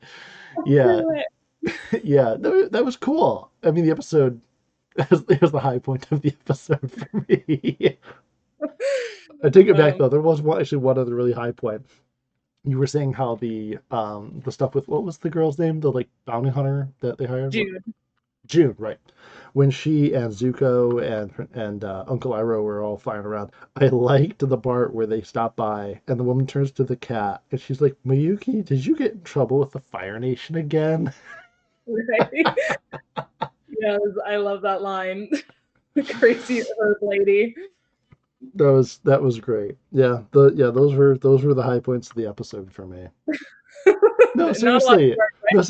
yeah 0.66 0.84
Do 1.02 1.12
it. 1.16 2.02
yeah, 2.04 2.36
that, 2.40 2.70
that 2.72 2.86
was 2.86 2.96
cool. 2.98 3.52
I 3.64 3.72
mean, 3.72 3.86
the 3.86 3.92
episode 3.92 4.40
it 4.98 5.42
was 5.42 5.52
the 5.52 5.60
high 5.60 5.80
point 5.80 6.08
of 6.12 6.22
the 6.22 6.30
episode 6.46 6.92
for 6.92 7.26
me. 7.30 7.98
I 9.44 9.50
take 9.50 9.68
it 9.68 9.78
back 9.78 9.98
though. 9.98 10.10
There 10.10 10.22
was 10.22 10.42
one, 10.42 10.60
actually 10.60 10.80
one 10.80 10.98
other 10.98 11.16
really 11.16 11.32
high 11.34 11.52
point. 11.52 11.86
You 12.66 12.78
were 12.78 12.88
saying 12.88 13.14
how 13.14 13.36
the 13.36 13.78
um 13.90 14.42
the 14.44 14.52
stuff 14.52 14.76
with 14.76 14.88
what 14.88 15.04
was 15.04 15.18
the 15.18 15.30
girl's 15.30 15.58
name? 15.58 15.80
The 15.80 15.92
like 15.92 16.10
bounty 16.26 16.50
hunter 16.50 16.90
that 17.00 17.18
they 17.18 17.26
hired. 17.26 17.52
June. 17.52 17.84
June, 18.46 18.76
right? 18.78 19.00
When 19.54 19.72
she 19.72 20.14
and 20.14 20.34
Zuko 20.34 21.02
and 21.02 21.48
and 21.54 21.84
uh, 21.84 22.04
Uncle 22.08 22.34
Iroh 22.34 22.64
were 22.64 22.84
all 22.84 22.98
flying 22.98 23.26
around, 23.26 23.52
I 23.76 23.88
liked 23.88 24.40
the 24.40 24.58
part 24.58 24.94
where 24.94 25.06
they 25.06 25.22
stop 25.22 25.56
by 25.56 26.02
and 26.08 26.20
the 26.20 26.24
woman 26.24 26.48
turns 26.48 26.72
to 26.74 26.84
the 26.84 26.96
cat 26.96 27.44
and 27.52 27.62
she's 27.62 27.80
like, 27.80 27.96
"Miyuki, 28.06 28.66
did 28.66 28.86
you 28.86 28.96
get 28.96 29.14
in 29.14 29.22
trouble 29.22 29.60
with 29.60 29.72
the 29.72 29.80
Fire 29.80 30.20
Nation 30.20 30.56
again?" 30.56 31.14
Right? 31.88 32.30
yes, 33.80 34.02
I 34.26 34.36
love 34.38 34.62
that 34.64 34.82
line. 34.82 35.30
The 35.96 36.04
crazy 36.04 36.62
herb 36.80 36.98
lady. 37.02 37.56
That 38.56 38.72
was 38.72 39.00
that 39.04 39.22
was 39.22 39.40
great. 39.40 39.76
Yeah, 39.92 40.22
the 40.32 40.54
yeah 40.56 40.70
those 40.72 40.96
were 40.96 41.18
those 41.18 41.44
were 41.44 41.54
the 41.54 41.64
high 41.64 41.80
points 41.80 42.10
of 42.10 42.16
the 42.16 42.28
episode 42.28 42.72
for 42.72 42.86
me. 42.88 43.08
No, 44.36 44.46
Not 44.46 44.46
a 44.46 44.46
lot 44.48 44.56
seriously, 44.58 45.12
to 45.12 45.18
work 45.18 45.34
with. 45.54 45.70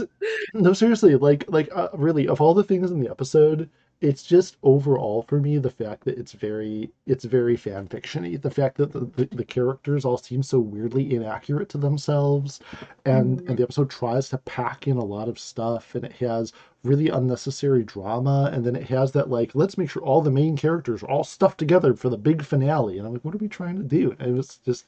no, 0.54 0.60
no, 0.62 0.74
seriously. 0.74 1.16
Like 1.16 1.46
like 1.48 1.70
uh, 1.74 1.88
really, 1.94 2.28
of 2.28 2.42
all 2.42 2.54
the 2.54 2.64
things 2.64 2.92
in 2.92 3.00
the 3.00 3.10
episode, 3.10 3.70
it's 4.02 4.22
just 4.24 4.58
overall 4.64 5.24
for 5.24 5.40
me 5.40 5.58
the 5.58 5.70
fact 5.70 6.04
that 6.04 6.18
it's 6.18 6.34
very 6.34 6.92
it's 7.08 7.24
very 7.24 7.56
fan 7.56 7.88
fictiony. 7.88 8.40
The 8.40 8.52
fact 8.52 8.78
that 8.78 8.92
the, 8.92 9.02
the, 9.16 9.30
the 9.34 9.46
characters 9.46 10.04
all 10.04 10.18
seem 10.18 10.44
so 10.44 10.60
weirdly 10.60 11.16
inaccurate 11.16 11.70
to 11.70 11.78
themselves, 11.78 12.60
and 13.06 13.40
Mhm. 13.40 13.50
and 13.50 13.58
the 13.58 13.64
episode 13.64 13.90
tries 13.90 14.28
to 14.30 14.38
pack 14.40 14.88
in 14.88 14.98
a 14.98 15.06
lot 15.06 15.30
of 15.30 15.40
stuff, 15.40 15.96
and 15.96 16.04
it 16.04 16.14
has 16.14 16.52
really 16.84 17.10
unnecessary 17.10 17.84
drama, 17.84 18.50
and 18.54 18.66
then 18.66 18.76
it 18.76 18.88
has 18.90 19.12
that 19.14 19.30
like 19.30 19.54
let's 19.56 19.78
make 19.78 19.90
sure 19.90 20.02
all 20.04 20.22
the 20.22 20.32
main 20.32 20.56
characters 20.58 21.04
are 21.04 21.10
all 21.10 21.24
stuffed 21.24 21.58
together 21.60 21.94
for 21.94 22.10
the 22.10 22.18
big 22.18 22.44
finale, 22.44 22.98
and 22.98 23.08
I'm 23.08 23.14
like, 23.14 23.26
what 23.26 23.36
are 23.36 23.40
we 23.40 23.48
trying 23.48 23.78
to 23.78 23.84
do? 23.84 24.16
And 24.20 24.30
it 24.32 24.34
was 24.34 24.58
just 24.66 24.86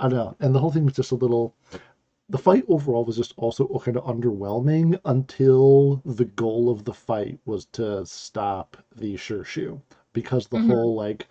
I 0.00 0.08
don't 0.08 0.18
know, 0.18 0.36
and 0.40 0.54
the 0.54 0.60
whole 0.60 0.72
thing 0.72 0.84
was 0.84 0.94
just 0.94 1.12
a 1.12 1.16
little 1.16 1.54
the 2.28 2.38
fight 2.38 2.64
overall 2.68 3.04
was 3.04 3.16
just 3.16 3.34
also 3.36 3.66
kind 3.84 3.96
of 3.96 4.04
underwhelming 4.04 4.98
until 5.04 6.02
the 6.04 6.24
goal 6.24 6.70
of 6.70 6.84
the 6.84 6.94
fight 6.94 7.38
was 7.44 7.66
to 7.66 8.04
stop 8.06 8.76
the 8.96 9.14
Shirshu 9.16 9.80
because 10.12 10.46
the 10.48 10.58
Mhm. 10.58 10.66
whole 10.66 10.94
like 10.96 11.28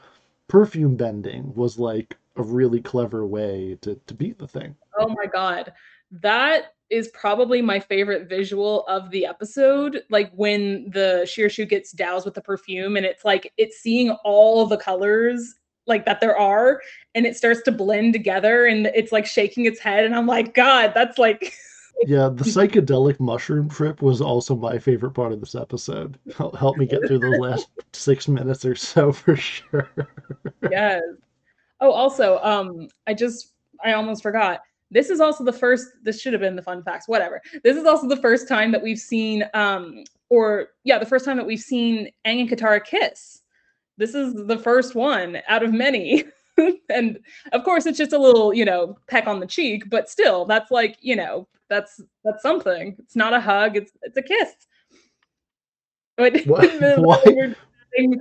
perfume 0.47 0.95
bending 0.95 1.53
was 1.55 1.79
like 1.79 2.17
a 2.37 2.43
really 2.43 2.81
clever 2.81 3.25
way 3.25 3.77
to 3.81 3.95
to 4.07 4.13
beat 4.13 4.37
the 4.39 4.47
thing. 4.47 4.75
Oh 4.97 5.07
my 5.09 5.25
god. 5.25 5.73
That 6.11 6.73
is 6.91 7.07
probably 7.09 7.61
my 7.61 7.79
favorite 7.79 8.27
visual 8.27 8.85
of 8.87 9.09
the 9.09 9.25
episode. 9.25 10.03
Like 10.09 10.31
when 10.35 10.89
the 10.91 11.21
Shirshu 11.25 11.67
gets 11.67 11.91
doused 11.91 12.25
with 12.25 12.35
the 12.35 12.41
perfume 12.41 12.97
and 12.97 13.05
it's 13.05 13.25
like 13.25 13.51
it's 13.57 13.79
seeing 13.79 14.11
all 14.23 14.65
the 14.65 14.77
colors 14.77 15.55
like 15.87 16.05
that 16.05 16.19
there 16.19 16.37
are 16.37 16.79
and 17.15 17.25
it 17.25 17.35
starts 17.35 17.61
to 17.63 17.71
blend 17.71 18.13
together 18.13 18.65
and 18.65 18.87
it's 18.87 19.11
like 19.11 19.25
shaking 19.25 19.65
its 19.65 19.79
head 19.79 20.05
and 20.05 20.15
I'm 20.15 20.27
like 20.27 20.53
god 20.53 20.91
that's 20.93 21.17
like 21.17 21.55
Yeah, 22.07 22.29
the 22.29 22.43
psychedelic 22.43 23.19
mushroom 23.19 23.69
trip 23.69 24.01
was 24.01 24.21
also 24.21 24.55
my 24.55 24.79
favorite 24.79 25.11
part 25.11 25.33
of 25.33 25.39
this 25.39 25.53
episode. 25.53 26.17
Help, 26.35 26.55
help 26.57 26.77
me 26.77 26.87
get 26.87 27.05
through 27.05 27.19
those 27.19 27.37
last 27.37 27.69
six 27.93 28.27
minutes 28.27 28.65
or 28.65 28.75
so 28.75 29.11
for 29.11 29.35
sure. 29.35 29.89
yes. 30.71 31.03
Oh, 31.79 31.91
also, 31.91 32.39
um, 32.41 32.87
I 33.05 33.13
just 33.13 33.53
I 33.83 33.93
almost 33.93 34.23
forgot. 34.23 34.61
This 34.91 35.09
is 35.09 35.19
also 35.19 35.43
the 35.43 35.53
first. 35.53 35.87
This 36.03 36.21
should 36.21 36.33
have 36.33 36.41
been 36.41 36.55
the 36.55 36.61
fun 36.61 36.83
facts. 36.83 37.07
Whatever. 37.07 37.41
This 37.63 37.77
is 37.77 37.85
also 37.85 38.07
the 38.07 38.17
first 38.17 38.47
time 38.47 38.71
that 38.73 38.81
we've 38.81 38.99
seen, 38.99 39.45
um, 39.53 40.03
or 40.29 40.69
yeah, 40.83 40.99
the 40.99 41.05
first 41.05 41.25
time 41.25 41.37
that 41.37 41.45
we've 41.45 41.59
seen 41.59 42.07
Aang 42.25 42.41
and 42.41 42.49
Katara 42.49 42.83
kiss. 42.83 43.41
This 43.97 44.13
is 44.13 44.33
the 44.47 44.57
first 44.57 44.93
one 44.95 45.39
out 45.47 45.63
of 45.63 45.71
many. 45.71 46.25
and 46.89 47.19
of 47.53 47.63
course 47.63 47.85
it's 47.85 47.97
just 47.97 48.13
a 48.13 48.17
little, 48.17 48.53
you 48.53 48.65
know, 48.65 48.97
peck 49.07 49.27
on 49.27 49.39
the 49.39 49.47
cheek, 49.47 49.89
but 49.89 50.09
still 50.09 50.45
that's 50.45 50.71
like, 50.71 50.97
you 51.01 51.15
know, 51.15 51.47
that's 51.69 52.01
that's 52.23 52.43
something. 52.43 52.95
It's 52.99 53.15
not 53.15 53.33
a 53.33 53.39
hug, 53.39 53.77
it's 53.77 53.93
it's 54.01 54.17
a 54.17 54.21
kiss. 54.21 54.53
But 56.17 56.41
Why? 56.45 57.55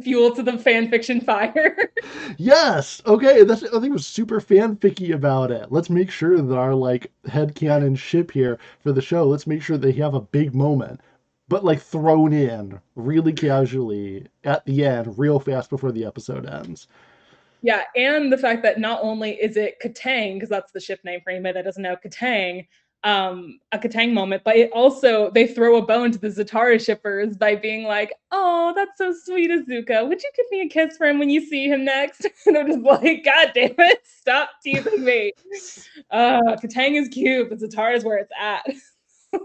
Fuel 0.03 0.35
to 0.35 0.43
the 0.43 0.59
fan 0.59 0.89
fiction 0.89 1.21
fire. 1.21 1.77
yes. 2.37 3.03
Okay. 3.07 3.45
That's 3.45 3.63
I 3.63 3.69
think 3.69 3.87
it 3.87 3.93
was 3.93 4.07
super 4.07 4.41
fanficky 4.41 5.15
about 5.15 5.51
it. 5.51 5.71
Let's 5.71 5.91
make 5.91 6.11
sure 6.11 6.41
that 6.41 6.57
our 6.57 6.75
like 6.75 7.11
headcanon 7.27 7.87
and 7.87 7.99
ship 7.99 8.31
here 8.31 8.59
for 8.81 8.93
the 8.93 9.03
show. 9.03 9.25
Let's 9.25 9.47
make 9.47 9.63
sure 9.63 9.77
they 9.77 9.93
have 9.93 10.15
a 10.15 10.21
big 10.21 10.55
moment, 10.55 11.01
but 11.49 11.65
like 11.65 11.81
thrown 11.81 12.33
in 12.33 12.81
really 12.97 13.33
casually 13.33 14.27
at 14.45 14.65
the 14.67 14.85
end, 14.85 15.19
real 15.19 15.41
fast 15.41 15.71
before 15.71 15.93
the 15.93 16.05
episode 16.05 16.47
ends. 16.47 16.87
Yeah, 17.63 17.83
and 17.95 18.33
the 18.33 18.39
fact 18.39 18.63
that 18.63 18.79
not 18.81 19.01
only 19.03 19.33
is 19.33 19.57
it 19.57 19.77
Katang, 19.85 20.35
because 20.35 20.49
that's 20.49 20.73
the 20.73 20.81
ship 20.81 21.01
name 21.05 21.21
for 21.23 21.31
anybody 21.31 21.55
that 21.55 21.65
doesn't 21.65 21.83
know 21.83 21.97
Katang, 21.97 22.67
um 23.03 23.59
a 23.73 23.79
Katang 23.79 24.13
moment, 24.13 24.43
but 24.45 24.57
it 24.57 24.71
also 24.73 25.31
they 25.31 25.47
throw 25.47 25.77
a 25.77 25.83
bone 25.83 26.13
to 26.13 26.19
the 26.19 26.29
Zutara 26.29 26.85
shippers 26.85 27.37
by 27.37 27.57
being 27.57 27.85
like, 27.85 28.13
"Oh, 28.31 28.73
that's 28.77 28.99
so 28.99 29.15
sweet, 29.25 29.51
Azuka. 29.51 30.07
Would 30.07 30.23
you 30.23 30.31
give 30.37 30.47
me 30.51 30.61
a 30.63 30.69
kiss 30.69 30.97
for 30.97 31.07
him 31.07 31.19
when 31.19 31.31
you 31.31 31.45
see 31.47 31.67
him 31.67 31.85
next?" 31.85 32.27
and 32.47 32.59
I'm 32.59 32.67
just 32.67 32.81
like, 32.81 33.25
"God 33.25 33.53
damn 33.55 33.75
it, 33.79 34.01
stop 34.05 34.51
teasing 34.63 35.05
me." 35.05 35.33
uh, 36.11 36.57
Katang 36.63 37.01
is 37.01 37.09
cute, 37.09 37.49
but 37.49 37.59
Zutara 37.59 37.97
is 37.97 38.05
where 38.05 38.19
it's 38.19 38.33
at. 38.39 38.67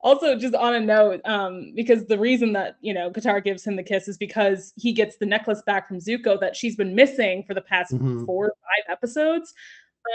also, 0.00 0.36
just 0.36 0.56
on 0.56 0.74
a 0.74 0.80
note, 0.80 1.20
um, 1.26 1.72
because 1.76 2.06
the 2.06 2.18
reason 2.18 2.52
that 2.54 2.76
you 2.80 2.92
know 2.92 3.08
Katara 3.10 3.44
gives 3.44 3.64
him 3.64 3.76
the 3.76 3.84
kiss 3.84 4.08
is 4.08 4.18
because 4.18 4.72
he 4.74 4.92
gets 4.92 5.18
the 5.18 5.26
necklace 5.26 5.62
back 5.64 5.86
from 5.86 5.98
Zuko 5.98 6.40
that 6.40 6.56
she's 6.56 6.74
been 6.74 6.96
missing 6.96 7.44
for 7.46 7.54
the 7.54 7.62
past 7.62 7.92
mm-hmm. 7.92 8.24
four 8.24 8.46
or 8.46 8.54
five 8.62 8.92
episodes. 8.92 9.54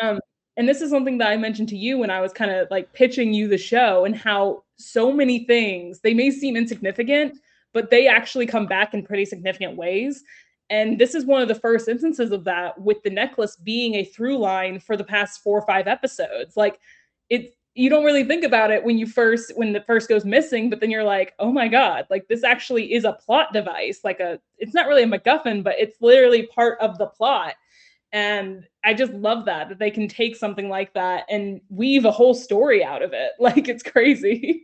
Um, 0.02 0.20
and 0.56 0.68
this 0.68 0.82
is 0.82 0.92
something 0.92 1.18
that 1.18 1.30
I 1.30 1.38
mentioned 1.38 1.70
to 1.70 1.78
you 1.78 1.98
when 1.98 2.12
I 2.12 2.22
was 2.22 2.32
kind 2.32 2.52
of 2.52 2.68
like 2.70 2.94
pitching 2.94 3.34
you 3.34 3.48
the 3.48 3.58
show 3.58 4.06
and 4.06 4.16
how 4.16 4.64
so 4.78 5.12
many 5.12 5.46
things 5.46 6.00
they 6.02 6.14
may 6.14 6.30
seem 6.30 6.56
insignificant, 6.56 7.40
but 7.74 7.90
they 7.90 8.08
actually 8.08 8.46
come 8.46 8.68
back 8.68 8.94
in 8.94 9.04
pretty 9.04 9.26
significant 9.26 9.78
ways. 9.78 10.24
And 10.70 11.00
this 11.00 11.16
is 11.16 11.26
one 11.26 11.42
of 11.42 11.48
the 11.48 11.56
first 11.56 11.88
instances 11.88 12.32
of 12.32 12.44
that 12.46 12.80
with 12.80 13.02
the 13.04 13.10
necklace 13.10 13.56
being 13.56 13.96
a 13.96 14.06
through 14.06 14.38
line 14.38 14.80
for 14.80 14.96
the 14.96 15.04
past 15.04 15.42
four 15.42 15.60
or 15.60 15.66
five 15.66 15.88
episodes. 15.88 16.56
Like 16.56 16.80
it 17.30 17.56
you 17.76 17.90
don't 17.90 18.06
really 18.06 18.24
think 18.24 18.44
about 18.44 18.70
it 18.70 18.84
when 18.84 19.00
you 19.00 19.08
first 19.08 19.52
when 19.56 19.74
the 19.74 19.82
first 19.82 20.08
goes 20.08 20.26
missing, 20.26 20.70
but 20.70 20.80
then 20.80 20.92
you're 20.92 21.04
like, 21.04 21.34
oh 21.40 21.52
my 21.52 21.68
God, 21.68 22.06
like 22.12 22.28
this 22.28 22.44
actually 22.44 22.94
is 22.94 23.04
a 23.04 23.14
plot 23.14 23.52
device. 23.52 24.02
Like 24.04 24.20
a 24.20 24.40
it's 24.60 24.76
not 24.76 24.88
really 24.88 25.04
a 25.04 25.08
MacGuffin, 25.08 25.64
but 25.64 25.76
it's 25.80 26.00
literally 26.00 26.46
part 26.48 26.80
of 26.80 27.00
the 27.00 27.08
plot 27.08 27.56
and 28.12 28.68
i 28.84 28.94
just 28.94 29.14
love 29.14 29.46
that 29.46 29.70
that 29.70 29.80
they 29.80 29.92
can 29.92 30.08
take 30.08 30.36
something 30.36 30.70
like 30.70 30.94
that 30.94 31.26
and 31.30 31.62
weave 31.70 32.06
a 32.06 32.12
whole 32.12 32.34
story 32.34 32.84
out 32.84 33.02
of 33.02 33.14
it 33.14 33.32
like 33.40 33.68
it's 33.68 33.84
crazy 33.84 34.64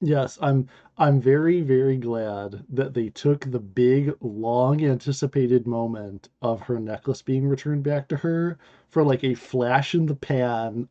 yes 0.00 0.38
i'm 0.40 0.66
i'm 0.98 1.20
very 1.20 1.60
very 1.60 1.96
glad 1.96 2.64
that 2.70 2.94
they 2.94 3.08
took 3.10 3.50
the 3.50 3.60
big 3.60 4.14
long 4.20 4.84
anticipated 4.84 5.66
moment 5.66 6.30
of 6.40 6.60
her 6.60 6.80
necklace 6.80 7.20
being 7.20 7.46
returned 7.46 7.82
back 7.82 8.08
to 8.08 8.16
her 8.16 8.58
for 8.88 9.04
like 9.04 9.24
a 9.24 9.34
flash 9.34 9.94
in 9.94 10.06
the 10.06 10.14
pan 10.14 10.88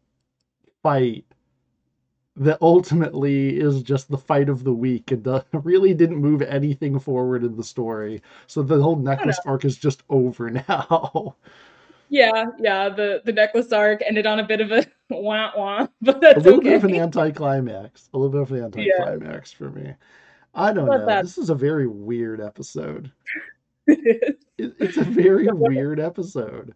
fight 0.84 1.26
that 2.40 2.58
ultimately 2.62 3.60
is 3.60 3.84
just 3.84 4.10
the 4.10 4.18
fight 4.18 4.48
of 4.48 4.64
the 4.64 4.74
week 4.74 5.12
and 5.12 5.28
really 5.64 5.94
didn't 5.94 6.18
move 6.18 6.42
anything 6.42 6.98
forward 6.98 7.44
in 7.44 7.56
the 7.58 7.64
story. 7.64 8.22
So 8.48 8.64
the 8.64 8.82
whole 8.82 8.96
necklace 8.96 9.40
arc 9.46 9.66
is 9.66 9.78
just 9.78 10.04
over 10.10 10.50
now. 10.70 11.36
Yeah, 12.10 12.46
yeah. 12.60 12.90
The 12.90 13.22
the 13.24 13.32
necklace 13.32 13.72
arc 13.72 14.02
ended 14.06 14.26
on 14.26 14.40
a 14.40 14.44
bit 14.44 14.62
of 14.62 14.72
a 14.72 14.86
wah 15.10 15.52
wah, 15.56 15.88
but 16.02 16.20
that's 16.22 16.38
a 16.38 16.40
little 16.40 16.60
okay. 16.60 16.70
bit 16.70 16.78
of 16.78 16.84
an 16.86 16.96
anticlimax. 16.96 18.10
A 18.14 18.18
little 18.18 18.32
bit 18.32 18.42
of 18.42 18.52
an 18.52 18.64
anticlimax 18.66 19.54
yeah. 19.54 19.58
for 19.58 19.70
me. 19.72 19.94
I 20.56 20.74
don't 20.74 20.88
know. 20.88 21.06
That. 21.06 21.24
This 21.24 21.38
is 21.38 21.50
a 21.50 21.56
very 21.56 21.88
weird 21.88 22.42
episode. 22.42 23.12
it 23.88 24.40
it, 24.58 24.76
it's 24.80 24.98
a 24.98 25.04
very 25.04 25.48
weird 25.52 26.00
episode. 26.00 26.74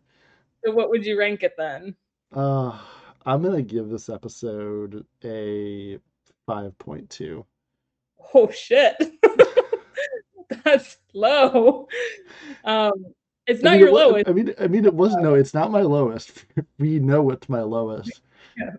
So 0.63 0.71
what 0.71 0.89
would 0.89 1.05
you 1.05 1.17
rank 1.17 1.43
it 1.43 1.55
then? 1.57 1.95
Uh 2.33 2.77
I'm 3.25 3.41
gonna 3.41 3.61
give 3.61 3.89
this 3.89 4.09
episode 4.09 5.05
a 5.23 5.97
five 6.45 6.77
point 6.77 7.09
two. 7.09 7.45
Oh 8.33 8.49
shit. 8.51 8.95
That's 10.63 10.97
low. 11.13 11.87
Um 12.63 12.91
it's 13.47 13.61
not 13.61 13.73
I 13.73 13.77
mean, 13.77 13.85
your 13.85 13.93
lowest. 13.93 14.27
I 14.27 14.33
mean 14.33 14.53
I 14.59 14.67
mean 14.67 14.85
it 14.85 14.93
wasn't 14.93 15.23
no, 15.23 15.35
it's 15.35 15.53
not 15.53 15.71
my 15.71 15.81
lowest. 15.81 16.45
we 16.79 16.99
know 16.99 17.29
it's 17.31 17.49
my 17.49 17.61
lowest. 17.61 18.21
Yeah 18.57 18.71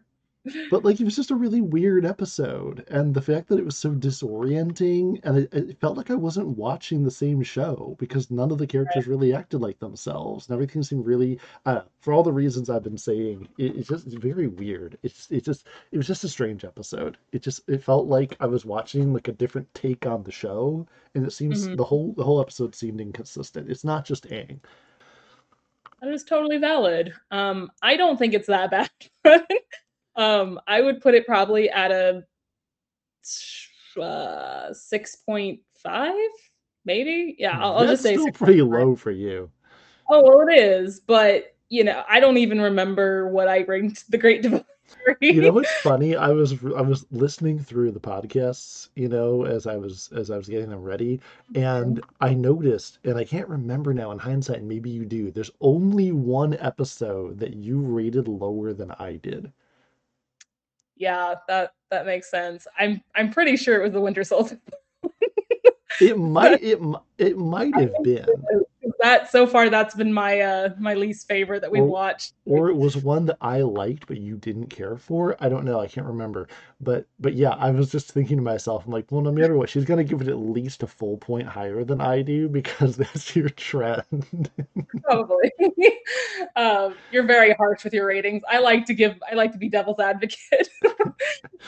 but 0.71 0.85
like 0.85 1.01
it 1.01 1.05
was 1.05 1.17
just 1.17 1.31
a 1.31 1.35
really 1.35 1.61
weird 1.61 2.05
episode 2.05 2.85
and 2.89 3.15
the 3.15 3.23
fact 3.23 3.49
that 3.49 3.59
it 3.59 3.65
was 3.65 3.77
so 3.77 3.91
disorienting 3.91 5.19
and 5.25 5.39
it, 5.39 5.55
it, 5.55 5.81
felt 5.81 5.97
like 5.97 6.11
i 6.11 6.15
wasn't 6.15 6.47
watching 6.47 7.03
the 7.03 7.11
same 7.11 7.43
show 7.43 7.97
because 7.99 8.31
none 8.31 8.51
of 8.51 8.59
the 8.59 8.67
characters 8.67 9.07
really 9.07 9.35
acted 9.35 9.61
like 9.61 9.79
themselves 9.79 10.47
and 10.47 10.55
everything 10.55 10.83
seemed 10.83 11.07
really 11.07 11.39
uh, 11.67 11.81
for 12.01 12.13
all 12.13 12.23
the 12.23 12.33
reasons 12.33 12.69
i've 12.69 12.83
been 12.83 12.99
saying 12.99 13.49
it, 13.59 13.77
it's 13.77 13.89
just 13.89 14.07
it's 14.07 14.17
very 14.17 14.47
weird 14.47 14.99
it's 15.03 15.31
it 15.31 15.45
just 15.45 15.67
it 15.93 15.97
was 15.97 16.07
just 16.07 16.25
a 16.25 16.29
strange 16.29 16.65
episode 16.65 17.17
it 17.33 17.43
just 17.43 17.61
it 17.69 17.83
felt 17.83 18.07
like 18.07 18.37
i 18.41 18.47
was 18.47 18.65
watching 18.65 19.13
like 19.13 19.29
a 19.29 19.33
different 19.33 19.73
take 19.75 20.05
on 20.07 20.23
the 20.23 20.33
show 20.33 20.87
and 21.15 21.27
it 21.27 21.33
seems 21.33 21.67
mm-hmm. 21.67 21.77
the 21.77 21.85
whole 21.85 22.13
the 22.17 22.25
whole 22.25 22.41
episode 22.41 22.75
seemed 22.75 23.01
inconsistent 23.01 23.71
it's 23.71 23.85
not 23.85 24.05
just 24.05 24.29
Aang. 24.29 24.59
That 26.05 26.13
is 26.13 26.25
totally 26.25 26.59
valid. 26.59 27.15
Um, 27.31 27.71
I 27.81 27.97
don't 27.97 28.19
think 28.19 28.35
it's 28.35 28.49
that 28.49 28.71
bad. 28.71 28.91
Um, 30.17 30.61
I 30.67 30.81
would 30.81 31.01
put 31.01 31.15
it 31.15 31.27
probably 31.27 31.71
at 31.71 31.91
a 31.91 32.25
uh, 34.01 34.73
six 34.73 35.17
point 35.17 35.61
five, 35.83 36.15
maybe. 36.85 37.37
Yeah, 37.39 37.59
I'll, 37.59 37.79
I'll 37.79 37.87
just 37.87 38.03
say 38.03 38.15
still 38.15 38.33
pretty 38.33 38.63
low 38.63 38.95
for 38.97 39.11
you. 39.11 39.51
Oh 40.11 40.23
well, 40.23 40.47
it 40.49 40.59
is, 40.59 41.01
but 41.01 41.55
you 41.69 41.85
know, 41.85 42.05
I 42.09 42.21
don't 42.21 42.37
even 42.37 42.61
remember 42.61 43.29
what 43.29 43.49
I 43.49 43.63
ranked 43.63 44.11
the 44.11 44.19
Great 44.19 44.43
Divide 44.43 44.65
you 45.21 45.41
know 45.41 45.53
what's 45.53 45.73
funny? 45.83 46.17
I 46.17 46.29
was 46.29 46.53
I 46.77 46.81
was 46.81 47.07
listening 47.11 47.59
through 47.59 47.93
the 47.93 48.01
podcasts, 48.01 48.89
you 48.95 49.09
know, 49.09 49.45
as 49.45 49.67
I 49.67 49.77
was 49.77 50.11
as 50.15 50.31
I 50.31 50.37
was 50.37 50.49
getting 50.49 50.71
them 50.71 50.83
ready, 50.83 51.21
and 51.55 52.03
I 52.21 52.35
noticed, 52.35 52.99
and 53.05 53.17
I 53.17 53.25
can't 53.25 53.49
remember 53.49 53.95
now 53.95 54.11
in 54.13 54.19
hindsight, 54.19 54.63
maybe 54.63 54.91
you 54.91 55.05
do. 55.05 55.31
There's 55.31 55.51
only 55.61 56.13
one 56.13 56.57
episode 56.61 57.39
that 57.39 57.55
you 57.55 57.81
rated 57.81 58.29
lower 58.29 58.73
than 58.73 58.91
I 58.93 59.17
did 59.17 59.53
yeah, 60.97 61.35
that 61.49 61.73
that 61.91 62.07
makes 62.07 62.31
sense. 62.31 62.67
I'm 62.79 63.03
I'm 63.15 63.31
pretty 63.31 63.57
sure 63.57 63.81
it 63.81 63.83
was 63.83 63.93
the 63.93 64.01
Winter 64.01 64.25
Solstice. 64.25 64.59
it 66.01 66.19
might 66.19 66.63
it 66.63 66.81
it 67.19 67.37
might 67.37 67.75
have 67.75 67.93
been 68.03 68.27
that 69.01 69.31
so 69.31 69.47
far 69.47 69.69
that's 69.69 69.95
been 69.95 70.13
my 70.13 70.41
uh 70.41 70.71
my 70.79 70.95
least 70.95 71.27
favorite 71.29 71.61
that 71.61 71.71
we've 71.71 71.83
or, 71.83 71.87
watched. 71.87 72.35
or 72.45 72.69
it 72.69 72.77
was 72.77 72.97
one 72.97 73.27
that 73.27 73.37
i 73.41 73.61
liked 73.61 74.07
but 74.07 74.19
you 74.19 74.37
didn't 74.37 74.69
care 74.69 74.97
for. 74.97 75.37
I 75.41 75.49
don't 75.49 75.65
know 75.65 75.81
i 75.81 75.87
can't 75.87 76.07
remember. 76.07 76.49
But 76.81 77.07
but 77.19 77.35
yeah 77.35 77.51
i 77.51 77.71
was 77.71 77.91
just 77.91 78.13
thinking 78.13 78.37
to 78.37 78.43
myself 78.43 78.85
i'm 78.87 78.93
like 78.93 79.07
well 79.11 79.23
no 79.23 79.33
matter 79.33 79.57
what 79.57 79.71
she's 79.71 79.85
going 79.85 79.99
to 79.99 80.05
give 80.05 80.21
it 80.21 80.29
at 80.31 80.39
least 80.39 80.83
a 80.83 80.87
full 80.87 81.17
point 81.19 81.47
higher 81.47 81.85
than 81.85 82.01
i 82.01 82.23
do 82.23 82.49
because 82.55 82.97
that's 82.97 83.35
your 83.35 83.49
trend. 83.51 84.51
Probably. 85.03 85.51
Um, 86.57 86.95
you're 87.11 87.27
very 87.27 87.53
harsh 87.55 87.83
with 87.83 87.95
your 87.95 88.07
ratings. 88.07 88.43
I 88.49 88.59
like 88.59 88.85
to 88.87 88.95
give 88.95 89.17
i 89.31 89.35
like 89.35 89.53
to 89.53 89.59
be 89.59 89.69
devil's 89.69 89.99
advocate. 90.01 90.69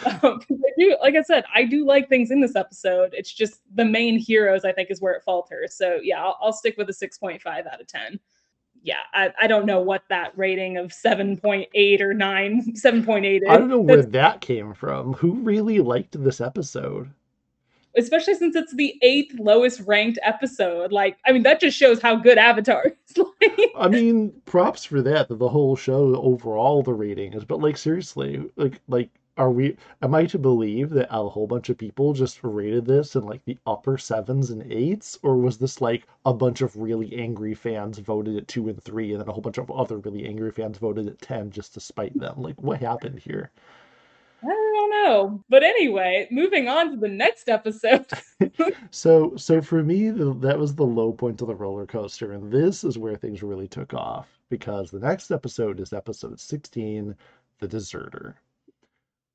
Um, 0.05 0.41
I 0.51 0.71
do, 0.79 0.97
like 1.01 1.15
i 1.15 1.23
said 1.23 1.45
i 1.55 1.65
do 1.65 1.87
like 1.87 2.09
things 2.09 2.31
in 2.31 2.41
this 2.41 2.55
episode. 2.55 3.15
It's 3.15 3.33
just 3.33 3.61
the 3.75 3.85
main 3.85 4.19
heroes 4.19 4.65
i 4.65 4.73
think 4.73 4.91
is 4.91 5.01
where 5.01 5.15
it 5.15 5.23
falters. 5.25 5.75
So 5.75 5.99
yeah 6.03 6.23
i'll, 6.23 6.39
I'll 6.41 6.53
stick 6.53 6.77
with 6.77 6.89
a 6.91 6.93
6.5 7.12 7.66
out 7.66 7.81
of 7.81 7.87
10 7.87 8.19
yeah, 8.87 9.01
I, 9.12 9.33
I 9.42 9.47
don't 9.49 9.66
know 9.66 9.81
what 9.81 10.05
that 10.11 10.33
rating 10.37 10.77
of 10.77 10.92
7.8 10.92 12.01
or 12.01 12.14
9, 12.14 12.75
7.8 12.75 13.37
is. 13.37 13.42
I 13.49 13.57
don't 13.57 13.69
know 13.69 13.81
where 13.81 13.97
That's, 13.97 14.12
that 14.12 14.40
came 14.40 14.75
from. 14.75 15.12
Who 15.14 15.33
really 15.33 15.81
liked 15.81 16.23
this 16.23 16.40
episode? 16.40 17.11
Especially 17.97 18.35
since 18.35 18.55
it's 18.55 18.75
the 18.75 18.97
eighth 19.03 19.35
lowest 19.40 19.81
ranked 19.87 20.21
episode. 20.23 20.92
Like, 20.92 21.19
I 21.27 21.33
mean, 21.33 21.42
that 21.42 21.61
just 21.61 21.77
shows 21.77 22.01
how 22.01 22.14
good 22.14 22.38
Avatar 22.38 22.85
is. 22.87 23.25
I 23.77 23.88
mean, 23.88 24.33
props 24.45 24.85
for 24.85 25.03
that, 25.03 25.29
that 25.29 25.38
the 25.38 25.49
whole 25.49 25.75
show 25.75 26.14
overall 26.16 26.85
the 26.85 26.92
rating 26.92 27.33
is, 27.33 27.45
but 27.45 27.59
like 27.61 27.77
seriously, 27.77 28.45
like 28.57 28.81
like 28.87 29.11
are 29.37 29.51
we 29.51 29.77
am 30.03 30.14
i 30.14 30.25
to 30.25 30.38
believe 30.38 30.90
that 30.90 31.09
a 31.11 31.29
whole 31.29 31.46
bunch 31.46 31.68
of 31.68 31.79
people 31.79 32.12
just 32.12 32.38
rated 32.42 32.85
this 32.87 33.16
in 33.16 33.22
like 33.25 33.44
the 33.44 33.59
upper 33.66 33.99
sevens 33.99 34.51
and 34.51 34.62
eights 34.72 35.18
or 35.22 35.37
was 35.37 35.59
this 35.59 35.81
like 35.81 36.07
a 36.25 36.33
bunch 36.33 36.61
of 36.62 36.77
really 36.77 37.14
angry 37.16 37.55
fans 37.55 37.99
voted 37.99 38.37
at 38.37 38.49
two 38.49 38.68
and 38.68 38.83
three 38.83 39.12
and 39.12 39.20
then 39.20 39.29
a 39.29 39.33
whole 39.33 39.42
bunch 39.42 39.59
of 39.59 39.70
other 39.70 39.99
really 39.99 40.27
angry 40.27 40.51
fans 40.51 40.79
voted 40.79 41.07
at 41.07 41.20
10 41.20 41.51
just 41.51 41.75
to 41.75 41.81
spite 41.81 42.16
them 42.18 42.40
like 42.40 42.61
what 42.62 42.81
happened 42.81 43.18
here 43.18 43.51
I 44.42 44.49
don't 44.49 44.90
know. 44.90 45.44
But 45.49 45.62
anyway, 45.64 46.29
moving 46.31 46.68
on 46.68 46.90
to 46.90 46.96
the 46.96 47.09
next 47.09 47.49
episode. 47.49 48.07
so 48.90 49.35
so 49.37 49.61
for 49.61 49.83
me 49.83 50.11
that 50.11 50.59
was 50.59 50.75
the 50.75 50.85
low 50.85 51.12
point 51.12 51.40
of 51.40 51.49
the 51.49 51.55
roller 51.55 51.87
coaster 51.87 52.33
and 52.33 52.53
this 52.53 52.85
is 52.85 52.99
where 52.99 53.16
things 53.16 53.42
really 53.42 53.68
took 53.68 53.94
off 53.94 54.38
because 54.51 54.90
the 54.90 55.01
next 55.01 55.31
episode 55.31 55.81
is 55.81 55.92
episode 55.92 56.38
16 56.38 57.14
the 57.59 57.68
deserter 57.68 58.37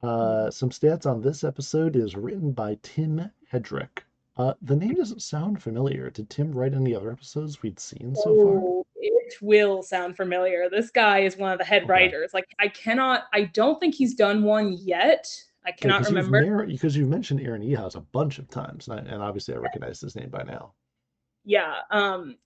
uh, 0.04 0.50
some 0.52 0.70
stats 0.70 1.06
on 1.06 1.22
this 1.22 1.44
episode 1.44 1.96
is 1.96 2.16
written 2.16 2.52
by 2.52 2.78
tim 2.84 3.30
hedrick 3.52 4.00
uh, 4.38 4.54
the 4.62 4.76
name 4.76 4.96
doesn't 4.96 5.22
sound 5.22 5.62
familiar 5.62 6.10
did 6.10 6.30
tim 6.30 6.52
write 6.52 6.74
any 6.74 6.96
other 6.96 7.12
episodes 7.12 7.62
we'd 7.62 7.80
seen 7.80 8.16
so 8.16 8.36
far 8.36 8.58
Oh, 8.60 8.86
it 8.96 9.34
will 9.42 9.82
sound 9.82 10.18
familiar. 10.18 10.70
This 10.70 10.92
guy 10.92 11.20
is 11.20 11.38
one 11.38 11.52
of 11.54 11.58
the 11.58 11.64
head 11.66 11.84
Okay. 11.84 11.92
writers. 11.92 12.32
Like 12.34 12.46
I 12.60 12.68
cannot 12.68 13.24
I 13.34 13.46
don't 13.46 13.80
think 13.80 13.96
he's 13.96 14.14
done 14.14 14.44
one 14.44 14.74
yet. 14.74 15.26
I 15.66 15.72
cannot 15.72 16.06
remember. 16.06 16.66
because 16.66 16.96
you've 16.98 17.08
mentioned 17.10 17.40
aaron 17.42 17.62
ehasz 17.62 17.96
a 17.96 18.02
bunch 18.02 18.40
of 18.40 18.50
times 18.50 18.88
and, 18.88 19.00
I, 19.00 19.04
and 19.14 19.22
obviously 19.24 19.54
i 19.54 19.58
recognize 19.58 20.02
his 20.02 20.16
name 20.16 20.30
by 20.30 20.44
now 20.44 20.74
Yeah. 21.46 21.76
Um 21.92 22.38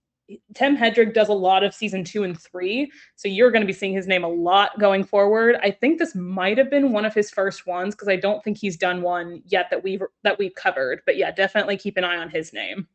Tim 0.54 0.76
Hedrick 0.76 1.14
does 1.14 1.30
a 1.30 1.34
lot 1.34 1.64
of 1.64 1.74
season 1.74 2.04
two 2.04 2.24
and 2.24 2.40
three. 2.40 2.92
So 3.16 3.28
you're 3.28 3.52
going 3.52 3.62
to 3.62 3.68
be 3.68 3.74
seeing 3.74 3.94
his 3.94 4.08
name 4.08 4.24
a 4.24 4.30
lot 4.30 4.80
going 4.80 5.04
forward. 5.04 5.58
I 5.62 5.72
think 5.72 6.00
this 6.00 6.16
might 6.16 6.58
have 6.58 6.70
been 6.70 6.92
one 6.92 7.06
of 7.06 7.14
his 7.14 7.30
first 7.30 7.68
ones 7.68 7.94
because 7.94 8.08
I 8.08 8.16
don't 8.16 8.44
think 8.44 8.58
he's 8.58 8.78
done 8.78 9.02
one 9.02 9.42
yet 9.46 9.70
that 9.70 9.84
we've 9.84 10.02
that 10.24 10.40
we've 10.40 10.56
covered. 10.56 11.02
But 11.06 11.18
yeah, 11.18 11.32
definitely 11.32 11.78
keep 11.78 11.98
an 11.98 12.04
eye 12.04 12.18
on 12.18 12.30
his 12.30 12.54
name. 12.54 12.88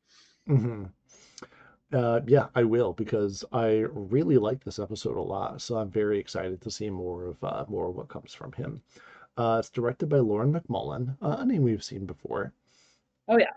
hmm 0.47 0.85
Uh, 1.93 2.21
yeah, 2.27 2.47
I 2.55 2.65
will 2.65 2.93
because 2.93 3.45
I 3.53 3.85
really 3.93 4.39
like 4.39 4.63
this 4.65 4.79
episode 4.79 5.17
a 5.17 5.21
lot. 5.23 5.61
So 5.61 5.77
I'm 5.77 5.91
very 5.91 6.19
excited 6.19 6.61
to 6.63 6.71
see 6.71 6.91
more 6.91 7.27
of 7.27 7.45
uh, 7.45 7.65
more 7.69 7.89
of 7.89 7.97
what 7.97 8.09
comes 8.09 8.33
from 8.35 8.53
him. 8.53 8.83
Uh, 9.37 9.57
it's 9.59 9.71
directed 9.71 10.09
by 10.09 10.19
Lauren 10.19 10.53
MacMullan, 10.53 11.17
uh, 11.23 11.37
a 11.39 11.45
name 11.47 11.63
we've 11.63 11.85
seen 11.85 12.07
before. 12.07 12.53
Oh, 13.29 13.39
yeah. 13.39 13.53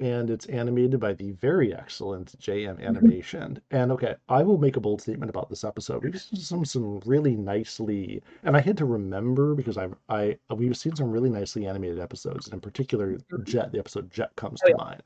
And 0.00 0.30
it's 0.30 0.46
animated 0.46 0.98
by 0.98 1.12
the 1.12 1.32
very 1.32 1.74
excellent 1.74 2.34
JM 2.40 2.80
Animation. 2.80 3.60
And 3.70 3.92
okay, 3.92 4.14
I 4.30 4.42
will 4.42 4.56
make 4.56 4.76
a 4.76 4.80
bold 4.80 5.02
statement 5.02 5.28
about 5.28 5.50
this 5.50 5.62
episode. 5.62 6.02
We've 6.02 6.18
seen 6.20 6.40
some 6.40 6.64
some 6.64 7.00
really 7.04 7.36
nicely, 7.36 8.22
and 8.42 8.56
I 8.56 8.60
had 8.60 8.78
to 8.78 8.86
remember 8.86 9.54
because 9.54 9.76
I 9.76 9.88
I 10.08 10.38
we've 10.54 10.76
seen 10.76 10.96
some 10.96 11.10
really 11.10 11.28
nicely 11.28 11.66
animated 11.66 12.00
episodes, 12.00 12.46
and 12.46 12.54
in 12.54 12.60
particular, 12.60 13.18
Mhm. 13.30 13.44
Jet. 13.44 13.72
The 13.72 13.78
episode 13.78 14.10
Jet 14.10 14.34
comes 14.36 14.60
Oh, 14.64 14.68
to 14.68 14.74
yeah. 14.78 14.84
mind. 14.84 15.02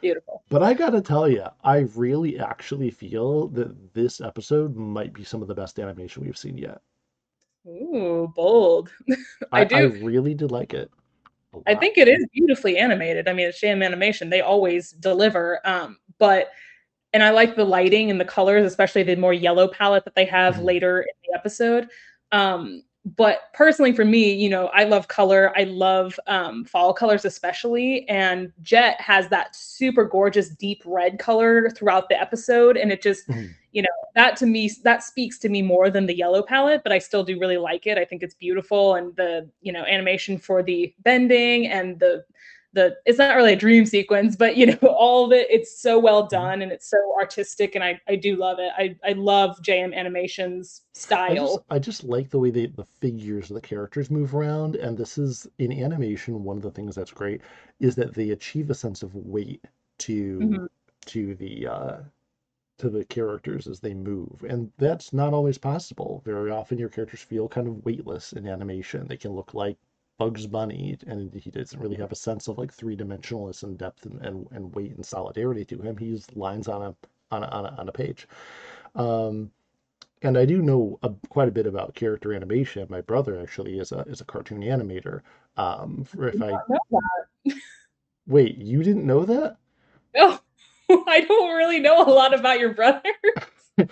Beautiful. 0.00 0.42
But 0.48 0.62
I 0.64 0.74
gotta 0.74 1.00
tell 1.00 1.28
you, 1.28 1.44
I 1.62 1.78
really 1.94 2.38
actually 2.40 2.90
feel 2.90 3.48
that 3.48 3.94
this 3.94 4.20
episode 4.20 4.74
might 4.76 5.12
be 5.14 5.22
some 5.24 5.42
of 5.42 5.48
the 5.48 5.54
best 5.54 5.78
animation 5.78 6.24
we've 6.24 6.36
seen 6.36 6.58
yet. 6.58 6.82
Ooh, 7.66 8.32
bold. 8.34 8.90
I 9.52 9.60
I, 9.60 9.64
do. 9.64 9.76
I 9.76 9.80
really 9.82 10.34
did 10.34 10.50
like 10.50 10.74
it. 10.74 10.90
I 11.66 11.74
think 11.74 11.98
it 11.98 12.08
is 12.08 12.26
beautifully 12.32 12.78
animated. 12.78 13.28
I 13.28 13.32
mean, 13.32 13.48
it's 13.48 13.58
Sham 13.58 13.82
Animation. 13.82 14.30
They 14.30 14.40
always 14.40 14.90
deliver. 14.92 15.60
Um, 15.64 15.98
but 16.18 16.50
and 17.12 17.22
I 17.22 17.30
like 17.30 17.54
the 17.54 17.64
lighting 17.64 18.10
and 18.10 18.20
the 18.20 18.24
colors, 18.24 18.66
especially 18.66 19.04
the 19.04 19.14
more 19.16 19.32
yellow 19.32 19.68
palette 19.68 20.04
that 20.04 20.16
they 20.16 20.24
have 20.24 20.56
Mhm. 20.56 20.64
later 20.64 21.00
in 21.02 21.14
the 21.24 21.38
episode. 21.38 21.88
Um, 22.32 22.82
but 23.16 23.42
personally, 23.52 23.92
for 23.92 24.04
me, 24.04 24.32
you 24.32 24.48
know, 24.48 24.66
I 24.68 24.84
love 24.84 25.08
color. 25.08 25.52
I 25.56 25.64
love 25.64 26.18
um, 26.26 26.64
fall 26.64 26.92
colors, 26.94 27.24
especially. 27.24 28.08
And 28.08 28.50
Jet 28.62 29.00
has 29.00 29.28
that 29.28 29.54
super 29.54 30.04
gorgeous 30.06 30.48
deep 30.48 30.82
red 30.86 31.18
color 31.18 31.70
throughout 31.70 32.08
the 32.08 32.20
episode, 32.20 32.76
and 32.76 32.90
it 32.90 33.02
just, 33.02 33.28
Mhm. 33.28 33.54
You 33.74 33.82
know, 33.82 33.88
that 34.16 34.36
to 34.38 34.46
me 34.46 34.70
that 34.84 35.04
speaks 35.04 35.38
to 35.40 35.50
me 35.50 35.62
more 35.62 35.90
than 35.90 36.06
the 36.06 36.16
yellow 36.16 36.42
palette. 36.42 36.82
But 36.84 36.92
I 36.92 37.00
still 37.00 37.24
do 37.24 37.38
really 37.40 37.58
like 37.58 37.86
it. 37.86 37.98
I 37.98 38.06
think 38.06 38.24
it's 38.24 38.34
beautiful, 38.36 38.96
and 38.96 39.16
the 39.16 39.50
you 39.62 39.72
know 39.72 39.84
animation 39.84 40.38
for 40.38 40.62
the 40.64 40.94
bending 41.04 41.68
and 41.68 42.00
the 42.00 42.24
the 42.74 42.96
it's 43.06 43.18
not 43.18 43.36
really 43.36 43.52
a 43.54 43.56
dream 43.56 43.86
sequence, 43.86 44.36
but 44.36 44.56
you 44.56 44.66
know 44.66 44.78
all 44.98 45.26
of 45.26 45.32
it. 45.32 45.48
It's 45.50 45.80
so 45.82 45.98
well 45.98 46.26
done 46.28 46.62
and 46.62 46.72
it's 46.72 46.90
so 46.90 46.98
artistic, 47.20 47.74
and 47.74 47.84
I 47.84 48.00
I 48.08 48.16
do 48.16 48.36
love 48.36 48.58
it. 48.60 48.72
I 48.78 48.96
I 49.08 49.12
love 49.14 49.60
JM 49.62 49.94
Animation's 49.94 50.82
I 51.28 51.34
just 51.34 51.58
style. 51.58 51.66
I 51.70 51.78
just 51.78 52.04
like 52.04 52.30
the 52.30 52.38
way 52.38 52.50
they, 52.50 52.66
the 52.66 52.84
figures 52.84 53.50
of 53.50 53.54
the 53.54 53.60
characters 53.60 54.10
move 54.10 54.34
around, 54.34 54.76
and 54.76 54.96
this 54.96 55.18
is 55.18 55.46
in 55.58 55.72
animation. 55.72 56.42
One 56.44 56.56
of 56.56 56.62
the 56.62 56.70
things 56.70 56.94
that's 56.94 57.10
great 57.12 57.40
is 57.80 57.94
that 57.96 58.14
they 58.14 58.30
achieve 58.30 58.70
a 58.70 58.74
sense 58.74 59.02
of 59.02 59.14
weight 59.14 59.64
to 60.00 60.58
Mhm. 60.58 60.66
to 61.06 61.34
the 61.34 61.66
uh, 61.66 62.02
to 62.84 62.90
the 62.90 63.04
characters 63.04 63.66
as 63.66 63.80
they 63.80 63.94
move, 63.94 64.44
and 64.48 64.70
that's 64.78 65.12
not 65.12 65.34
always 65.34 65.58
possible. 65.58 66.22
Very 66.24 66.50
often, 66.50 66.78
your 66.78 66.88
characters 66.88 67.22
feel 67.22 67.48
kind 67.48 67.66
of 67.66 67.84
weightless 67.84 68.32
in 68.32 68.46
animation. 68.46 69.06
They 69.08 69.16
can 69.16 69.32
look 69.32 69.54
like 69.54 69.76
Bugs 70.18 70.46
Bunny, 70.46 70.96
and 71.06 71.34
he 71.34 71.50
doesn't 71.50 71.80
really 71.80 71.96
have 71.96 72.12
a 72.12 72.16
sense 72.16 72.48
of 72.48 72.58
like 72.58 72.72
three 72.72 72.96
dimensionalness 72.96 73.62
and 73.62 73.76
depth 73.78 74.06
and, 74.06 74.20
and, 74.24 74.46
and 74.52 74.74
weight 74.74 74.94
and 74.94 75.04
solidarity 75.04 75.64
to 75.66 75.82
him. 75.82 75.96
He's 75.96 76.26
lines 76.36 76.68
on 76.68 76.82
a 76.82 76.96
on 77.34 77.42
a, 77.42 77.48
on 77.48 77.66
a, 77.66 77.68
on 77.78 77.88
a 77.88 77.92
page. 77.92 78.28
Um, 78.94 79.50
and 80.22 80.38
I 80.38 80.44
do 80.46 80.62
know 80.62 80.98
a, 81.02 81.10
quite 81.28 81.48
a 81.48 81.52
bit 81.52 81.66
about 81.66 81.94
character 81.94 82.32
animation. 82.32 82.86
My 82.88 83.00
brother 83.00 83.40
actually 83.40 83.78
is 83.78 83.92
a 83.92 84.00
is 84.00 84.20
a 84.20 84.24
cartoon 84.24 84.62
animator. 84.62 85.22
Um, 85.56 86.04
for 86.04 86.28
if 86.28 86.40
I 86.40 86.48
I 86.48 86.60
know 86.68 86.78
that. 86.90 87.54
wait, 88.26 88.58
you 88.58 88.82
didn't 88.82 89.06
know 89.06 89.24
that? 89.24 89.56
No, 90.16 90.38
I 91.14 91.20
don't 91.20 91.54
really 91.56 91.78
know 91.78 92.02
a 92.02 92.10
lot 92.10 92.34
about 92.34 92.58
your 92.58 92.74
brother. 92.74 93.02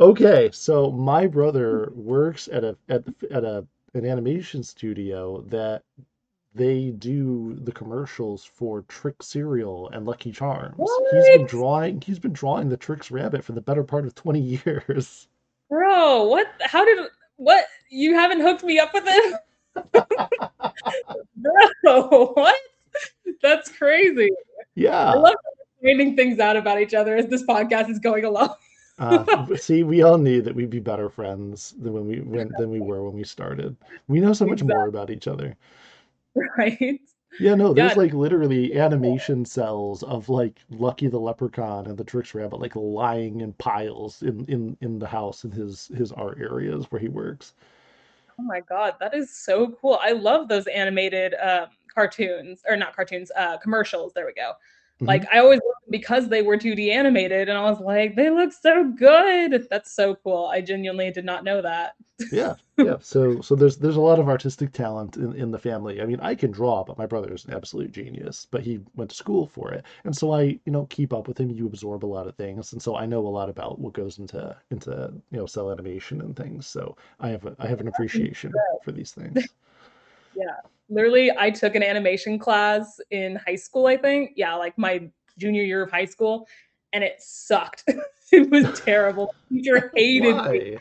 Okay, 0.00 0.50
so 0.52 0.90
my 0.90 1.26
brother 1.26 1.92
works 1.94 2.48
at 2.48 2.64
a 2.64 2.76
at 2.88 3.04
at 3.30 3.44
a 3.44 3.64
an 3.94 4.04
animation 4.06 4.62
studio 4.62 5.42
that 5.42 5.82
they 6.54 6.90
do 6.90 7.54
the 7.62 7.72
commercials 7.72 8.44
for 8.44 8.82
Trix 8.88 9.26
Cereal 9.28 9.88
and 9.90 10.04
Lucky 10.06 10.32
Charms. 10.32 11.02
He's 11.10 11.28
been 11.30 11.44
drawing 11.46 12.00
he's 12.00 12.18
been 12.18 12.32
drawing 12.32 12.68
the 12.68 12.76
Trix 12.76 13.10
Rabbit 13.10 13.44
for 13.44 13.52
the 13.52 13.60
better 13.60 13.84
part 13.84 14.06
of 14.06 14.14
20 14.14 14.40
years. 14.40 15.28
Bro, 15.68 16.24
what? 16.24 16.48
How 16.62 16.84
did 16.84 17.08
what? 17.36 17.66
You 17.90 18.14
haven't 18.14 18.40
hooked 18.40 18.64
me 18.64 18.78
up 18.78 18.92
with 18.94 19.06
him, 19.06 19.34
bro? 21.36 22.32
What? 22.34 22.56
That's 23.42 23.70
crazy. 23.70 24.30
I 25.06 25.14
Yeah. 25.14 25.14
love 25.14 25.34
finding 25.82 26.16
things 26.16 26.38
out 26.38 26.56
about 26.56 26.80
each 26.80 26.94
other 26.94 27.16
as 27.16 27.26
this 27.26 27.42
podcast 27.44 27.90
is 27.90 27.98
going 27.98 28.24
along. 28.24 28.54
Uh, 28.98 29.46
see, 29.56 29.82
we 29.82 30.02
all 30.02 30.18
knew 30.18 30.42
that 30.42 30.54
we'd 30.54 30.70
be 30.70 30.78
better 30.78 31.08
friends 31.08 31.74
than 31.80 31.94
when 31.94 32.06
we 32.06 32.20
when, 32.20 32.52
than 32.58 32.70
we 32.70 32.78
were 32.78 33.02
when 33.02 33.14
we 33.14 33.24
started. 33.24 33.74
We 34.06 34.20
know 34.20 34.34
so 34.34 34.46
much 34.46 34.62
more 34.62 34.86
about 34.86 35.10
each 35.10 35.26
other. 35.26 35.56
right? 36.58 37.00
Yeah, 37.40 37.54
no, 37.54 37.72
there's 37.72 37.96
like 37.96 38.12
literally 38.12 38.78
animation 38.78 39.44
cells 39.44 40.02
of 40.02 40.28
like 40.28 40.60
Lucky 40.68 41.08
the 41.08 41.18
Leprechaun 41.18 41.86
and 41.86 41.96
the 41.96 42.04
Trix 42.04 42.34
Rabbit 42.34 42.60
like 42.60 42.76
lying 42.76 43.40
in 43.40 43.54
piles 43.54 44.22
in 44.22 44.44
in 44.44 44.76
in 44.82 44.98
the 44.98 45.06
house 45.06 45.44
in 45.44 45.50
his 45.50 45.90
his 45.96 46.12
art 46.12 46.38
areas 46.38 46.90
where 46.90 47.00
he 47.00 47.08
works. 47.08 47.54
Oh 48.38 48.42
my 48.42 48.60
god, 48.60 48.96
that 49.00 49.14
is 49.14 49.34
so 49.34 49.68
cool. 49.80 49.98
I 50.02 50.12
love 50.12 50.48
those 50.48 50.66
animated 50.66 51.34
um, 51.42 51.68
cartoons 51.92 52.62
or 52.68 52.76
not 52.76 52.94
cartoons, 52.94 53.30
uh, 53.36 53.56
commercials. 53.58 54.12
There 54.12 54.26
we 54.26 54.34
go. 54.34 54.52
Mhm. 55.02 55.06
Like 55.08 55.32
I 55.32 55.38
always 55.40 55.60
because 55.90 56.28
they 56.28 56.42
were 56.42 56.56
2D 56.56 56.92
animated, 56.92 57.48
and 57.48 57.58
I 57.58 57.68
was 57.68 57.80
like, 57.80 58.14
they 58.14 58.30
look 58.30 58.52
so 58.52 58.84
good. 58.84 59.66
That's 59.68 59.94
so 59.94 60.14
cool. 60.14 60.46
I 60.46 60.60
genuinely 60.60 61.10
did 61.10 61.24
not 61.24 61.42
know 61.42 61.60
that. 61.60 61.94
Yeah, 62.30 62.54
yeah. 62.78 62.96
So 63.00 63.40
so 63.40 63.56
there's 63.56 63.78
there's 63.78 63.96
a 63.96 64.00
lot 64.00 64.20
of 64.20 64.28
artistic 64.28 64.72
talent 64.72 65.16
in, 65.16 65.34
in 65.34 65.50
the 65.50 65.58
family. 65.58 66.00
I 66.00 66.06
mean, 66.06 66.20
I 66.20 66.36
can 66.36 66.52
draw, 66.52 66.84
but 66.84 66.98
my 66.98 67.06
brother 67.06 67.34
is 67.34 67.44
an 67.44 67.52
absolute 67.52 67.90
genius. 67.90 68.46
But 68.48 68.62
he 68.62 68.78
went 68.94 69.10
to 69.10 69.16
school 69.16 69.48
for 69.48 69.72
it, 69.72 69.84
and 70.04 70.16
so 70.16 70.32
I 70.32 70.42
you 70.42 70.72
know 70.72 70.86
keep 70.86 71.12
up 71.12 71.26
with 71.26 71.38
him. 71.38 71.50
You 71.50 71.66
absorb 71.66 72.04
a 72.04 72.06
lot 72.06 72.28
of 72.28 72.36
things, 72.36 72.72
and 72.72 72.80
so 72.80 72.96
I 72.96 73.04
know 73.04 73.26
a 73.26 73.28
lot 73.28 73.48
about 73.48 73.80
what 73.80 73.94
goes 73.94 74.18
into 74.18 74.56
into 74.70 75.12
you 75.32 75.38
know 75.38 75.46
cell 75.46 75.72
animation 75.72 76.20
and 76.20 76.36
things. 76.36 76.68
So 76.68 76.96
I 77.18 77.28
have 77.30 77.44
a, 77.44 77.56
I 77.58 77.66
have 77.66 77.80
an 77.80 77.88
appreciation 77.88 78.52
for 78.84 78.92
these 78.92 79.10
things. 79.10 79.48
Literally, 80.92 81.30
I 81.38 81.50
took 81.50 81.74
an 81.74 81.82
animation 81.82 82.38
class 82.38 83.00
in 83.10 83.36
high 83.46 83.56
school. 83.56 83.86
I 83.86 83.96
think, 83.96 84.32
yeah, 84.36 84.54
like 84.54 84.76
my 84.76 85.08
junior 85.38 85.62
year 85.62 85.82
of 85.82 85.90
high 85.90 86.04
school, 86.04 86.46
and 86.92 87.02
it 87.02 87.16
sucked. 87.20 87.84
it 88.32 88.50
was 88.50 88.80
terrible. 88.80 89.34
The 89.50 89.56
teacher 89.56 89.92
hated 89.96 90.36
me. 90.50 90.78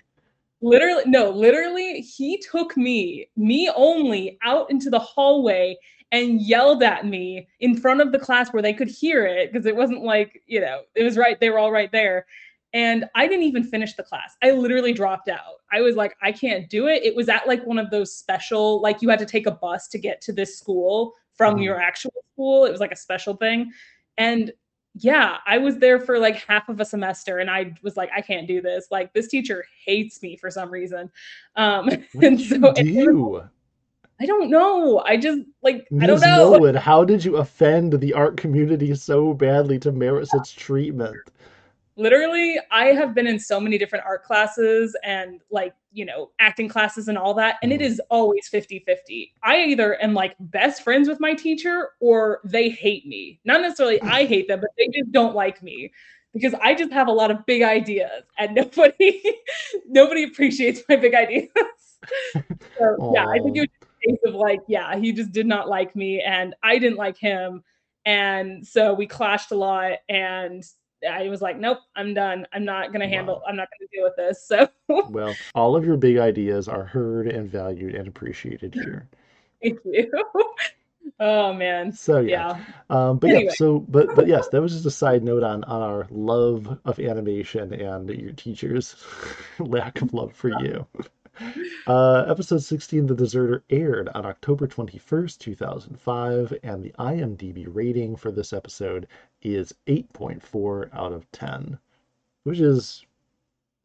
Literally 0.63 1.03
no 1.07 1.31
literally 1.31 2.01
he 2.01 2.37
took 2.37 2.77
me 2.77 3.27
me 3.35 3.71
only 3.75 4.37
out 4.43 4.69
into 4.69 4.91
the 4.91 4.99
hallway 4.99 5.75
and 6.11 6.39
yelled 6.39 6.83
at 6.83 7.07
me 7.07 7.47
in 7.61 7.75
front 7.75 7.99
of 7.99 8.11
the 8.11 8.19
class 8.19 8.53
where 8.53 8.61
they 8.61 8.73
could 8.73 8.87
hear 8.87 9.25
it 9.25 9.51
because 9.51 9.65
it 9.65 9.75
wasn't 9.75 10.03
like 10.03 10.43
you 10.45 10.61
know 10.61 10.81
it 10.93 11.03
was 11.03 11.17
right 11.17 11.39
they 11.39 11.49
were 11.49 11.57
all 11.57 11.71
right 11.71 11.91
there 11.91 12.27
and 12.73 13.05
i 13.15 13.27
didn't 13.27 13.43
even 13.43 13.63
finish 13.63 13.93
the 13.95 14.03
class 14.03 14.35
i 14.43 14.51
literally 14.51 14.93
dropped 14.93 15.27
out 15.27 15.59
i 15.71 15.81
was 15.81 15.95
like 15.95 16.15
i 16.21 16.31
can't 16.31 16.69
do 16.69 16.87
it 16.87 17.03
it 17.03 17.15
was 17.15 17.29
at 17.29 17.47
like 17.47 17.65
one 17.65 17.77
of 17.77 17.89
those 17.89 18.13
special 18.13 18.81
like 18.81 19.01
you 19.01 19.09
had 19.09 19.19
to 19.19 19.25
take 19.25 19.47
a 19.47 19.51
bus 19.51 19.87
to 19.87 19.97
get 19.97 20.21
to 20.21 20.31
this 20.31 20.57
school 20.57 21.13
from 21.33 21.55
Mhm. 21.55 21.63
your 21.63 21.79
actual 21.79 22.13
school 22.33 22.65
it 22.65 22.71
was 22.71 22.79
like 22.79 22.91
a 22.91 22.97
special 22.97 23.35
thing 23.35 23.71
and 24.17 24.51
yeah, 24.93 25.37
I 25.45 25.57
was 25.57 25.77
there 25.77 25.99
for 25.99 26.19
like 26.19 26.43
half 26.45 26.67
of 26.67 26.79
a 26.81 26.85
semester 26.85 27.39
and 27.39 27.49
I 27.49 27.73
was 27.81 27.95
like, 27.95 28.09
I 28.15 28.21
can't 28.21 28.47
do 28.47 28.61
this. 28.61 28.87
Like 28.91 29.13
this 29.13 29.27
teacher 29.27 29.63
hates 29.85 30.21
me 30.21 30.35
for 30.35 30.49
some 30.49 30.69
reason. 30.69 31.09
Um 31.55 31.85
What 32.13 32.25
and 32.25 32.41
so 32.41 32.73
you 32.75 33.05
do? 33.05 33.43
I 34.19 34.25
don't 34.25 34.49
know. 34.49 34.99
I 34.99 35.17
just 35.17 35.41
like 35.63 35.87
I 35.99 36.05
don't 36.05 36.21
know. 36.21 36.51
Milwood, 36.51 36.75
how 36.75 37.03
did 37.03 37.23
you 37.23 37.37
offend 37.37 37.93
the 37.93 38.13
art 38.13 38.37
community 38.37 38.93
so 38.93 39.33
badly 39.33 39.79
to 39.79 39.91
merit 39.91 40.27
such 40.27 40.57
treatment? 40.57 41.15
Literally, 41.97 42.57
I 42.71 42.87
have 42.87 43.13
been 43.13 43.27
in 43.27 43.37
so 43.39 43.59
many 43.59 43.77
different 43.77 44.05
art 44.05 44.23
classes 44.23 44.95
and 45.03 45.41
like, 45.51 45.73
you 45.91 46.05
know, 46.05 46.31
acting 46.39 46.69
classes 46.69 47.07
and 47.09 47.17
all 47.17 47.33
that, 47.33 47.57
and 47.61 47.71
it 47.73 47.81
Mhm. 47.81 47.99
always 48.09 48.47
50-50. 48.47 49.33
I 49.43 49.63
either 49.63 50.01
am 50.01 50.13
like 50.13 50.35
best 50.39 50.83
friends 50.83 51.09
with 51.09 51.19
my 51.19 51.33
teacher 51.33 51.89
or 51.99 52.39
they 52.45 52.69
hate 52.69 53.05
me. 53.05 53.39
Not 53.43 53.61
necessarily 53.61 54.01
I 54.03 54.25
hate 54.25 54.47
them, 54.47 54.61
but 54.61 54.69
they 54.77 54.87
just 54.87 55.11
don't 55.11 55.35
like 55.35 55.61
me 55.61 55.91
because 56.33 56.53
I 56.61 56.75
just 56.75 56.93
have 56.93 57.09
a 57.09 57.11
lot 57.11 57.29
of 57.29 57.45
big 57.45 57.61
ideas 57.61 58.23
and 58.37 58.55
nobody 58.55 59.21
nobody 59.87 60.23
appreciates 60.23 60.81
my 60.89 60.95
big 60.95 61.13
ideas. 61.13 61.49
So 62.79 63.11
yeah, 63.13 63.25
I 63.27 63.39
think 63.39 63.57
it 63.57 63.59
was 63.61 63.69
just 63.69 63.91
a 64.05 64.09
case 64.09 64.19
of 64.25 64.35
like, 64.35 64.59
yeah, 64.67 64.95
he 64.97 65.11
just 65.11 65.31
did 65.31 65.45
not 65.45 65.69
like 65.69 65.95
me 65.95 66.21
and 66.21 66.55
I 66.63 66.77
didn't 66.79 66.97
like 66.97 67.17
him. 67.17 67.63
And 68.05 68.65
so 68.65 68.93
we 68.93 69.05
clashed 69.07 69.51
a 69.51 69.55
lot 69.55 69.99
and 70.09 70.63
I 71.09 71.29
was 71.29 71.41
like, 71.41 71.59
nope, 71.59 71.79
I'm 71.95 72.13
done. 72.13 72.45
I'm 72.53 72.65
not 72.65 72.91
gonna 72.91 73.07
handle, 73.07 73.35
Wow. 73.35 73.43
I'm 73.47 73.55
not 73.55 73.69
gonna 73.69 73.89
deal 73.91 74.03
with 74.03 74.15
this. 74.15 74.51
So 74.87 75.07
Well, 75.09 75.35
all 75.55 75.75
of 75.75 75.85
your 75.85 75.97
big 75.97 76.17
ideas 76.17 76.67
are 76.67 76.83
heard 76.83 77.27
and 77.27 77.49
valued 77.49 77.95
and 77.95 78.07
appreciated 78.07 78.73
here. 78.73 79.07
thank 79.61 79.79
you. 79.85 80.11
Oh 81.19 81.53
man. 81.53 81.91
So 81.93 82.19
yeah. 82.19 82.57
Yeah. 82.57 82.63
Um, 82.89 83.17
but 83.19 83.29
yeah, 83.29 83.51
so 83.53 83.79
but 83.79 84.15
but 84.15 84.27
yes, 84.27 84.47
that 84.49 84.59
was 84.61 84.73
just 84.73 84.87
a 84.87 84.91
side 84.91 85.23
note 85.23 85.43
on 85.43 85.63
on 85.65 85.81
our 85.83 86.07
love 86.09 86.79
of 86.83 86.99
animation 86.99 87.73
and 87.73 88.09
your 88.09 88.31
teacher's 88.31 88.95
lack 89.59 90.01
of 90.01 90.15
love 90.15 90.33
for 90.33 90.49
you. 90.63 90.87
Uh, 91.87 92.25
episode 92.27 92.61
16, 92.63 93.07
The 93.07 93.15
Deserter, 93.15 93.63
aired 93.69 94.09
on 94.09 94.25
October 94.25 94.67
21st, 94.67 95.37
2005, 95.39 96.53
and 96.63 96.83
the 96.83 96.93
IMDb 96.99 97.65
rating 97.67 98.15
for 98.15 98.31
this 98.31 98.53
episode 98.53 99.07
is 99.41 99.73
8.4 99.87 100.89
out 100.93 101.11
of 101.11 101.31
10, 101.31 101.79
which 102.43 102.59
is 102.59 103.05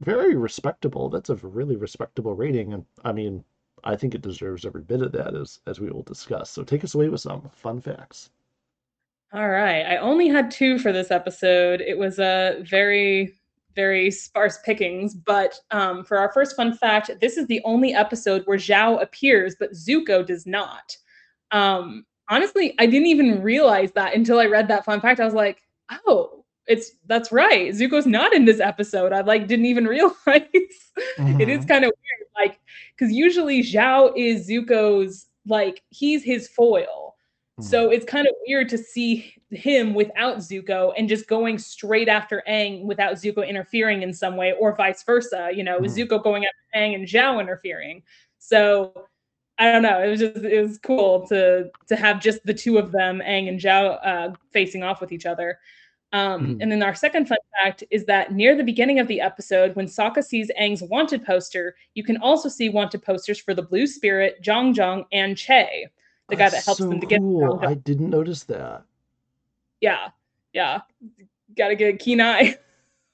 very 0.00 0.36
respectable. 0.36 1.08
That's 1.08 1.30
a 1.30 1.36
really 1.36 1.76
respectable 1.76 2.34
rating, 2.34 2.74
and 2.74 2.84
I 3.04 3.12
mean, 3.12 3.44
I 3.84 3.96
think 3.96 4.14
it 4.14 4.22
deserves 4.22 4.64
every 4.64 4.82
bit 4.82 5.02
of 5.02 5.12
that, 5.12 5.34
as 5.34 5.60
as 5.66 5.80
we 5.80 5.90
will 5.90 6.02
discuss. 6.02 6.50
So 6.50 6.64
take 6.64 6.84
us 6.84 6.94
away 6.94 7.08
with 7.08 7.20
some 7.20 7.48
fun 7.54 7.80
facts. 7.80 8.30
All 9.32 9.48
right. 9.48 9.82
I 9.82 9.96
only 9.96 10.28
had 10.28 10.50
two 10.50 10.78
for 10.78 10.92
this 10.92 11.10
episode. 11.10 11.80
It 11.80 11.98
was 11.98 12.18
a 12.18 12.62
very, 12.68 13.34
very 13.76 14.10
sparse 14.10 14.58
pickings. 14.64 15.14
But 15.14 15.54
um, 15.70 16.04
for 16.04 16.18
our 16.18 16.32
first 16.32 16.56
fun 16.56 16.74
fact, 16.76 17.10
this 17.20 17.36
is 17.36 17.46
the 17.46 17.60
only 17.64 17.94
episode 17.94 18.42
where 18.46 18.58
Zhao 18.58 19.00
appears, 19.00 19.54
but 19.60 19.72
Zuko 19.72 20.26
does 20.26 20.46
not. 20.46 20.96
Um, 21.52 22.04
honestly, 22.28 22.74
I 22.80 22.86
didn't 22.86 23.06
even 23.06 23.42
realize 23.42 23.92
that 23.92 24.14
until 24.16 24.38
I 24.40 24.46
read 24.46 24.66
that 24.68 24.84
fun 24.84 25.00
fact. 25.00 25.20
I 25.20 25.24
was 25.24 25.34
like, 25.34 25.62
oh, 26.06 26.44
it's 26.66 26.90
that's 27.06 27.30
right. 27.30 27.72
Zuko's 27.72 28.06
not 28.06 28.32
in 28.34 28.44
this 28.44 28.58
episode. 28.58 29.12
I 29.12 29.20
like 29.20 29.46
didn't 29.46 29.66
even 29.66 29.84
realize. 29.96 30.14
it 30.26 31.48
is 31.48 31.64
Mhm. 31.64 31.68
kind 31.68 31.84
of 31.84 31.92
weird, 31.92 32.28
like 32.48 32.58
because 32.98 33.12
usually 33.12 33.62
Zhao 33.62 34.12
is 34.16 34.48
Zuko's 34.48 35.26
like 35.46 35.82
he's 35.90 36.24
his 36.24 36.48
foil. 36.48 37.14
So 37.60 37.90
it's 37.90 38.04
kind 38.04 38.26
of 38.26 38.34
weird 38.46 38.68
to 38.68 38.76
see 38.78 39.34
him 39.50 39.94
without 39.94 40.38
Zuko 40.38 40.92
and 40.98 41.08
just 41.08 41.26
going 41.26 41.56
straight 41.58 42.06
after 42.08 42.42
Aang 42.46 42.84
without 42.84 43.14
Zuko 43.14 43.48
interfering 43.48 44.02
in 44.02 44.12
some 44.12 44.36
way, 44.36 44.52
or 44.60 44.76
vice 44.76 45.02
versa. 45.04 45.50
You 45.54 45.64
know, 45.64 45.78
Mhm. 45.80 45.86
Zuko 45.86 46.22
going 46.22 46.44
after 46.44 46.78
Aang 46.78 46.94
and 46.94 47.06
Zhao 47.08 47.40
interfering. 47.40 48.02
So 48.38 49.06
I 49.58 49.72
don't 49.72 49.80
know. 49.82 50.02
It 50.02 50.08
was 50.10 50.20
just 50.20 50.36
it 50.44 50.60
was 50.60 50.78
cool 50.78 51.26
to 51.28 51.70
to 51.88 51.96
have 51.96 52.20
just 52.20 52.44
the 52.44 52.52
two 52.52 52.76
of 52.76 52.92
them, 52.92 53.20
Aang 53.24 53.48
and 53.48 53.58
Zhao, 53.58 53.98
uh, 54.04 54.34
facing 54.52 54.82
off 54.82 55.00
with 55.00 55.12
each 55.12 55.24
other. 55.24 55.58
Um, 56.12 56.56
Mhm. 56.58 56.62
And 56.62 56.72
then 56.72 56.82
our 56.82 56.94
second 56.94 57.26
fun 57.26 57.38
fact 57.62 57.84
is 57.90 58.04
that 58.06 58.32
near 58.32 58.54
the 58.54 58.62
beginning 58.64 58.98
of 59.00 59.08
the 59.08 59.20
episode, 59.22 59.74
when 59.76 59.86
Sokka 59.86 60.22
sees 60.22 60.50
Aang's 60.60 60.82
wanted 60.82 61.24
poster, 61.24 61.74
you 61.94 62.04
can 62.04 62.18
also 62.18 62.48
see 62.50 62.68
wanted 62.68 63.02
posters 63.02 63.38
for 63.40 63.54
the 63.54 63.62
Blue 63.62 63.86
Spirit, 63.86 64.42
Jeong 64.42 64.74
Jeong, 64.74 65.06
and 65.12 65.36
Chey, 65.38 65.86
the 66.28 66.36
guy 66.36 66.48
that 66.48 66.64
helps 66.64 66.78
so 66.78 66.88
them 66.88 67.00
to 67.00 67.06
get. 67.06 67.20
cool. 67.20 67.58
Jeong. 67.58 67.66
I 67.66 67.74
didn't 67.74 68.10
notice 68.10 68.44
that. 68.44 68.82
Yeah, 69.80 70.08
yeah. 70.52 70.80
Got 71.56 71.68
to 71.68 71.76
get 71.76 71.94
a 71.94 71.96
keen 71.96 72.20
eye. 72.20 72.58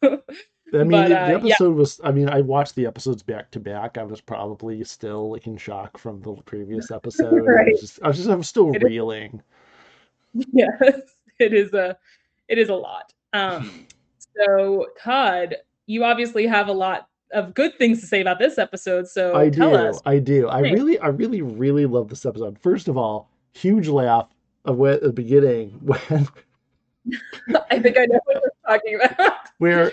I 0.02 0.08
mean, 0.08 0.90
But, 0.90 1.08
the, 1.08 1.20
uh, 1.20 1.38
the 1.40 1.48
yeah. 1.48 1.54
episode 1.54 1.76
was. 1.76 2.00
I 2.02 2.12
mean, 2.12 2.28
I 2.28 2.40
watched 2.40 2.74
the 2.74 2.86
episodes 2.86 3.22
back 3.22 3.50
to 3.52 3.60
back. 3.60 3.98
I 3.98 4.04
was 4.04 4.20
probably 4.22 4.82
still 4.84 5.32
like 5.32 5.46
in 5.46 5.56
shock 5.58 5.98
from 5.98 6.20
the 6.22 6.32
previous 6.46 6.90
episode. 6.90 7.34
I 7.34 7.36
Right. 7.38 7.72
was 7.72 7.80
just, 7.82 8.02
I 8.02 8.08
was 8.08 8.16
just, 8.16 8.28
I 8.30 8.34
was 8.34 8.48
still 8.48 8.70
It 8.74 8.76
is- 8.78 8.82
reeling. 8.82 9.42
yes, 10.34 10.80
it 11.38 11.52
is 11.52 11.74
a, 11.74 11.96
it 12.48 12.56
is 12.58 12.70
a 12.70 12.74
lot. 12.74 13.12
Um, 13.34 13.86
so 14.34 14.86
Todd, 14.98 15.56
you 15.86 16.04
obviously 16.04 16.46
have 16.46 16.68
a 16.68 16.72
lot 16.72 17.08
of 17.32 17.54
good 17.54 17.76
things 17.78 18.00
to 18.00 18.06
say 18.06 18.20
about 18.20 18.38
this 18.38 18.58
episode. 18.58 19.08
So 19.08 19.36
I 19.36 19.50
tell 19.50 19.70
do, 19.70 19.76
us. 19.76 20.00
I 20.04 20.18
do. 20.18 20.48
I 20.48 20.60
really, 20.60 20.98
I 20.98 21.08
really, 21.08 21.42
really 21.42 21.86
love 21.86 22.08
this 22.08 22.26
episode. 22.26 22.58
First 22.58 22.88
of 22.88 22.96
all, 22.96 23.30
huge 23.52 23.88
laugh 23.88 24.28
of 24.64 24.76
when, 24.76 24.94
at 24.94 25.02
the 25.02 25.12
beginning 25.12 25.70
when 25.82 26.28
I 27.70 27.78
think 27.78 27.98
I 27.98 28.06
know 28.06 28.20
what 28.24 28.42
you're 28.42 28.52
talking 28.66 28.98
about. 29.02 29.32
where 29.58 29.92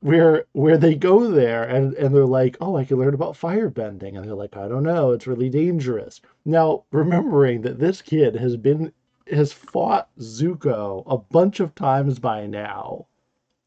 where 0.00 0.44
where 0.52 0.76
they 0.76 0.94
go 0.94 1.28
there 1.30 1.64
and 1.64 1.94
and 1.94 2.14
they're 2.14 2.26
like 2.26 2.56
oh 2.60 2.76
i 2.76 2.84
can 2.84 2.98
learn 2.98 3.14
about 3.14 3.36
fire 3.36 3.70
bending," 3.70 4.16
and 4.16 4.26
they're 4.26 4.34
like 4.34 4.56
i 4.56 4.68
don't 4.68 4.82
know 4.82 5.12
it's 5.12 5.26
really 5.26 5.48
dangerous 5.48 6.20
now 6.44 6.84
remembering 6.92 7.62
that 7.62 7.78
this 7.78 8.02
kid 8.02 8.36
has 8.36 8.56
been 8.56 8.92
has 9.30 9.52
fought 9.52 10.08
zuko 10.20 11.02
a 11.06 11.16
bunch 11.16 11.60
of 11.60 11.74
times 11.74 12.18
by 12.18 12.46
now 12.46 13.06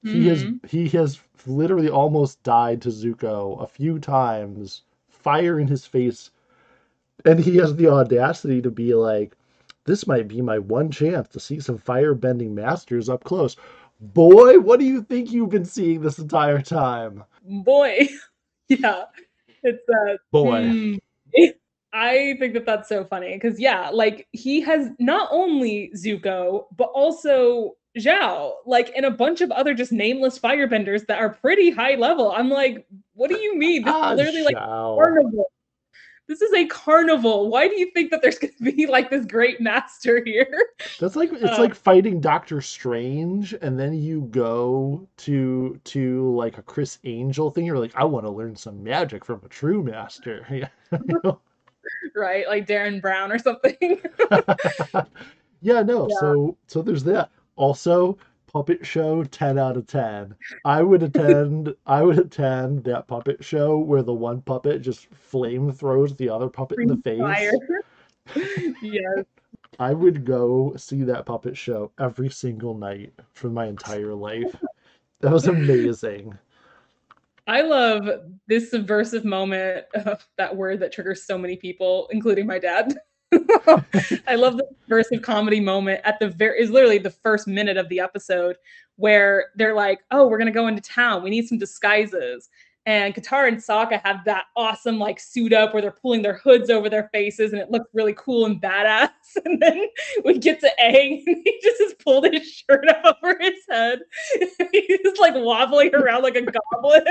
he 0.03 0.27
has 0.27 0.43
Mhm. 0.45 0.65
he 0.69 0.87
has 0.89 1.19
literally 1.45 1.89
almost 1.89 2.41
died 2.43 2.81
to 2.81 2.89
zuko 2.89 3.61
a 3.61 3.67
few 3.67 3.99
times 3.99 4.83
fire 5.09 5.59
in 5.59 5.67
his 5.67 5.85
face. 5.85 6.31
And 7.25 7.39
he 7.39 7.57
has 7.57 7.75
the 7.75 7.87
audacity 7.87 8.61
to 8.61 8.71
be 8.71 8.93
like 8.93 9.35
this 9.85 10.07
might 10.07 10.27
be 10.27 10.41
my 10.41 10.59
one 10.59 10.89
chance 10.91 11.27
to 11.29 11.39
see 11.39 11.59
some 11.59 11.77
firebending 11.77 12.51
masters 12.51 13.09
up 13.09 13.23
close. 13.23 13.55
Boy 13.99 14.59
what 14.59 14.79
do 14.79 14.85
you 14.85 15.01
think 15.01 15.31
you've 15.31 15.49
been 15.49 15.65
seeing 15.65 16.01
this 16.01 16.19
entire 16.19 16.61
time? 16.61 17.23
Boy. 17.43 18.07
Yeah. 18.69 19.05
It's 19.63 19.83
uh 19.89 20.17
boy. 20.31 20.61
mm, 20.61 20.99
i 21.93 22.35
think 22.39 22.53
that 22.53 22.65
that's 22.67 22.87
so 22.87 23.03
funny 23.03 23.33
because 23.33 23.59
yeah 23.59 23.89
like 23.89 24.27
he 24.31 24.61
has 24.61 24.91
not 24.99 25.27
only 25.31 25.91
zuko 25.97 26.65
but 26.77 26.89
also 26.93 27.75
zhao 27.97 28.51
like 28.65 28.91
and 28.95 29.05
a 29.05 29.11
bunch 29.11 29.41
of 29.41 29.49
other 29.51 29.73
just 29.73 29.91
nameless 29.91 30.37
firebenders 30.37 31.05
that 31.07 31.19
are 31.19 31.29
pretty 31.29 31.71
high 31.71 31.95
level 31.95 32.31
i'm 32.33 32.49
like 32.49 32.85
what 33.15 33.29
do 33.29 33.37
you 33.39 33.57
mean 33.57 33.83
this 33.83 33.93
Ah, 33.95 34.11
is 34.11 34.17
literally 34.17 34.43
like 34.43 34.55
carnival 34.55 35.51
this 36.27 36.41
is 36.41 36.53
a 36.53 36.67
carnival 36.67 37.49
why 37.49 37.67
do 37.67 37.79
you 37.79 37.89
think 37.95 38.11
that 38.11 38.21
there's 38.21 38.37
going 38.39 38.53
to 38.55 38.71
be 38.71 38.85
like 38.85 39.09
this 39.09 39.25
great 39.25 39.59
master 39.59 40.23
here 40.23 40.47
That's 40.99 41.15
like 41.15 41.31
it's 41.33 41.43
Uh, 41.43 41.61
like 41.61 41.73
fighting 41.73 42.21
Doctor 42.21 42.61
Strange, 42.61 43.53
and 43.61 43.79
then 43.79 43.93
you 43.93 44.21
go 44.29 45.07
to 45.17 45.79
to 45.83 46.35
like 46.35 46.57
a 46.57 46.61
Criss 46.61 46.99
Angel 47.03 47.49
thing. 47.51 47.65
You're 47.65 47.79
like, 47.79 47.95
I 47.95 48.03
want 48.05 48.25
to 48.27 48.31
learn 48.31 48.55
some 48.55 48.81
magic 48.83 49.25
from 49.25 49.41
a 49.43 49.49
true 49.49 49.81
master. 49.83 50.45
Yeah. 50.51 50.67
You 51.07 51.19
know? 51.23 51.39
right 52.15 52.47
like 52.47 52.67
derren 52.67 53.01
brown 53.01 53.31
or 53.31 53.39
something 53.39 53.99
yeah, 55.61 55.81
no. 55.81 56.07
Yeah. 56.09 56.15
So 56.19 56.57
so 56.67 56.81
there's 56.81 57.03
that. 57.05 57.29
Also, 57.59 58.17
puppet 58.47 58.85
show 58.85 59.21
10 59.21 59.59
out 59.59 59.75
of 59.75 59.85
10. 59.85 60.33
I 60.63 60.81
would 60.81 61.03
attend 61.03 61.75
I 61.85 62.03
would 62.03 62.17
attend 62.17 62.85
that 62.85 63.05
puppet 63.05 63.43
show 63.43 63.77
where 63.77 64.01
the 64.01 64.13
one 64.13 64.41
puppet 64.41 64.81
just 64.81 65.07
flame 65.07 65.73
throws 65.73 66.15
the 66.15 66.29
other 66.29 66.47
puppet 66.47 66.79
in 66.79 66.87
the 66.87 66.97
face. 66.97 67.19
Fire. 67.19 67.51
yes 68.81 69.25
I 69.77 69.93
would 69.93 70.25
go 70.25 70.73
see 70.77 71.03
that 71.03 71.25
puppet 71.25 71.57
show 71.57 71.91
every 71.99 72.29
single 72.29 72.73
night 72.73 73.13
for 73.33 73.49
my 73.49 73.67
entire 73.67 74.15
life. 74.15 74.55
That 75.19 75.31
was 75.31 75.47
amazing. 75.47 76.37
I 77.45 77.61
love 77.61 78.07
this 78.47 78.71
subversive 78.71 79.25
moment 79.25 79.85
of 80.05 80.25
that 80.37 80.55
word 80.55 80.79
that 80.79 80.93
triggers 80.93 81.23
so 81.23 81.37
many 81.37 81.57
people, 81.57 82.07
including 82.11 82.47
my 82.47 82.57
dad. 82.57 82.97
I 83.31 84.35
love 84.35 84.57
the 84.57 84.67
subversive 84.81 85.21
comedy 85.21 85.59
moment 85.59 86.01
at 86.03 86.19
the 86.19 86.29
very 86.29 86.59
is 86.61 86.69
literally 86.69 86.97
the 86.97 87.11
first 87.11 87.47
minute 87.47 87.77
of 87.77 87.87
the 87.89 87.99
episode 87.99 88.57
where 88.95 89.49
they're 89.55 89.75
like, 89.75 89.99
"Oh, 90.11 90.27
we're 90.27 90.39
gonna 90.39 90.51
go 90.51 90.67
into 90.67 90.81
town. 90.81 91.23
We 91.23 91.29
need 91.29 91.47
some 91.47 91.57
disguises." 91.57 92.49
And 92.85 93.13
Katara 93.13 93.49
and 93.49 93.57
Sokka 93.57 94.01
have 94.03 94.25
that 94.25 94.45
awesome 94.55 94.97
like 94.97 95.19
suit 95.19 95.53
up 95.53 95.73
where 95.73 95.81
they're 95.81 95.91
pulling 95.91 96.23
their 96.23 96.37
hoods 96.37 96.71
over 96.71 96.89
their 96.89 97.09
faces 97.13 97.51
and 97.51 97.61
it 97.61 97.69
looks 97.69 97.87
really 97.93 98.15
cool 98.17 98.45
and 98.45 98.59
badass. 98.61 99.09
And 99.45 99.61
then 99.61 99.85
we 100.25 100.39
get 100.39 100.59
to 100.61 100.71
Aang 100.81 101.21
and 101.27 101.37
he 101.43 101.59
just 101.61 101.79
has 101.83 101.93
pulled 102.03 102.25
his 102.33 102.51
shirt 102.51 102.87
up 102.87 103.19
over 103.23 103.37
his 103.39 103.53
head. 103.69 103.99
He's 104.71 105.19
like 105.19 105.35
wobbling 105.35 105.93
around 105.93 106.23
like 106.23 106.35
a 106.35 106.41
goblin. 106.41 107.03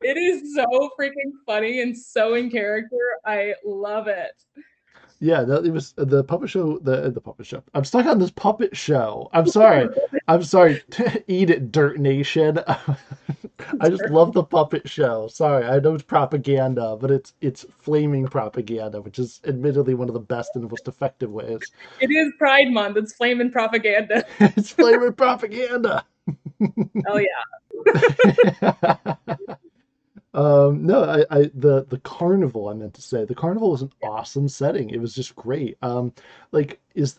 it 0.00 0.16
is 0.16 0.54
so 0.54 0.90
freaking 0.96 1.32
funny 1.44 1.82
and 1.82 1.98
so 1.98 2.34
in 2.34 2.48
character. 2.48 2.96
I 3.26 3.54
love 3.64 4.06
it. 4.06 4.30
Yeah, 5.20 5.42
that, 5.42 5.66
it 5.66 5.72
was 5.72 5.94
uh, 5.98 6.04
the 6.04 6.22
puppet 6.22 6.48
show. 6.48 6.78
The 6.78 7.06
uh, 7.06 7.10
the 7.10 7.20
puppet 7.20 7.46
show. 7.46 7.62
I'm 7.74 7.84
stuck 7.84 8.06
on 8.06 8.20
this 8.20 8.30
puppet 8.30 8.76
show. 8.76 9.28
I'm 9.32 9.48
sorry. 9.48 9.88
I'm 10.28 10.44
sorry. 10.44 10.80
Eat 11.26 11.50
it, 11.50 11.72
Dirt 11.72 11.98
Nation. 11.98 12.60
I 13.80 13.88
just 13.88 14.04
love 14.10 14.32
the 14.32 14.44
puppet 14.44 14.88
show. 14.88 15.26
Sorry, 15.26 15.64
I 15.64 15.80
know 15.80 15.94
it's 15.94 16.04
propaganda, 16.04 16.96
but 17.00 17.10
it's 17.10 17.32
it's 17.40 17.66
flaming 17.80 18.28
propaganda, 18.28 19.00
which 19.02 19.18
is 19.18 19.40
admittedly 19.44 19.94
one 19.94 20.08
of 20.08 20.14
the 20.14 20.20
best 20.20 20.50
and 20.54 20.70
most 20.70 20.86
effective 20.86 21.30
ways. 21.30 21.62
It 22.00 22.12
is 22.12 22.32
Pride 22.38 22.70
Month. 22.70 22.96
It's 22.96 23.14
flaming 23.14 23.50
propaganda. 23.50 24.24
it's 24.38 24.70
flaming 24.70 25.14
propaganda. 25.14 26.04
oh 27.08 27.18
yeah. 27.18 29.16
Um, 30.38 30.86
no, 30.86 31.02
I, 31.02 31.24
I, 31.36 31.50
the 31.52 31.84
the 31.88 31.98
carnival 31.98 32.68
I 32.68 32.74
meant 32.74 32.94
to 32.94 33.02
say 33.02 33.24
the 33.24 33.34
carnival 33.34 33.72
was 33.72 33.82
an 33.82 33.90
awesome 34.02 34.48
setting. 34.48 34.90
It 34.90 35.00
was 35.00 35.12
just 35.14 35.34
great. 35.34 35.76
Um, 35.82 36.12
like 36.52 36.80
is 36.94 37.18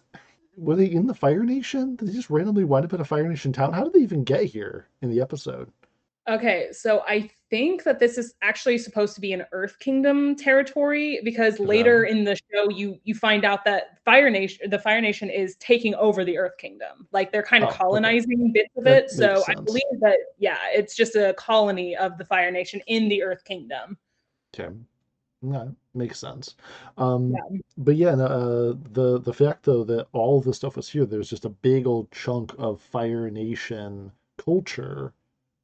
were 0.55 0.75
they 0.77 0.85
in 0.85 1.05
the 1.07 1.13
Fire 1.13 1.43
Nation? 1.43 1.95
Did 1.97 2.07
they 2.09 2.13
just 2.13 2.29
randomly 2.29 2.63
wind 2.63 2.85
up 2.85 2.93
in 2.93 3.01
a 3.01 3.05
Fire 3.05 3.27
Nation 3.27 3.51
town? 3.51 3.73
How 3.73 3.83
did 3.83 3.93
they 3.93 3.99
even 3.99 4.23
get 4.23 4.45
here 4.45 4.87
in 5.01 5.09
the 5.09 5.21
episode? 5.21 5.69
Okay, 6.27 6.67
so 6.71 7.01
I 7.07 7.29
think 7.49 7.83
that 7.83 7.99
this 7.99 8.17
is 8.17 8.35
actually 8.43 8.77
supposed 8.77 9.15
to 9.15 9.21
be 9.21 9.33
an 9.33 9.45
Earth 9.51 9.79
Kingdom 9.79 10.35
territory 10.35 11.19
because 11.23 11.59
later 11.59 12.03
in 12.03 12.23
the 12.23 12.35
show 12.35 12.69
you 12.69 12.99
you 13.03 13.15
find 13.15 13.43
out 13.43 13.65
that 13.65 13.97
Fire 14.05 14.29
Nation 14.29 14.69
the 14.69 14.77
Fire 14.77 15.01
Nation 15.01 15.29
is 15.29 15.55
taking 15.55 15.95
over 15.95 16.23
the 16.23 16.37
Earth 16.37 16.57
Kingdom. 16.57 17.07
Like 17.11 17.31
they're 17.31 17.41
kind 17.41 17.63
of 17.63 17.71
oh, 17.71 17.73
colonizing 17.73 18.41
okay. 18.41 18.51
bits 18.53 18.77
of 18.77 18.83
that 18.83 19.05
it. 19.05 19.09
So 19.09 19.43
I 19.47 19.55
believe 19.55 19.81
that 20.01 20.17
yeah, 20.37 20.57
it's 20.71 20.95
just 20.95 21.15
a 21.15 21.33
colony 21.37 21.95
of 21.95 22.17
the 22.17 22.25
Fire 22.25 22.51
Nation 22.51 22.81
in 22.85 23.09
the 23.09 23.23
Earth 23.23 23.43
Kingdom. 23.43 23.97
Okay. 24.53 24.73
Yeah, 25.41 25.67
makes 25.93 26.19
sense. 26.19 26.55
Um, 26.97 27.31
yeah. 27.31 27.59
but 27.77 27.95
yeah, 27.95 28.11
uh, 28.11 28.73
the 28.91 29.19
the 29.23 29.33
fact 29.33 29.63
though 29.63 29.83
that 29.85 30.07
all 30.11 30.37
of 30.37 30.43
the 30.43 30.53
stuff 30.53 30.75
was 30.75 30.89
here, 30.89 31.05
there's 31.05 31.29
just 31.29 31.45
a 31.45 31.49
big 31.49 31.87
old 31.87 32.11
chunk 32.11 32.53
of 32.59 32.81
Fire 32.81 33.29
Nation 33.29 34.11
culture 34.37 35.13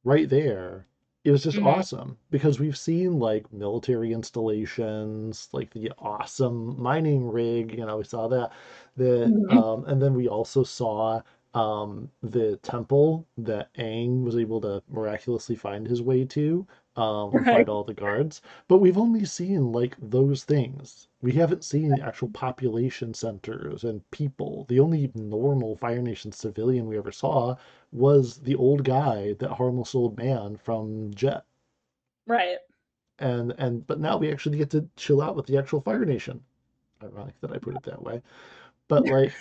right 0.06 0.28
there 0.28 0.86
it 1.24 1.32
was 1.32 1.42
just 1.42 1.56
mm-hmm. 1.56 1.66
awesome 1.66 2.16
because 2.30 2.60
we've 2.60 2.76
seen 2.76 3.18
like 3.18 3.52
military 3.52 4.12
installations 4.12 5.48
like 5.52 5.72
the 5.72 5.90
awesome 5.98 6.80
mining 6.80 7.28
rig 7.28 7.76
you 7.76 7.84
know 7.84 7.96
we 7.96 8.04
saw 8.04 8.28
that 8.28 8.52
the 8.96 9.26
mm-hmm. 9.26 9.58
um, 9.58 9.84
and 9.86 10.00
then 10.00 10.14
we 10.14 10.28
also 10.28 10.62
saw 10.62 11.20
um, 11.54 12.08
the 12.22 12.56
temple 12.58 13.26
that 13.38 13.74
Aang 13.74 14.22
was 14.22 14.36
able 14.36 14.60
to 14.60 14.80
miraculously 14.88 15.56
find 15.56 15.86
his 15.86 16.02
way 16.02 16.24
to 16.26 16.64
um, 16.96 17.30
right. 17.30 17.44
fight 17.44 17.68
all 17.68 17.84
the 17.84 17.94
guards. 17.94 18.40
But 18.68 18.78
we've 18.78 18.98
only 18.98 19.24
seen 19.24 19.72
like 19.72 19.96
those 20.00 20.44
things. 20.44 21.08
We 21.20 21.32
haven't 21.32 21.64
seen 21.64 22.00
actual 22.00 22.28
population 22.28 23.14
centers 23.14 23.84
and 23.84 24.08
people. 24.10 24.64
The 24.68 24.80
only 24.80 25.10
normal 25.14 25.76
Fire 25.76 26.02
Nation 26.02 26.32
civilian 26.32 26.86
we 26.86 26.98
ever 26.98 27.12
saw 27.12 27.56
was 27.92 28.38
the 28.38 28.54
old 28.54 28.84
guy, 28.84 29.34
that 29.34 29.52
harmless 29.52 29.94
old 29.94 30.16
man 30.16 30.56
from 30.56 31.12
Jet. 31.14 31.44
Right. 32.26 32.58
And 33.18 33.54
and 33.58 33.86
but 33.86 34.00
now 34.00 34.16
we 34.16 34.30
actually 34.30 34.58
get 34.58 34.70
to 34.70 34.88
chill 34.96 35.22
out 35.22 35.36
with 35.36 35.46
the 35.46 35.58
actual 35.58 35.80
Fire 35.80 36.04
Nation. 36.04 36.42
Ironic 37.02 37.38
that 37.40 37.52
I 37.52 37.58
put 37.58 37.76
it 37.76 37.82
that 37.82 38.02
way. 38.02 38.22
But 38.88 39.06
like 39.08 39.32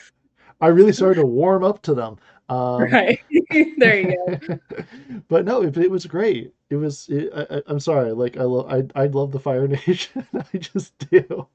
I 0.61 0.67
really 0.67 0.93
started 0.93 1.21
to 1.21 1.25
warm 1.25 1.63
up 1.63 1.81
to 1.83 1.93
them. 1.93 2.17
Um, 2.47 2.81
right 2.91 3.19
there 3.77 3.99
you 3.99 4.39
go. 4.39 4.59
but 5.27 5.45
no, 5.45 5.63
it, 5.63 5.75
it, 5.77 5.89
was 5.89 6.05
great. 6.05 6.53
It 6.69 6.75
was. 6.75 7.07
It, 7.09 7.31
I, 7.33 7.71
am 7.71 7.79
sorry. 7.79 8.11
Like 8.11 8.37
I 8.37 8.43
love. 8.43 8.71
I 8.71 9.01
I 9.03 9.07
love 9.07 9.31
the 9.31 9.39
Fire 9.39 9.67
Nation. 9.67 10.27
I 10.53 10.57
just 10.57 10.97
do. 11.09 11.47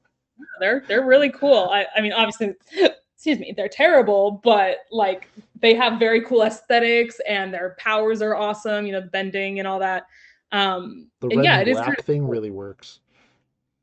They're 0.59 0.83
they're 0.87 1.05
really 1.05 1.31
cool. 1.31 1.69
I 1.71 1.85
I 1.95 2.01
mean, 2.01 2.13
obviously, 2.13 2.53
excuse 3.15 3.39
me, 3.39 3.53
they're 3.55 3.69
terrible, 3.69 4.41
but 4.43 4.77
like 4.91 5.29
they 5.59 5.75
have 5.75 5.99
very 5.99 6.21
cool 6.25 6.43
aesthetics 6.43 7.19
and 7.27 7.53
their 7.53 7.75
powers 7.79 8.21
are 8.21 8.35
awesome. 8.35 8.85
You 8.85 8.93
know, 8.93 9.01
bending 9.01 9.59
and 9.59 9.67
all 9.67 9.79
that. 9.79 10.07
Um, 10.51 11.07
the 11.21 11.27
red 11.27 11.35
and 11.35 11.45
yeah, 11.45 11.59
and 11.59 11.67
it 11.69 11.73
black 11.73 11.99
is 11.99 12.05
thing 12.05 12.27
really 12.27 12.51
works. 12.51 12.99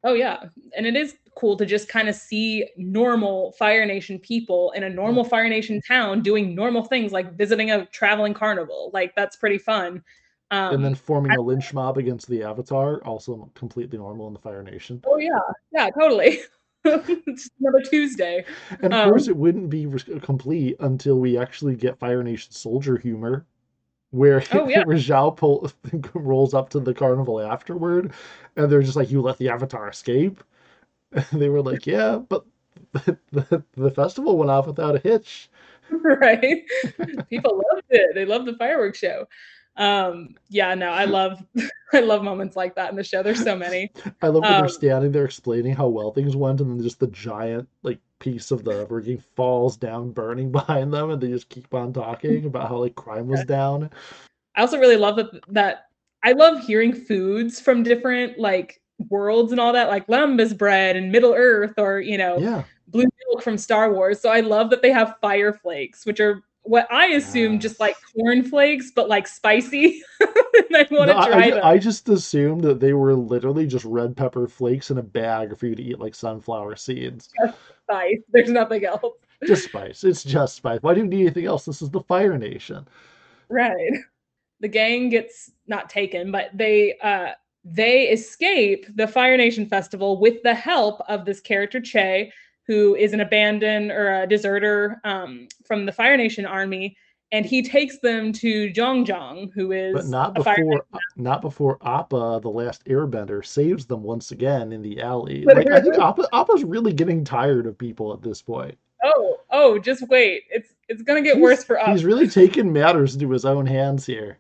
Oh 0.05 0.15
yeah, 0.15 0.45
and 0.77 0.87
it 0.87 0.97
is 0.97 1.17
cool 1.39 1.57
to 1.57 1.65
just 1.65 1.89
kind 1.89 2.09
of 2.09 2.15
see 2.15 2.69
normal 2.77 3.53
Fire 3.53 3.87
Nation 3.87 4.19
people 4.19 4.73
in 4.73 4.83
a 4.83 4.91
normal 4.91 5.25
Fire 5.25 5.49
Nation 5.49 5.81
town 5.81 6.23
doing 6.23 6.55
normal 6.55 6.85
things 6.85 7.13
like 7.13 7.35
visiting 7.35 7.71
a 7.71 7.87
traveling 7.87 8.35
carnival. 8.35 8.91
Like 8.93 9.15
that's 9.15 9.37
pretty 9.37 9.59
fun. 9.59 10.03
Um, 10.51 10.75
and 10.75 10.85
then 10.85 10.95
forming 10.95 11.33
I, 11.33 11.35
a 11.37 11.41
lynch 11.41 11.75
mob 11.75 11.99
against 11.99 12.29
the 12.29 12.43
Avatar, 12.43 13.03
also 13.05 13.51
completely 13.55 13.99
normal 13.99 14.29
in 14.29 14.33
the 14.33 14.39
Fire 14.39 14.63
Nation. 14.63 15.03
Oh 15.07 15.19
yeah, 15.19 15.39
yeah, 15.73 15.91
totally. 15.91 16.41
it's 16.85 17.51
another 17.61 17.83
Tuesday. 17.83 18.45
And 18.83 18.93
of 18.95 19.01
um, 19.01 19.09
course, 19.11 19.29
it 19.29 19.37
wouldn't 19.37 19.69
be 19.69 19.87
complete 20.23 20.77
until 20.81 21.19
we 21.19 21.37
actually 21.37 21.77
get 21.77 21.99
Fire 21.99 22.23
Nation 22.23 22.53
soldier 22.53 22.97
humor, 22.97 23.47
where 24.11 24.43
oh, 24.53 24.69
yeah. 24.69 24.85
Zhao 24.85 25.37
pull, 25.37 25.71
rolls 26.15 26.55
up 26.55 26.71
to 26.71 26.81
the 26.81 26.95
carnival 26.95 27.41
afterward, 27.41 28.13
and 28.57 28.73
they're 28.73 28.83
just 28.83 28.97
like, 28.97 29.11
"You 29.11 29.21
let 29.21 29.39
the 29.39 29.51
Avatar 29.51 29.89
escape." 29.89 30.43
they 31.33 31.49
were 31.49 31.63
like, 31.63 31.87
yeah, 31.87 32.17
but 32.17 32.45
the, 32.93 33.19
the, 33.33 33.65
the 33.77 33.91
festival 33.91 34.37
went 34.37 34.51
off 34.51 34.67
without 34.67 34.97
a 34.97 35.01
hitch. 35.01 35.51
Right. 35.91 36.65
People 37.31 37.63
loved 37.73 37.87
it. 37.89 38.15
They 38.15 38.27
loved 38.27 38.45
the 38.45 38.59
fireworks 38.59 38.99
show. 38.99 39.27
Um, 39.79 40.35
yeah, 40.51 40.75
no, 40.75 40.91
I 40.91 41.07
love 41.07 41.43
I 41.95 42.01
love 42.01 42.23
moments 42.23 42.57
like 42.57 42.75
that 42.75 42.91
in 42.91 42.97
the 42.97 43.03
show. 43.03 43.23
There's 43.23 43.43
so 43.43 43.57
many. 43.57 43.91
I 44.21 44.27
love 44.27 44.43
when 44.43 44.53
um, 44.53 44.61
they're 44.61 44.69
standing 44.69 45.13
there 45.13 45.25
explaining 45.25 45.75
how 45.75 45.89
well 45.89 46.11
things 46.11 46.37
went, 46.37 46.61
and 46.61 46.71
then 46.71 46.83
just 46.83 47.01
the 47.01 47.07
giant 47.07 47.69
like 47.85 48.01
piece 48.19 48.51
of 48.51 48.65
the 48.65 48.87
rigging 48.91 49.23
falls 49.35 49.79
down, 49.79 50.11
burning 50.11 50.53
behind 50.53 50.93
them, 50.93 51.11
and 51.11 51.23
they 51.23 51.29
just 51.29 51.49
keep 51.49 51.73
on 51.73 51.95
talking 51.95 52.45
about 52.45 52.69
how 52.69 52.77
like 52.79 52.97
crime 52.97 53.29
was 53.29 53.45
down. 53.45 53.89
I 54.57 54.61
also 54.61 54.79
really 54.79 54.97
love 54.97 55.17
that 55.17 55.31
that 55.49 55.87
I 56.23 56.33
love 56.33 56.63
hearing 56.63 56.93
foods 56.93 57.61
from 57.61 57.83
different 57.83 58.39
like 58.39 58.83
worlds 59.09 59.53
and 59.53 59.61
all 59.61 59.73
that, 59.73 59.89
like 59.89 60.07
Lembas 60.07 60.57
bread 60.57 60.97
and 60.97 61.13
Middle 61.13 61.35
Earth, 61.35 61.75
or 61.79 62.01
you 62.01 62.19
know, 62.19 62.39
yeah. 62.39 62.65
blue 62.89 63.07
milk 63.27 63.43
from 63.43 63.59
Star 63.59 63.93
Wars. 63.93 64.21
So 64.21 64.31
I 64.31 64.41
love 64.41 64.71
that 64.71 64.83
they 64.83 64.91
have 64.91 65.17
fire 65.21 65.53
flakes, 65.53 66.05
which 66.05 66.21
are 66.21 66.43
what 66.63 66.91
I 66.93 67.07
assume 67.07 67.55
yes. 67.55 67.63
just 67.63 67.81
like 67.81 67.97
corn 68.15 68.45
flakes, 68.45 68.93
but 68.95 69.09
like 69.09 69.27
spicy. 69.27 70.03
I 70.21 70.87
want 70.91 71.11
to 71.11 71.15
no, 71.15 71.27
try 71.27 71.45
I, 71.45 71.51
them. 71.51 71.61
I 71.65 71.79
just 71.79 72.09
assumed 72.09 72.63
that 72.65 72.79
they 72.79 72.93
were 72.93 73.15
literally 73.15 73.67
just 73.67 73.85
red 73.85 74.17
pepper 74.17 74.47
flakes 74.47 74.91
in 74.91 74.99
a 74.99 75.03
bag 75.03 75.57
for 75.57 75.67
you 75.67 75.75
to 75.75 75.83
eat 75.83 75.99
like 75.99 76.15
sunflower 76.15 76.77
seeds. 76.77 77.31
Just 77.41 77.59
spice. 77.85 78.19
There's 78.31 78.51
nothing 78.51 78.85
else. 78.85 79.17
Just 79.47 79.65
spice. 79.65 80.05
It's 80.05 80.25
just 80.25 80.57
spice. 80.57 80.81
Why 80.83 80.95
do 80.95 81.01
you 81.01 81.07
need 81.07 81.23
anything 81.23 81.47
else? 81.47 81.65
This 81.65 81.81
is 81.81 81.91
the 81.91 82.03
Fire 82.03 82.37
Nation. 82.37 82.87
Right. 83.49 83.93
The 84.61 84.69
gang 84.69 85.09
gets 85.09 85.53
not 85.67 85.89
taken, 85.89 86.33
but 86.33 86.51
they 86.53 86.99
uh 87.03 87.29
they 87.71 88.09
escape 88.09 88.87
the 88.95 89.07
Fire 89.07 89.37
Nation 89.37 89.67
Festival 89.67 90.19
with 90.19 90.43
the 90.43 90.55
help 90.55 91.01
of 91.09 91.25
this 91.25 91.41
character 91.41 91.81
Chey, 91.81 92.33
who 92.67 92.95
is 92.95 93.13
an 93.13 93.21
abandoned 93.21 93.91
or 93.91 94.23
a 94.23 94.27
deserter 94.27 95.01
um, 95.05 95.49
from 95.67 95.87
the 95.87 95.93
Fire 95.93 96.17
Nation 96.17 96.47
army, 96.47 96.97
and 97.33 97.45
he 97.45 97.63
takes 97.63 97.99
them 97.99 98.33
to 98.33 98.71
Jeong 98.73 99.51
who 99.55 99.73
is 99.73 99.95
but 99.95 100.07
not 100.07 100.35
before 100.35 100.85
not 101.17 101.43
before 101.43 101.79
Appa, 101.83 102.41
the 102.43 102.51
last 102.51 102.85
Airbender, 102.87 103.45
saves 103.45 103.87
them 103.87 104.03
once 104.03 104.31
again 104.31 104.73
in 104.73 104.81
the 104.81 105.01
alley. 105.03 105.45
Like, 105.45 105.71
I 105.71 105.81
think 105.81 105.99
Appa 105.99 106.29
Appa's 106.33 106.65
really 106.65 106.93
getting 106.93 107.25
tired 107.25 107.67
of 107.67 107.77
people 107.77 108.13
at 108.13 108.23
this 108.23 108.41
point. 108.41 108.79
Oh, 109.05 109.41
oh, 109.51 109.79
just 109.79 110.09
wait! 110.09 110.45
It's 110.51 110.75
it's 110.89 111.03
gonna 111.03 111.23
get 111.23 111.35
he's, 111.35 111.43
worse 111.43 111.65
for 111.65 111.79
us. 111.79 111.89
He's 111.89 112.05
really 112.05 112.29
taking 112.29 112.73
matters 112.73 113.15
into 113.15 113.31
his 113.31 113.45
own 113.45 113.67
hands 113.67 114.07
here. 114.07 114.39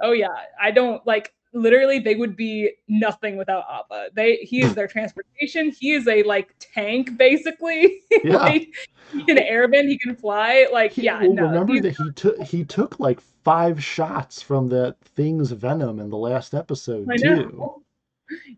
Oh 0.00 0.12
yeah, 0.12 0.28
I 0.60 0.70
don't 0.70 1.04
like 1.06 1.32
literally 1.54 1.98
they 1.98 2.16
would 2.16 2.36
be 2.36 2.72
nothing 2.88 3.36
without 3.36 3.64
Appa. 3.70 4.08
They 4.12 4.36
he 4.36 4.62
is 4.62 4.74
their 4.76 4.88
transportation. 4.88 5.70
He 5.70 5.92
is 5.92 6.06
a 6.06 6.22
like 6.24 6.54
tank 6.58 7.16
basically. 7.16 8.00
Yeah. 8.22 8.36
like, 8.38 8.68
he 9.12 9.22
can 9.24 9.36
airbend, 9.36 9.88
he 9.88 9.98
can 9.98 10.16
fly. 10.16 10.66
Like 10.72 10.92
he, 10.92 11.02
yeah. 11.02 11.20
Well, 11.20 11.32
no, 11.32 11.42
remember 11.42 11.80
that 11.80 11.96
he 11.96 12.12
took 12.12 12.40
he 12.42 12.64
took 12.64 12.98
like 12.98 13.20
five 13.20 13.82
shots 13.82 14.40
from 14.40 14.68
that 14.68 14.96
thing's 15.00 15.50
venom 15.50 16.00
in 16.00 16.10
the 16.10 16.16
last 16.16 16.54
episode 16.54 17.08
too. 17.18 17.74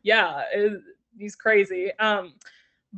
Yeah, 0.04 0.44
it, 0.54 0.80
he's 1.18 1.34
crazy. 1.34 1.90
Um 1.98 2.34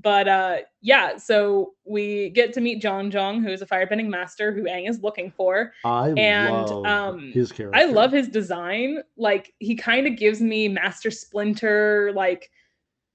but 0.03 0.29
uh 0.29 0.59
yeah 0.81 1.17
so 1.17 1.73
we 1.85 2.31
get 2.31 2.53
to 2.53 2.61
meet 2.61 2.83
Jeong 2.83 3.11
Jeong 3.11 3.43
who 3.43 3.49
is 3.49 3.63
a 3.63 3.67
firebending 3.67 4.09
master 4.09 4.53
who 4.53 4.65
Aang 4.65 4.89
is 4.89 5.01
looking 5.01 5.31
for. 5.31 5.73
I 5.85 6.11
and 6.11 6.71
love 6.71 6.87
um 6.87 7.33
his 7.33 7.53
character. 7.53 7.79
I 7.79 7.85
love 7.87 8.13
his 8.13 8.29
design. 8.29 9.03
Like 9.17 9.55
he 9.59 9.75
kind 9.75 10.07
of 10.07 10.17
gives 10.17 10.41
me 10.41 10.69
Master 10.69 11.11
Splinter 11.11 12.13
like 12.15 12.51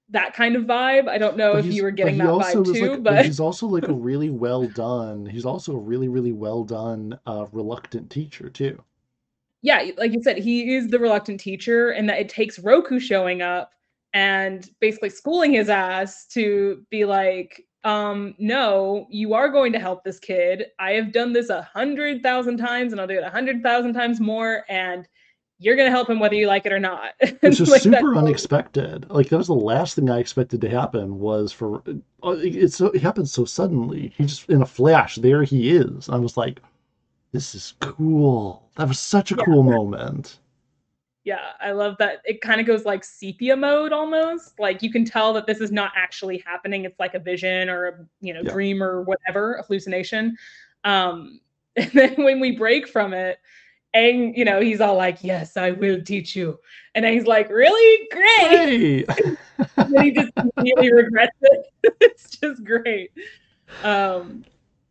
that 0.09 0.34
kind 0.34 0.55
of 0.55 0.63
vibe. 0.63 1.07
I 1.07 1.17
don't 1.17 1.38
know 1.38 1.53
but 1.53 1.65
if 1.65 1.73
you 1.73 1.84
were 1.84 1.91
getting 1.91 2.17
that 2.17 2.27
vibe 2.27 2.73
too 2.73 2.91
like, 2.91 3.03
but 3.03 3.25
he's 3.25 3.39
also 3.39 3.67
like 3.67 3.88
a 3.88 3.93
really 3.93 4.29
well 4.29 4.67
done 4.67 5.25
he's 5.25 5.45
also 5.45 5.73
a 5.73 5.79
really 5.79 6.07
really 6.07 6.34
well 6.34 6.63
done 6.63 7.17
uh 7.25 7.45
reluctant 7.51 8.09
teacher 8.09 8.49
too. 8.49 8.81
Yeah, 9.61 9.91
like 9.97 10.11
you 10.11 10.21
said, 10.21 10.38
he 10.39 10.75
is 10.75 10.89
the 10.89 10.99
reluctant 10.99 11.39
teacher, 11.39 11.91
and 11.91 12.09
that 12.09 12.19
it 12.19 12.27
takes 12.27 12.59
Roku 12.59 12.99
showing 12.99 13.41
up 13.41 13.71
and 14.14 14.70
basically 14.80 15.09
schooling 15.09 15.53
his 15.53 15.70
ass 15.70 16.26
to 16.28 16.86
be 16.89 17.05
like, 17.05 17.64
um, 17.84 18.36
no, 18.38 19.07
you 19.09 19.34
are 19.34 19.49
going 19.49 19.74
to 19.74 19.80
help 19.80 20.03
this 20.03 20.20
kid. 20.20 20.68
I 20.80 20.91
have 20.91 21.11
done 21.11 21.34
this 21.34 21.49
a 21.49 21.61
hundred 21.64 22.24
thousand 22.24 22.57
times, 22.57 22.91
and 22.93 23.01
I'll 23.01 23.07
do 23.07 23.18
it 23.18 23.24
a 23.24 23.30
hundred 23.30 23.61
thousand 23.64 23.93
times 23.93 24.20
more, 24.22 24.64
and 24.70 25.07
you're 25.59 25.76
gonna 25.76 25.89
help 25.89 26.09
him 26.09 26.20
whether 26.20 26.36
you 26.36 26.47
like 26.47 26.66
it 26.66 26.74
or 26.74 26.80
not. 26.80 27.14
Which 27.41 27.59
is 27.59 27.70
Like, 27.70 27.82
super 27.82 28.16
unexpected. 28.16 29.09
Like 29.09 29.30
that 29.30 29.38
was 29.38 29.47
the 29.47 29.53
last 29.53 29.95
thing 29.95 30.09
I 30.09 30.20
expected 30.20 30.61
to 30.61 30.70
happen. 30.70 31.20
Was 31.20 31.51
for 31.51 31.82
uh, 32.24 32.36
it's 32.39 32.76
so 32.78 32.88
it 32.88 33.01
happened 33.01 33.30
so 33.30 33.45
suddenly. 33.45 34.14
He 34.18 34.26
just 34.26 34.49
in 34.49 34.61
a 34.61 34.66
flash 34.66 35.16
there 35.16 35.43
he 35.43 35.72
is. 35.76 36.09
I 36.09 36.18
was 36.18 36.38
like, 36.38 36.61
this 37.32 37.55
is 37.55 37.74
cool. 37.82 38.64
That 38.76 38.88
was 38.88 38.99
such 38.99 39.32
a 39.32 39.36
Yeah. 39.36 39.43
cool 39.45 39.64
moment. 39.64 40.39
Yeah, 41.24 41.51
I 41.61 41.71
love 41.71 41.95
that. 41.99 42.21
It 42.26 42.41
kind 42.41 42.59
of 42.59 42.67
goes 42.67 42.84
like 42.84 43.03
sepia 43.03 43.55
mode 43.55 43.93
almost. 43.93 44.59
Like 44.59 44.82
you 44.82 44.91
can 44.91 45.05
tell 45.05 45.32
that 45.34 45.47
this 45.47 45.61
is 45.61 45.71
not 45.71 45.93
actually 45.95 46.43
happening. 46.45 46.84
It's 46.84 46.99
like 46.99 47.13
a 47.13 47.19
vision 47.19 47.69
or 47.69 47.88
a 47.88 47.93
you 48.19 48.34
know 48.34 48.41
Yeah. 48.41 48.51
dream 48.51 48.84
or 48.84 49.03
whatever, 49.03 49.63
hallucination. 49.65 50.38
Um, 50.84 51.39
and 51.78 51.91
then 51.91 52.15
when 52.17 52.39
we 52.39 52.51
break 52.51 52.88
from 52.88 53.13
it, 53.13 53.39
Aang, 53.95 54.36
you 54.36 54.43
know, 54.43 54.59
he's 54.59 54.82
all 54.82 54.95
like, 54.95 55.24
"Yes, 55.24 55.55
I 55.55 55.71
will 55.71 56.01
teach 56.01 56.36
you," 56.36 56.59
and 56.93 57.05
he's 57.05 57.26
like, 57.26 57.49
"Really? 57.49 58.07
Great!" 58.11 58.47
Hey, 58.49 59.05
and 59.78 59.93
then 59.93 60.03
he 60.03 60.11
just 60.11 60.32
immediately 60.57 60.91
regrets 60.91 61.38
it. 61.41 61.65
it's 62.01 62.38
just 62.38 62.63
great. 62.65 63.11
Um, 63.84 64.43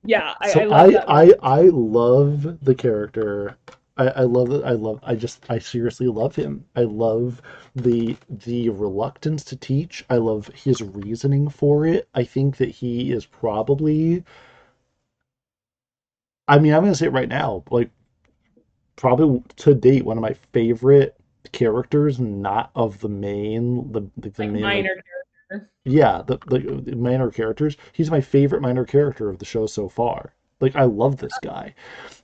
yeah, 0.05 0.35
I, 0.41 0.51
so 0.53 0.61
I 0.61 0.65
love 0.65 0.95
I. 1.09 1.23
I, 1.23 1.33
I 1.43 1.61
love 1.63 2.65
the 2.65 2.75
character. 2.75 3.57
I, 3.97 4.09
I 4.09 4.23
love 4.23 4.51
it. 4.53 4.65
I 4.65 4.73
love. 4.73 5.01
I 5.03 5.15
just. 5.15 5.45
I 5.51 5.59
seriously 5.59 6.07
love 6.09 6.35
him. 6.35 6.65
I 6.77 6.83
love 6.83 7.43
the 7.75 8.17
the 8.29 8.71
reluctance 8.71 9.45
to 9.45 9.57
teach. 9.57 10.05
I 10.09 10.17
love 10.17 10.49
his 10.49 10.81
reasoning 10.83 11.49
for 11.49 11.87
it. 11.87 12.09
I 12.15 12.25
think 12.25 12.57
that 12.57 12.71
he 12.71 13.13
is 13.13 13.27
probably. 13.27 14.25
I 16.49 16.59
mean, 16.59 16.73
I'm 16.73 16.83
gonna 16.83 16.95
say 16.95 17.07
it 17.07 17.13
right 17.13 17.29
now. 17.29 17.65
Like, 17.71 17.91
probably 18.97 19.43
to 19.57 19.75
date, 19.75 20.05
one 20.05 20.19
of 20.19 20.23
my 20.23 20.35
favorite 20.53 21.17
characters, 21.53 22.19
not 22.19 22.71
of 22.75 23.01
the 23.01 23.09
main, 23.09 23.93
the 23.93 24.01
the, 24.17 24.31
the 24.31 24.43
like 24.43 24.51
main. 24.51 24.63
like, 24.63 24.75
minor 24.77 25.03
character. 25.51 25.71
yeah, 25.85 26.23
the, 26.27 26.39
the 26.47 26.59
the 26.83 26.97
minor 26.97 27.31
characters. 27.31 27.77
He's 27.93 28.11
my 28.11 28.21
favorite 28.23 28.63
minor 28.63 28.85
character 28.85 29.29
of 29.29 29.39
the 29.39 29.45
show 29.45 29.67
so 29.67 29.89
far. 29.89 30.35
Like 30.63 30.77
I 30.77 30.85
love 30.85 31.19
this 31.19 31.37
guy. 31.43 31.75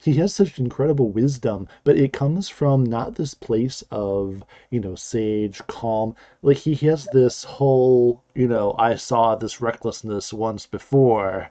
He 0.00 0.14
has 0.14 0.34
such 0.34 0.58
incredible 0.58 1.10
wisdom, 1.10 1.68
but 1.84 1.98
it 1.98 2.12
comes 2.14 2.48
from 2.48 2.84
not 2.84 3.16
this 3.16 3.34
place 3.34 3.84
of, 3.90 4.42
you 4.70 4.80
know, 4.80 4.94
sage, 4.94 5.60
calm. 5.66 6.14
Like 6.40 6.56
he 6.56 6.74
has 6.86 7.06
this 7.12 7.44
whole, 7.44 8.22
you 8.34 8.48
know, 8.48 8.74
I 8.78 8.94
saw 8.94 9.34
this 9.34 9.60
recklessness 9.60 10.32
once 10.32 10.66
before. 10.66 11.50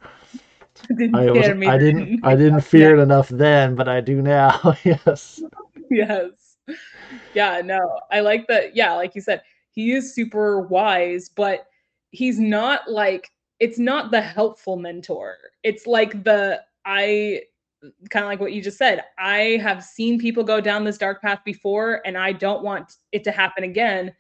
Didn't 0.98 1.16
I 1.16 1.30
was. 1.32 1.48
I 1.48 1.78
didn't 1.78 2.26
I 2.26 2.36
didn't 2.36 2.62
fear 2.74 2.98
it 2.98 3.02
enough 3.02 3.30
then, 3.30 3.76
but 3.76 3.88
I 3.88 4.02
do 4.02 4.22
now. 4.22 4.76
yes. 4.84 5.44
yes 5.92 6.32
yeah 7.34 7.62
no 7.64 8.00
i 8.12 8.20
like 8.20 8.48
that 8.48 8.76
yeah 8.76 8.94
like 8.94 9.16
you 9.16 9.22
said 9.22 9.42
he 9.72 9.94
is 9.94 10.14
super 10.14 10.62
wise 10.62 11.30
but 11.30 11.68
he's 12.12 12.40
not 12.40 12.90
like 12.90 13.32
it's 13.60 13.80
not 13.80 14.12
the 14.12 14.22
helpful 14.22 14.76
mentor 14.76 15.38
it's 15.64 15.88
like 15.88 16.24
the 16.24 16.62
i 16.88 17.40
kind 18.10 18.26
of 18.26 18.30
like 18.30 18.40
what 18.40 18.54
you 18.54 18.62
just 18.62 18.78
said 18.78 19.04
i 19.20 19.60
have 19.62 19.84
seen 19.84 20.18
people 20.20 20.44
go 20.44 20.60
down 20.60 20.84
this 20.84 20.98
dark 20.98 21.22
path 21.22 21.40
before 21.46 22.02
and 22.06 22.18
i 22.18 22.32
don't 22.32 22.64
want 22.64 22.96
it 23.12 23.24
to 23.24 23.32
happen 23.32 23.64
again 23.64 24.12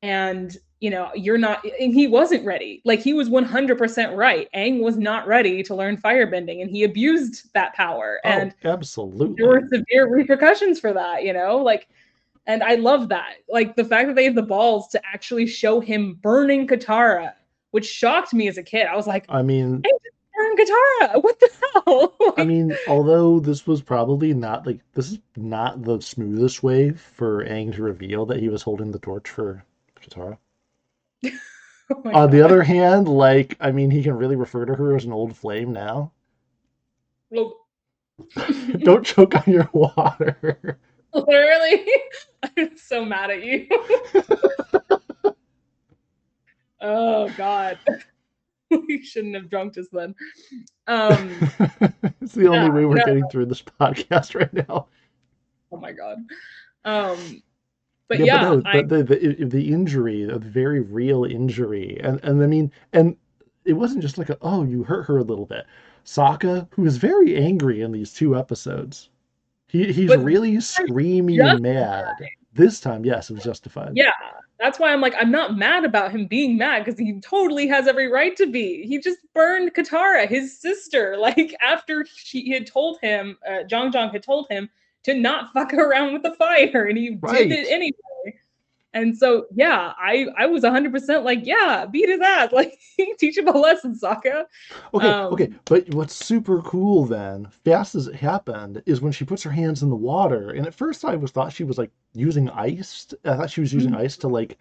and 0.00 0.56
you 0.82 0.90
know 0.90 1.10
you're 1.14 1.38
not 1.38 1.64
and 1.78 1.94
he 1.94 2.08
wasn't 2.08 2.44
ready 2.44 2.82
like 2.84 3.00
he 3.00 3.14
was 3.14 3.28
100% 3.28 4.16
right 4.16 4.48
Aang 4.54 4.82
was 4.82 4.96
not 4.96 5.26
ready 5.28 5.62
to 5.62 5.74
learn 5.74 5.96
firebending 5.96 6.60
and 6.60 6.70
he 6.70 6.82
abused 6.82 7.52
that 7.54 7.72
power 7.74 8.20
oh, 8.24 8.28
and 8.28 8.54
oh, 8.64 8.70
absolutely. 8.70 9.36
there 9.38 9.48
were 9.48 9.62
severe 9.72 10.12
repercussions 10.12 10.80
for 10.80 10.92
that, 10.92 11.22
you 11.22 11.32
know? 11.32 11.58
Like, 11.58 11.86
and 12.46 12.64
I 12.64 12.74
love 12.74 13.08
that. 13.10 13.36
Like 13.48 13.76
the 13.76 13.84
fact 13.84 14.08
that 14.08 14.16
they 14.16 14.24
have 14.24 14.34
the 14.34 14.42
balls 14.42 14.88
to 14.88 15.00
actually 15.06 15.46
show 15.46 15.78
him 15.78 16.18
burning 16.20 16.66
Katara, 16.66 17.32
which 17.70 17.86
shocked 17.86 18.34
me 18.34 18.48
as 18.48 18.58
a 18.58 18.62
kid. 18.64 18.88
I 18.88 18.96
was 18.96 19.06
like, 19.06 19.24
I 19.28 19.42
mean, 19.42 19.84
burn 20.34 20.56
Katara, 20.56 21.22
what 21.22 21.40
the 21.40 21.50
hell? 21.84 22.34
I 22.36 22.44
mean, 22.44 22.76
although 22.88 23.40
this 23.40 23.66
was 23.66 23.82
probably 23.82 24.34
not 24.34 24.66
like 24.66 24.80
this 24.94 25.12
is 25.12 25.18
not 25.36 25.82
the 25.82 26.00
smoothest 26.00 26.62
way 26.62 26.92
for 26.92 27.44
Aang 27.44 27.74
to 27.74 27.82
reveal 27.82 28.26
that 28.26 28.40
he 28.40 28.48
was 28.48 28.62
holding 28.62 28.92
the 28.92 28.98
torch 28.98 29.28
for 29.28 29.64
Katara. 30.00 30.38
Oh 31.90 32.10
On 32.14 32.30
the 32.30 32.40
other 32.40 32.62
hand, 32.62 33.06
like 33.08 33.56
I 33.60 33.70
mean, 33.72 33.90
he 33.90 34.02
can 34.02 34.14
really 34.14 34.36
refer 34.36 34.64
to 34.64 34.74
her 34.74 34.96
as 34.96 35.04
an 35.04 35.12
old 35.12 35.36
flame 35.36 35.72
now. 35.72 36.12
Don't 38.78 39.04
choke 39.04 39.34
on 39.34 39.52
your 39.52 39.68
water. 39.72 40.78
literally, 41.12 41.86
I'm 42.56 42.78
so 42.78 43.04
mad 43.04 43.30
at 43.30 43.44
you. 43.44 43.66
oh 46.80 47.28
God. 47.30 47.78
we 48.88 49.02
shouldn't 49.02 49.34
have 49.34 49.50
drunk 49.50 49.74
just 49.74 49.92
then. 49.92 50.14
Um, 50.86 51.30
it's 52.20 52.34
the 52.34 52.48
only 52.48 52.70
way 52.70 52.84
we're 52.84 52.96
no. 52.96 53.04
getting 53.04 53.28
through 53.28 53.46
this 53.46 53.62
podcast 53.62 54.34
right 54.38 54.52
now. 54.68 54.86
oh 55.70 55.76
my 55.76 55.92
God. 55.92 56.18
Um, 56.84 57.42
but 58.08 58.18
yeah, 58.18 58.24
yeah, 58.24 58.48
but, 58.48 58.64
no, 58.64 58.70
I, 58.70 58.82
but 58.82 58.88
the, 58.88 59.02
the 59.04 59.44
the 59.46 59.72
injury, 59.72 60.24
a 60.24 60.38
very 60.38 60.80
real 60.80 61.24
injury, 61.24 61.98
and 62.02 62.22
and 62.24 62.42
I 62.42 62.46
mean, 62.46 62.70
and 62.92 63.16
it 63.64 63.74
wasn't 63.74 64.02
just 64.02 64.18
like 64.18 64.28
a, 64.28 64.36
oh, 64.42 64.64
you 64.64 64.82
hurt 64.82 65.04
her 65.04 65.18
a 65.18 65.22
little 65.22 65.46
bit. 65.46 65.66
Sokka, 66.04 66.68
who 66.72 66.84
is 66.84 66.96
very 66.96 67.36
angry 67.36 67.80
in 67.80 67.92
these 67.92 68.12
two 68.12 68.36
episodes, 68.36 69.08
he 69.68 69.92
he's 69.92 70.08
But 70.08 70.18
really 70.18 70.60
screaming 70.60 71.36
justified. 71.36 71.62
mad. 71.62 72.14
This 72.52 72.80
time, 72.80 73.04
yes, 73.04 73.30
it 73.30 73.34
was 73.34 73.44
justified. 73.44 73.92
Yeah, 73.94 74.12
that's 74.62 74.78
why 74.78 74.92
I'm 74.92 75.00
like, 75.00 75.14
I'm 75.18 75.32
not 75.32 75.56
mad 75.56 75.84
about 75.84 76.12
him 76.12 76.26
being 76.26 76.56
mad 76.56 76.84
because 76.84 76.96
he 76.98 77.18
totally 77.20 77.66
has 77.66 77.88
every 77.88 78.06
right 78.08 78.36
to 78.36 78.46
be. 78.46 78.86
He 78.86 78.98
just 78.98 79.18
burned 79.34 79.74
Katara, 79.74 80.28
his 80.28 80.56
sister, 80.56 81.16
like 81.18 81.54
after 81.60 82.06
she 82.14 82.50
had 82.52 82.66
told 82.66 83.00
him, 83.00 83.36
uh, 83.46 83.64
Jeong 83.64 83.92
Jeong 83.92 84.12
had 84.12 84.22
told 84.22 84.46
him 84.48 84.70
to 85.02 85.14
not 85.14 85.52
fuck 85.52 85.74
around 85.74 86.12
with 86.12 86.22
the 86.22 86.34
fire, 86.36 86.86
and 86.86 86.96
he 86.96 87.18
Right. 87.20 87.48
did 87.48 87.50
it 87.50 87.70
anyway. 87.70 88.38
And 88.94 89.16
so, 89.16 89.46
yeah, 89.54 89.92
I 89.98 90.26
I 90.36 90.46
was 90.46 90.64
100% 90.64 91.24
like, 91.24 91.40
yeah, 91.44 91.86
beat 91.90 92.08
his 92.08 92.20
ass, 92.20 92.52
like 92.54 92.78
teach 93.18 93.38
him 93.38 93.48
a 93.48 93.56
lesson, 93.56 93.98
Sokka. 94.00 94.44
Okay, 94.94 95.18
Um, 95.24 95.30
okay, 95.30 95.50
but 95.66 95.88
what's 95.90 96.14
super 96.14 96.60
cool 96.62 97.04
then, 97.04 97.46
fast 97.64 97.94
as 97.94 98.06
it 98.06 98.14
happened, 98.14 98.82
is 98.86 99.00
when 99.00 99.12
she 99.12 99.24
puts 99.24 99.42
her 99.42 99.50
hands 99.50 99.82
in 99.82 99.90
the 99.90 99.96
water. 99.96 100.50
And 100.50 100.66
at 100.66 100.74
first, 100.74 101.04
I 101.04 101.16
was 101.16 101.30
thought 101.30 101.52
she 101.52 101.64
was 101.64 101.78
like 101.78 101.90
using 102.14 102.48
ice. 102.50 103.12
I 103.24 103.36
thought 103.36 103.50
she 103.50 103.60
was 103.60 103.72
using 103.74 103.94
ice 103.94 104.16
to 104.18 104.28
like 104.28 104.58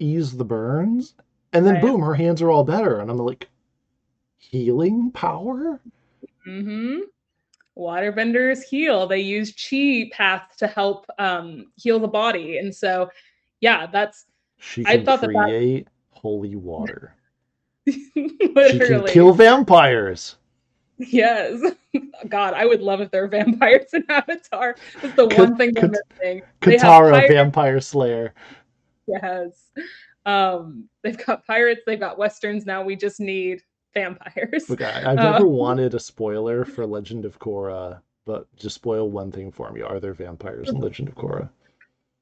ease 0.00 0.36
the 0.36 0.44
burns, 0.44 1.14
and 1.52 1.66
then 1.66 1.76
Right. 1.76 1.80
boom, 1.80 2.02
her 2.02 2.14
hands 2.14 2.42
are 2.42 2.50
all 2.50 2.64
better. 2.64 3.00
And 3.00 3.10
I'm 3.10 3.18
like, 3.18 3.48
healing 4.38 5.10
power. 5.12 5.80
Mm-hmm. 6.46 7.00
Waterbenders 7.78 8.62
heal. 8.62 9.06
They 9.06 9.20
use 9.20 9.52
chi 9.54 10.10
path 10.12 10.56
to 10.58 10.66
help 10.66 11.06
um, 11.18 11.66
heal 11.76 11.98
the 11.98 12.08
body, 12.08 12.58
and 12.58 12.74
so, 12.74 13.10
yeah, 13.60 13.86
that's 13.86 14.26
She 14.58 14.84
I 14.86 14.96
can 14.96 15.04
thought 15.06 15.20
that 15.22 15.28
that- 15.32 15.44
create 15.44 15.88
holy 16.10 16.56
water. 16.56 17.14
She 17.86 18.78
can 18.78 19.06
kill 19.06 19.32
vampires. 19.32 20.36
Yes. 20.98 21.60
God, 22.28 22.52
I 22.54 22.66
would 22.66 22.82
love 22.82 23.00
if 23.00 23.10
there 23.10 23.22
were 23.22 23.28
vampires 23.28 23.88
in 23.94 24.04
Avatar. 24.08 24.76
That's 25.00 25.16
the 25.16 25.26
Ka- 25.28 25.36
one 25.44 25.56
thing 25.56 25.72
they're 25.72 25.88
Kat- 25.88 26.00
missing. 26.20 26.42
Katara, 26.60 27.26
vampire 27.26 27.80
slayer. 27.80 28.34
Yes. 29.06 29.70
Um, 30.26 30.88
they've 31.02 31.16
got 31.24 31.46
pirates, 31.46 31.80
they've 31.86 31.98
got 31.98 32.18
westerns. 32.18 32.66
Now 32.66 32.84
we 32.84 32.96
just 32.96 33.18
need 33.18 33.62
vampires. 33.94 34.68
Look, 34.68 34.82
I, 34.82 35.10
I've 35.12 35.18
Uh, 35.18 35.32
never 35.32 35.46
wanted 35.46 35.94
a 35.94 36.00
spoiler 36.00 36.64
for 36.66 36.86
Legend 36.86 37.24
of 37.24 37.38
Korra, 37.38 38.00
but 38.26 38.46
just 38.56 38.74
spoil 38.76 39.10
one 39.10 39.32
thing 39.32 39.50
for 39.50 39.70
me. 39.72 39.80
Are 39.80 39.98
there 40.00 40.12
vampires 40.14 40.68
in 40.68 40.76
Legend 40.76 41.08
of 41.08 41.14
Korra? 41.14 41.48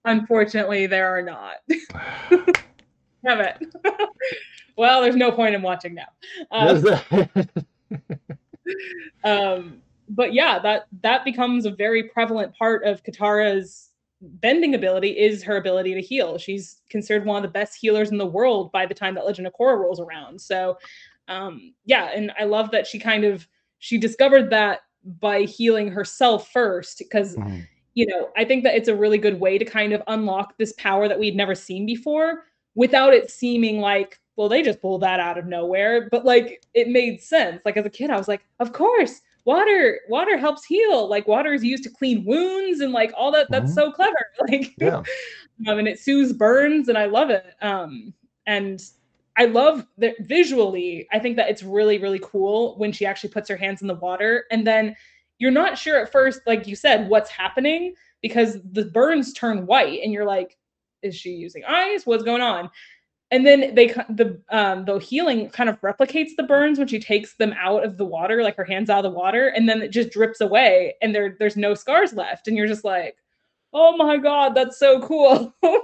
Unfortunately, 0.04 0.86
there 0.86 1.16
are 1.16 1.22
not. 1.22 1.56
Have 3.26 3.40
it. 3.40 3.74
well, 4.76 5.02
there's 5.02 5.16
no 5.16 5.32
point 5.32 5.54
in 5.54 5.62
watching 5.62 5.94
now. 5.94 6.08
Uh, 6.50 6.96
um, 9.24 9.82
but 10.08 10.32
yeah, 10.32 10.58
that 10.60 10.86
that 11.02 11.24
becomes 11.24 11.66
a 11.66 11.70
very 11.70 12.04
prevalent 12.04 12.54
part 12.56 12.84
of 12.84 13.02
Katara's 13.02 13.90
bending 14.20 14.74
ability 14.74 15.10
is 15.10 15.42
her 15.42 15.56
ability 15.56 15.94
to 15.94 16.00
heal. 16.00 16.38
She's 16.38 16.80
considered 16.90 17.24
one 17.24 17.36
of 17.36 17.42
the 17.42 17.52
best 17.52 17.78
healers 17.80 18.10
in 18.10 18.18
the 18.18 18.26
world 18.26 18.72
by 18.72 18.86
the 18.86 18.94
time 18.94 19.14
that 19.14 19.26
Legend 19.26 19.46
of 19.46 19.52
Korra 19.52 19.78
rolls 19.78 20.00
around. 20.00 20.40
So, 20.40 20.78
um, 21.28 21.74
yeah, 21.84 22.10
and 22.14 22.32
I 22.38 22.44
love 22.44 22.70
that 22.70 22.86
she 22.86 22.98
kind 22.98 23.24
of 23.24 23.46
she 23.78 23.98
discovered 23.98 24.50
that 24.50 24.80
by 25.20 25.42
healing 25.42 25.88
herself 25.90 26.50
first 26.50 26.98
because 26.98 27.36
Mhm. 27.36 27.66
You 27.98 28.06
know, 28.06 28.30
I 28.36 28.44
think 28.44 28.62
that 28.62 28.76
it's 28.76 28.86
a 28.86 28.94
really 28.94 29.18
good 29.18 29.40
way 29.40 29.58
to 29.58 29.64
kind 29.64 29.92
of 29.92 30.00
unlock 30.06 30.56
this 30.56 30.72
power 30.74 31.08
that 31.08 31.18
we'd 31.18 31.34
never 31.34 31.56
seen 31.56 31.84
before 31.84 32.44
without 32.76 33.12
it 33.12 33.28
seeming 33.28 33.80
like, 33.80 34.20
well, 34.36 34.48
they 34.48 34.62
just 34.62 34.80
pulled 34.80 35.00
that 35.00 35.18
out 35.18 35.36
of 35.36 35.46
nowhere. 35.46 36.06
But 36.08 36.24
like 36.24 36.62
it 36.74 36.86
made 36.86 37.20
sense. 37.20 37.60
Like 37.64 37.76
as 37.76 37.84
a 37.84 37.90
kid, 37.90 38.10
I 38.10 38.16
was 38.16 38.28
like, 38.28 38.42
of 38.60 38.72
course, 38.72 39.20
water, 39.46 39.98
water 40.08 40.36
helps 40.38 40.64
heal. 40.64 41.08
Like 41.08 41.26
water 41.26 41.52
is 41.52 41.64
used 41.64 41.82
to 41.82 41.90
clean 41.90 42.24
wounds 42.24 42.78
and 42.78 42.92
like 42.92 43.12
all 43.16 43.32
that. 43.32 43.48
That's 43.50 43.72
Mhm. 43.72 43.74
so 43.74 43.90
clever. 43.90 44.14
Like 44.48 44.74
Yeah. 44.78 45.02
um, 45.66 45.78
and 45.80 45.88
it 45.88 45.98
soothes 45.98 46.32
burns, 46.32 46.88
and 46.88 46.96
I 46.96 47.06
love 47.06 47.30
it. 47.30 47.46
Um, 47.62 48.14
and 48.46 48.80
I 49.36 49.46
love 49.46 49.84
that 49.98 50.14
visually. 50.20 51.08
I 51.12 51.18
think 51.18 51.34
that 51.34 51.50
it's 51.50 51.64
really, 51.64 51.98
really 51.98 52.20
cool 52.22 52.78
when 52.78 52.92
she 52.92 53.04
actually 53.06 53.30
puts 53.30 53.48
her 53.48 53.56
hands 53.56 53.82
in 53.82 53.88
the 53.88 53.94
water, 53.96 54.44
and 54.52 54.64
then 54.64 54.94
you're 55.38 55.50
not 55.50 55.78
sure 55.78 55.98
at 55.98 56.12
first, 56.12 56.40
like 56.46 56.66
you 56.66 56.76
said, 56.76 57.08
what's 57.08 57.30
happening 57.30 57.94
because 58.22 58.58
the 58.72 58.86
burns 58.86 59.32
turn 59.32 59.66
white, 59.66 60.00
and 60.02 60.12
you're 60.12 60.24
like, 60.24 60.56
is 61.02 61.14
she 61.14 61.30
using 61.30 61.62
ice? 61.66 62.04
What's 62.04 62.24
going 62.24 62.42
on? 62.42 62.70
And 63.30 63.46
then 63.46 63.74
they 63.74 63.88
the 63.88 64.40
um 64.50 64.84
the 64.84 64.98
healing 64.98 65.50
kind 65.50 65.68
of 65.68 65.80
replicates 65.82 66.30
the 66.36 66.42
burns 66.42 66.78
when 66.78 66.88
she 66.88 66.98
takes 66.98 67.34
them 67.34 67.54
out 67.60 67.84
of 67.84 67.98
the 67.98 68.06
water, 68.06 68.42
like 68.42 68.56
her 68.56 68.64
hands 68.64 68.90
out 68.90 69.04
of 69.04 69.12
the 69.12 69.18
water, 69.18 69.48
and 69.48 69.68
then 69.68 69.82
it 69.82 69.88
just 69.88 70.10
drips 70.10 70.40
away, 70.40 70.94
and 71.02 71.14
there 71.14 71.36
there's 71.38 71.56
no 71.56 71.74
scars 71.74 72.14
left, 72.14 72.48
and 72.48 72.56
you're 72.56 72.66
just 72.66 72.84
like, 72.84 73.16
oh 73.72 73.96
my 73.96 74.16
god, 74.16 74.54
that's 74.54 74.78
so 74.78 75.00
cool. 75.02 75.54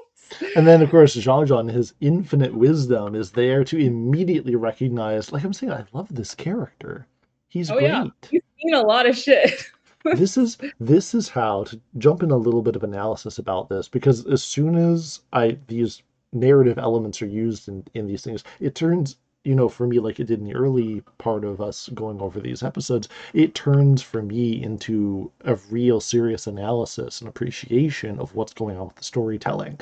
And 0.57 0.67
then, 0.67 0.83
of 0.83 0.91
course, 0.91 1.15
Jeong 1.15 1.47
Jeong, 1.47 1.71
his 1.71 1.95
infinite 2.01 2.55
wisdom, 2.55 3.15
is 3.15 3.31
there 3.31 3.63
to 3.65 3.79
immediately 3.79 4.57
recognize, 4.57 5.33
like 5.33 5.45
I'm 5.45 5.53
saying, 5.53 5.73
I 5.73 5.85
love 5.93 6.13
this 6.13 6.35
character. 6.35 7.07
He's 7.55 7.71
Oh, 7.71 7.75
great. 7.75 7.85
yeah. 7.85 8.07
He's 8.31 8.43
seen 8.61 8.75
a 8.75 8.83
lot 8.83 9.07
of 9.07 9.17
shit. 9.17 9.71
this 10.17 10.37
is 10.37 10.59
this 10.81 11.15
is 11.15 11.29
how 11.29 11.63
to 11.65 11.81
jump 11.99 12.23
in 12.25 12.33
a 12.33 12.37
little 12.37 12.63
bit 12.63 12.75
of 12.75 12.83
analysis 12.83 13.39
about 13.39 13.69
this 13.69 13.89
because 13.89 14.27
as 14.27 14.43
soon 14.43 14.75
as 14.75 15.21
I 15.33 15.57
these 15.69 16.03
narrative 16.33 16.79
elements 16.79 17.23
are 17.23 17.27
used 17.27 17.69
in 17.69 17.85
in 17.95 18.09
these 18.09 18.23
things, 18.23 18.43
it 18.59 18.75
turns 18.75 19.17
you 19.45 19.55
know 19.55 19.69
for 19.69 19.87
me 19.87 20.01
like 20.01 20.19
it 20.19 20.25
did 20.27 20.41
in 20.41 20.47
the 20.47 20.55
early 20.55 21.01
part 21.19 21.45
of 21.45 21.61
us 21.61 21.89
going 21.95 22.21
over 22.21 22.41
these 22.41 22.63
episodes 22.63 23.09
it 23.35 23.55
turns 23.55 24.03
for 24.03 24.23
me 24.23 24.61
into 24.63 25.31
a 25.45 25.55
real 25.71 26.01
serious 26.01 26.47
analysis 26.49 27.21
and 27.21 27.29
appreciation 27.29 28.19
of 28.19 28.35
what's 28.35 28.55
going 28.55 28.77
on 28.79 28.87
with 28.87 28.97
the 28.97 29.05
storytelling 29.05 29.79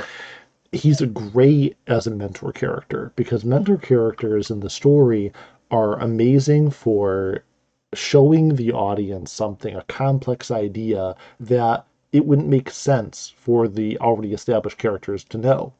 he's 0.72 1.00
a 1.00 1.06
great 1.06 1.76
as 1.86 2.08
a 2.08 2.10
mentor 2.10 2.52
character 2.52 3.12
because 3.14 3.44
mentor 3.44 3.76
characters 3.76 4.50
in 4.50 4.58
the 4.60 4.70
story 4.70 5.32
are 5.70 5.96
amazing 6.00 6.68
for 6.68 7.44
showing 7.95 8.55
the 8.57 8.72
audience 8.72 9.30
something, 9.32 9.74
a 9.76 9.82
complex 9.84 10.51
idea 10.51 11.14
that 11.40 11.86
it 12.12 12.24
wouldn't 12.26 12.49
make 12.49 12.70
sense 12.70 13.32
for 13.36 13.68
the 13.68 13.99
already 13.99 14.32
established 14.32 14.78
characters 14.78 15.24
to 15.24 15.38
know. 15.38 15.72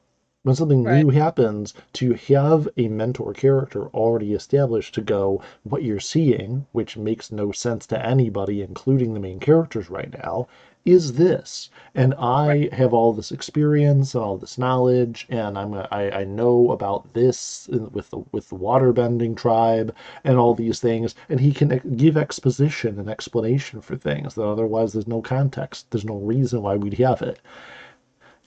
When 0.43 0.55
something 0.57 0.85
Right. 0.85 1.05
new 1.05 1.11
happens, 1.11 1.73
to 1.95 2.15
have 2.15 2.69
a 2.77 2.89
mentor 2.89 3.33
character 3.33 3.87
already 3.89 4.33
established 4.35 4.95
to 4.95 5.01
go, 5.01 5.41
what 5.63 5.83
you're 5.85 6.01
seeing, 6.01 6.67
which 6.73 6.97
makes 6.97 7.31
no 7.33 7.53
sense 7.53 7.87
to 7.89 8.05
anybody, 8.07 8.61
including 8.63 9.15
the 9.15 9.21
main 9.21 9.39
characters 9.41 9.89
right 9.91 10.13
now, 10.13 10.49
is 10.85 11.15
this. 11.15 11.69
And 11.95 12.15
I 12.19 12.69
have 12.73 12.93
all 12.95 13.13
this 13.13 13.33
experience 13.33 14.15
and 14.15 14.23
all 14.25 14.37
this 14.39 14.59
knowledge, 14.59 15.27
and 15.31 15.59
I'm 15.59 15.75
a, 15.75 15.87
I, 15.91 16.21
I 16.21 16.25
know 16.25 16.71
about 16.73 17.13
this 17.15 17.69
with 17.71 18.11
the 18.11 18.19
with 18.33 18.49
the 18.49 18.57
waterbending 18.57 19.37
tribe 19.37 19.95
and 20.25 20.39
all 20.39 20.55
these 20.55 20.81
things, 20.81 21.15
and 21.29 21.41
he 21.41 21.53
can 21.53 21.81
give 21.97 22.17
exposition 22.17 22.99
and 22.99 23.09
explanation 23.11 23.81
for 23.81 23.97
things 23.97 24.35
that 24.35 24.45
otherwise 24.47 24.93
there's 24.93 25.07
no 25.09 25.21
context, 25.23 25.91
there's 25.91 26.05
no 26.05 26.17
reason 26.19 26.63
why 26.63 26.77
we'd 26.77 26.95
have 26.99 27.23
it 27.23 27.41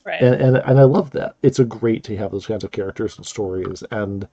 Right. 0.05 0.19
and, 0.19 0.35
and 0.35 0.57
and 0.57 0.79
I 0.79 0.83
love 0.83 1.11
that. 1.11 1.35
It's 1.41 1.59
a 1.59 1.65
great 1.65 2.03
to 2.05 2.17
have 2.17 2.31
those 2.31 2.47
kinds 2.47 2.63
of 2.65 2.71
characters 2.71 3.17
and 3.17 3.25
stories. 3.25 3.83
And 3.91 4.27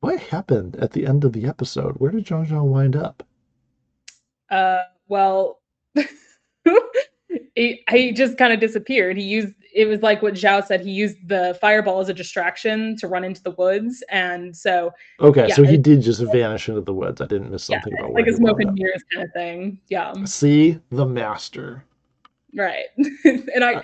what 0.00 0.18
happened 0.20 0.76
at 0.76 0.90
the 0.92 1.06
end 1.06 1.24
of 1.24 1.32
the 1.32 1.46
episode? 1.46 1.92
Where 1.96 2.10
did 2.10 2.26
Jeong 2.26 2.46
Jeong 2.46 2.68
wind 2.68 2.94
up? 2.94 3.22
uh 4.50 4.82
well 5.08 5.58
he, 7.54 7.82
he 7.90 8.12
just 8.12 8.38
kind 8.38 8.52
of 8.52 8.60
disappeared. 8.60 9.16
He 9.16 9.24
used 9.24 9.54
it 9.74 9.86
was 9.86 10.02
like 10.02 10.20
what 10.20 10.34
Zhao 10.34 10.64
said, 10.64 10.82
he 10.82 10.90
used 10.90 11.16
the 11.26 11.56
fireball 11.58 12.00
as 12.00 12.10
a 12.10 12.14
distraction 12.14 12.94
to 12.98 13.08
run 13.08 13.24
into 13.24 13.42
the 13.42 13.52
woods. 13.52 14.04
And 14.10 14.54
so 14.54 14.92
Okay, 15.18 15.48
Yeah, 15.48 15.54
so 15.54 15.62
he 15.62 15.78
did 15.78 16.02
just 16.02 16.20
vanish 16.20 16.68
into 16.68 16.82
the 16.82 16.92
woods. 16.92 17.22
I 17.22 17.26
didn't 17.26 17.50
miss 17.50 17.68
yeah, 17.70 17.80
something 17.80 17.98
about 17.98 18.12
like 18.12 18.26
a 18.26 18.34
smoke 18.34 18.60
and 18.60 18.74
mirrors 18.74 19.02
kind 19.12 19.24
of 19.24 19.32
thing. 19.32 19.80
Yeah. 19.88 20.12
See 20.24 20.78
the 20.90 21.06
master. 21.06 21.84
right 22.54 22.86
and 23.24 23.64
i 23.64 23.82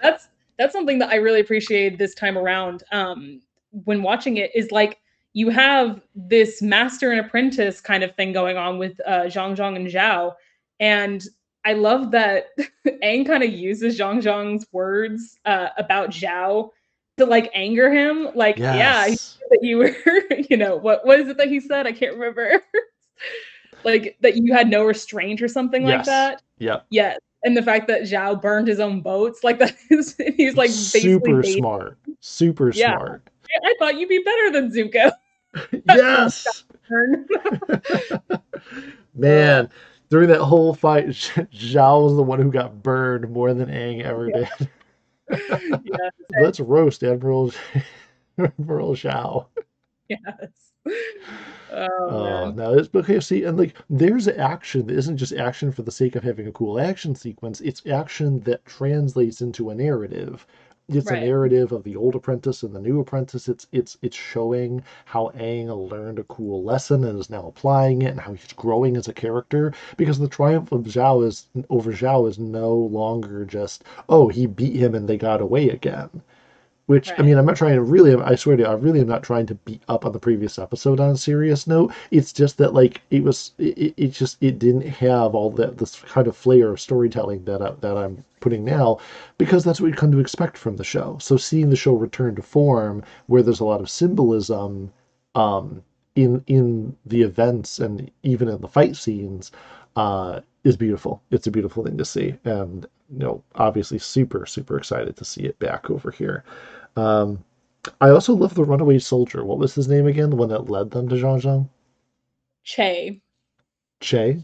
that's 0.00 0.28
that's 0.58 0.72
something 0.72 0.98
that 0.98 1.10
i 1.10 1.16
really 1.16 1.40
appreciated 1.40 1.98
this 1.98 2.14
time 2.14 2.38
around 2.38 2.84
um 2.92 3.40
when 3.84 4.02
watching 4.02 4.36
it 4.36 4.50
is 4.54 4.70
like 4.70 4.98
you 5.32 5.48
have 5.48 6.00
this 6.14 6.62
master 6.62 7.10
and 7.10 7.20
apprentice 7.20 7.80
kind 7.80 8.04
of 8.04 8.14
thing 8.14 8.32
going 8.32 8.56
on 8.56 8.78
with 8.78 8.98
uh 9.06 9.22
jeong 9.22 9.56
jeong 9.56 9.76
and 9.76 9.88
zhao 9.88 10.32
and 10.80 11.24
i 11.64 11.72
love 11.72 12.10
that 12.10 12.48
aang 13.02 13.26
kind 13.26 13.42
of 13.42 13.50
uses 13.50 13.98
jeong 13.98 14.20
jeong's 14.22 14.66
words 14.72 15.38
uh 15.44 15.68
about 15.78 16.10
zhao 16.10 16.70
to 17.16 17.24
like 17.24 17.50
anger 17.54 17.92
him 17.92 18.28
like 18.34 18.58
yeah 18.58 19.06
he 19.06 19.16
that 19.50 19.58
you 19.62 19.78
were 19.78 19.94
you 20.50 20.56
know 20.56 20.76
what 20.76 21.04
what 21.06 21.18
is 21.20 21.28
it 21.28 21.36
that 21.36 21.48
he 21.48 21.60
said 21.60 21.86
i 21.86 21.92
can't 21.92 22.14
remember 22.14 22.62
like 23.84 24.16
that 24.20 24.36
you 24.36 24.52
had 24.52 24.68
no 24.68 24.84
restraint 24.84 25.42
or 25.42 25.48
something 25.48 25.84
like 25.84 26.04
that 26.04 26.42
Yeah. 26.58 26.80
Yes. 26.90 27.18
And 27.42 27.54
the 27.54 27.62
fact 27.62 27.86
that 27.88 28.02
Zhao 28.04 28.40
burned 28.40 28.68
his 28.68 28.80
own 28.80 29.02
boats, 29.02 29.44
like 29.44 29.58
that 29.58 29.76
is 29.90 30.16
he's 30.36 30.56
like 30.56 30.70
basically 30.70 31.00
super 31.12 31.42
smart. 31.42 31.98
Super 32.20 32.70
Yeah. 32.70 32.96
smart. 32.96 33.28
I 33.62 33.74
thought 33.78 33.98
you'd 33.98 34.08
be 34.08 34.22
better 34.24 34.50
than 34.50 34.70
Zuko. 34.70 35.12
yes. 35.86 36.64
Man, 39.14 39.68
during 40.10 40.28
that 40.28 40.40
whole 40.42 40.74
fight, 40.74 41.06
Zhao 41.08 42.04
was 42.04 42.16
the 42.16 42.22
one 42.22 42.40
who 42.40 42.50
got 42.50 42.82
burned 42.82 43.30
more 43.30 43.52
than 43.54 43.68
Aang 43.68 44.02
ever 44.02 44.30
Yeah. 44.34 44.48
did. 44.58 44.68
yeah, 45.84 46.08
Let's 46.40 46.60
roast 46.60 47.02
Admiral 47.02 47.52
Admiral 48.38 48.94
Zhao. 48.94 49.46
yes. 50.08 50.18
Oh, 51.72 51.86
Oh 52.10 52.46
man. 52.46 52.56
no, 52.56 52.74
it's 52.78 52.94
okay. 52.94 53.18
See, 53.20 53.44
and 53.44 53.58
like 53.58 53.74
there's 53.88 54.28
action 54.28 54.86
that 54.86 54.96
isn't 54.96 55.16
just 55.16 55.32
action 55.32 55.72
for 55.72 55.82
the 55.82 55.90
sake 55.90 56.14
of 56.14 56.22
having 56.22 56.46
a 56.46 56.52
cool 56.52 56.78
action 56.78 57.14
sequence. 57.14 57.60
It's 57.62 57.84
action 57.86 58.40
that 58.40 58.64
translates 58.66 59.40
into 59.40 59.70
a 59.70 59.74
narrative. 59.74 60.46
It's 60.88 61.10
Right. 61.10 61.22
a 61.22 61.26
narrative 61.26 61.72
of 61.72 61.82
the 61.82 61.94
old 61.96 62.14
apprentice 62.14 62.62
and 62.62 62.74
the 62.74 62.80
new 62.80 62.98
apprentice. 63.00 63.48
It's 63.48 63.66
it's 63.72 63.98
it's 64.02 64.16
showing 64.16 64.82
how 65.06 65.30
Aang 65.34 65.90
learned 65.90 66.18
a 66.18 66.24
cool 66.24 66.62
lesson 66.62 67.04
and 67.04 67.18
is 67.18 67.28
now 67.30 67.46
applying 67.46 68.00
it, 68.02 68.12
and 68.12 68.20
how 68.20 68.32
he's 68.32 68.52
growing 68.54 68.96
as 68.96 69.06
a 69.08 69.12
character. 69.12 69.72
Because 69.98 70.18
the 70.18 70.28
triumph 70.28 70.72
of 70.72 70.82
Zhao 70.84 71.22
is 71.26 71.48
over 71.70 71.92
Zhao 71.92 72.28
is 72.28 72.38
no 72.38 72.74
longer 72.74 73.44
just 73.44 73.84
oh 74.08 74.28
he 74.28 74.46
beat 74.46 74.76
him 74.76 74.94
and 74.94 75.06
they 75.08 75.16
got 75.18 75.40
away 75.42 75.68
again. 75.68 76.22
Which 76.86 77.12
I 77.18 77.22
mean, 77.22 77.38
I'm 77.38 77.46
not 77.46 77.56
trying 77.56 77.76
to 77.76 77.82
really. 77.82 78.14
I 78.14 78.34
swear 78.34 78.56
to 78.56 78.62
you, 78.62 78.68
I 78.68 78.72
really 78.74 79.00
am 79.00 79.06
not 79.06 79.22
trying 79.22 79.46
to 79.46 79.54
beat 79.54 79.82
up 79.88 80.04
on 80.04 80.12
the 80.12 80.18
previous 80.18 80.58
episode 80.58 81.00
on 81.00 81.10
a 81.10 81.16
serious 81.16 81.66
note. 81.66 81.92
It's 82.10 82.32
just 82.32 82.58
that 82.58 82.74
like 82.74 83.00
it 83.10 83.22
was, 83.22 83.52
it, 83.58 83.76
it- 83.78 83.94
it 83.96 84.08
just 84.12 84.36
it 84.42 84.58
didn't 84.58 84.86
have 84.86 85.34
all 85.34 85.50
that 85.52 85.78
this 85.78 86.00
kind 86.00 86.26
of 86.26 86.36
flair 86.36 86.70
of 86.70 86.80
storytelling 86.80 87.44
that 87.44 87.62
I, 87.62 87.70
that 87.80 87.96
I'm 87.96 88.22
putting 88.40 88.64
now, 88.64 88.98
because 89.38 89.64
that's 89.64 89.80
what 89.80 89.88
you 89.88 89.94
come 89.94 90.12
to 90.12 90.18
expect 90.20 90.58
from 90.58 90.76
the 90.76 90.84
show. 90.84 91.16
So 91.20 91.36
seeing 91.38 91.70
the 91.70 91.76
show 91.76 91.94
return 91.94 92.34
to 92.36 92.42
form, 92.42 93.02
where 93.26 93.42
there's 93.42 93.60
a 93.60 93.64
lot 93.64 93.80
of 93.80 93.88
symbolism, 93.90 94.92
um, 95.34 95.82
in 96.14 96.44
in 96.46 96.96
the 97.06 97.22
events 97.22 97.78
and 97.78 98.10
even 98.22 98.48
in 98.48 98.60
the 98.60 98.68
fight 98.68 98.96
scenes, 98.96 99.50
uh, 99.96 100.40
is 100.64 100.76
beautiful. 100.76 101.22
It's 101.30 101.46
a 101.46 101.50
beautiful 101.50 101.84
thing 101.84 101.96
to 101.98 102.04
see, 102.04 102.34
and 102.44 102.86
you 103.10 103.18
know, 103.18 103.42
obviously, 103.56 103.98
super 103.98 104.46
super 104.46 104.76
excited 104.78 105.16
to 105.16 105.24
see 105.24 105.42
it 105.44 105.58
back 105.58 105.90
over 105.90 106.10
here. 106.10 106.44
Um, 106.96 107.44
I 108.00 108.10
also 108.10 108.34
love 108.34 108.54
the 108.54 108.64
runaway 108.64 108.98
soldier. 108.98 109.44
What 109.44 109.58
was 109.58 109.74
his 109.74 109.88
name 109.88 110.06
again? 110.06 110.30
The 110.30 110.36
one 110.36 110.48
that 110.48 110.70
led 110.70 110.90
them 110.90 111.08
to 111.08 111.16
Jeong 111.16 111.40
Jeong? 111.42 111.68
Chey. 112.64 113.20
Chey. 114.00 114.42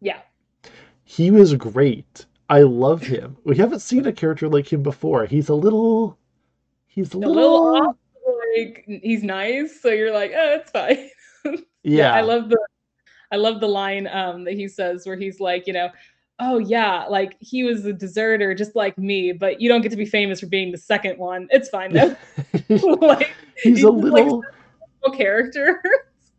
Yeah. 0.00 0.20
He 1.04 1.30
was 1.30 1.54
great. 1.54 2.26
I 2.48 2.62
love 2.62 3.02
him. 3.02 3.36
We 3.44 3.56
haven't 3.56 3.80
seen 3.80 4.06
a 4.06 4.12
character 4.12 4.48
like 4.48 4.72
him 4.72 4.82
before. 4.82 5.26
He's 5.26 5.48
a 5.48 5.54
little. 5.54 6.18
He's 6.86 7.14
a 7.14 7.18
A 7.18 7.18
little. 7.18 7.34
little 7.72 7.88
off. 7.88 7.96
Like 8.56 8.84
he's 8.86 9.22
nice, 9.24 9.80
so 9.80 9.88
you're 9.90 10.12
like, 10.12 10.32
oh, 10.34 10.60
it's 10.60 10.70
fine. 10.70 11.10
yeah. 11.82 12.14
I 12.14 12.20
love 12.22 12.48
the 12.48 12.58
I 13.34 13.36
love 13.36 13.58
the 13.58 13.66
line 13.66 14.06
um 14.06 14.44
that 14.44 14.54
he 14.54 14.68
says 14.68 15.06
where 15.06 15.16
he's 15.16 15.40
like, 15.40 15.66
you 15.66 15.72
know, 15.72 15.88
oh 16.38 16.58
yeah, 16.58 17.04
like 17.06 17.36
he 17.40 17.64
was 17.64 17.84
a 17.84 17.92
deserter 17.92 18.54
just 18.54 18.76
like 18.76 18.96
me, 18.96 19.32
but 19.32 19.60
you 19.60 19.68
don't 19.68 19.80
get 19.80 19.90
to 19.90 19.96
be 19.96 20.06
famous 20.06 20.38
for 20.38 20.46
being 20.46 20.70
the 20.70 20.78
second 20.78 21.18
one. 21.18 21.48
It's 21.50 21.68
fine 21.68 21.92
though. 21.92 22.14
like 23.00 23.34
he's 23.60 23.78
a 23.82 23.90
just, 23.90 24.04
like, 24.04 24.24
little. 24.24 24.44
a 25.04 25.10
character. 25.10 25.82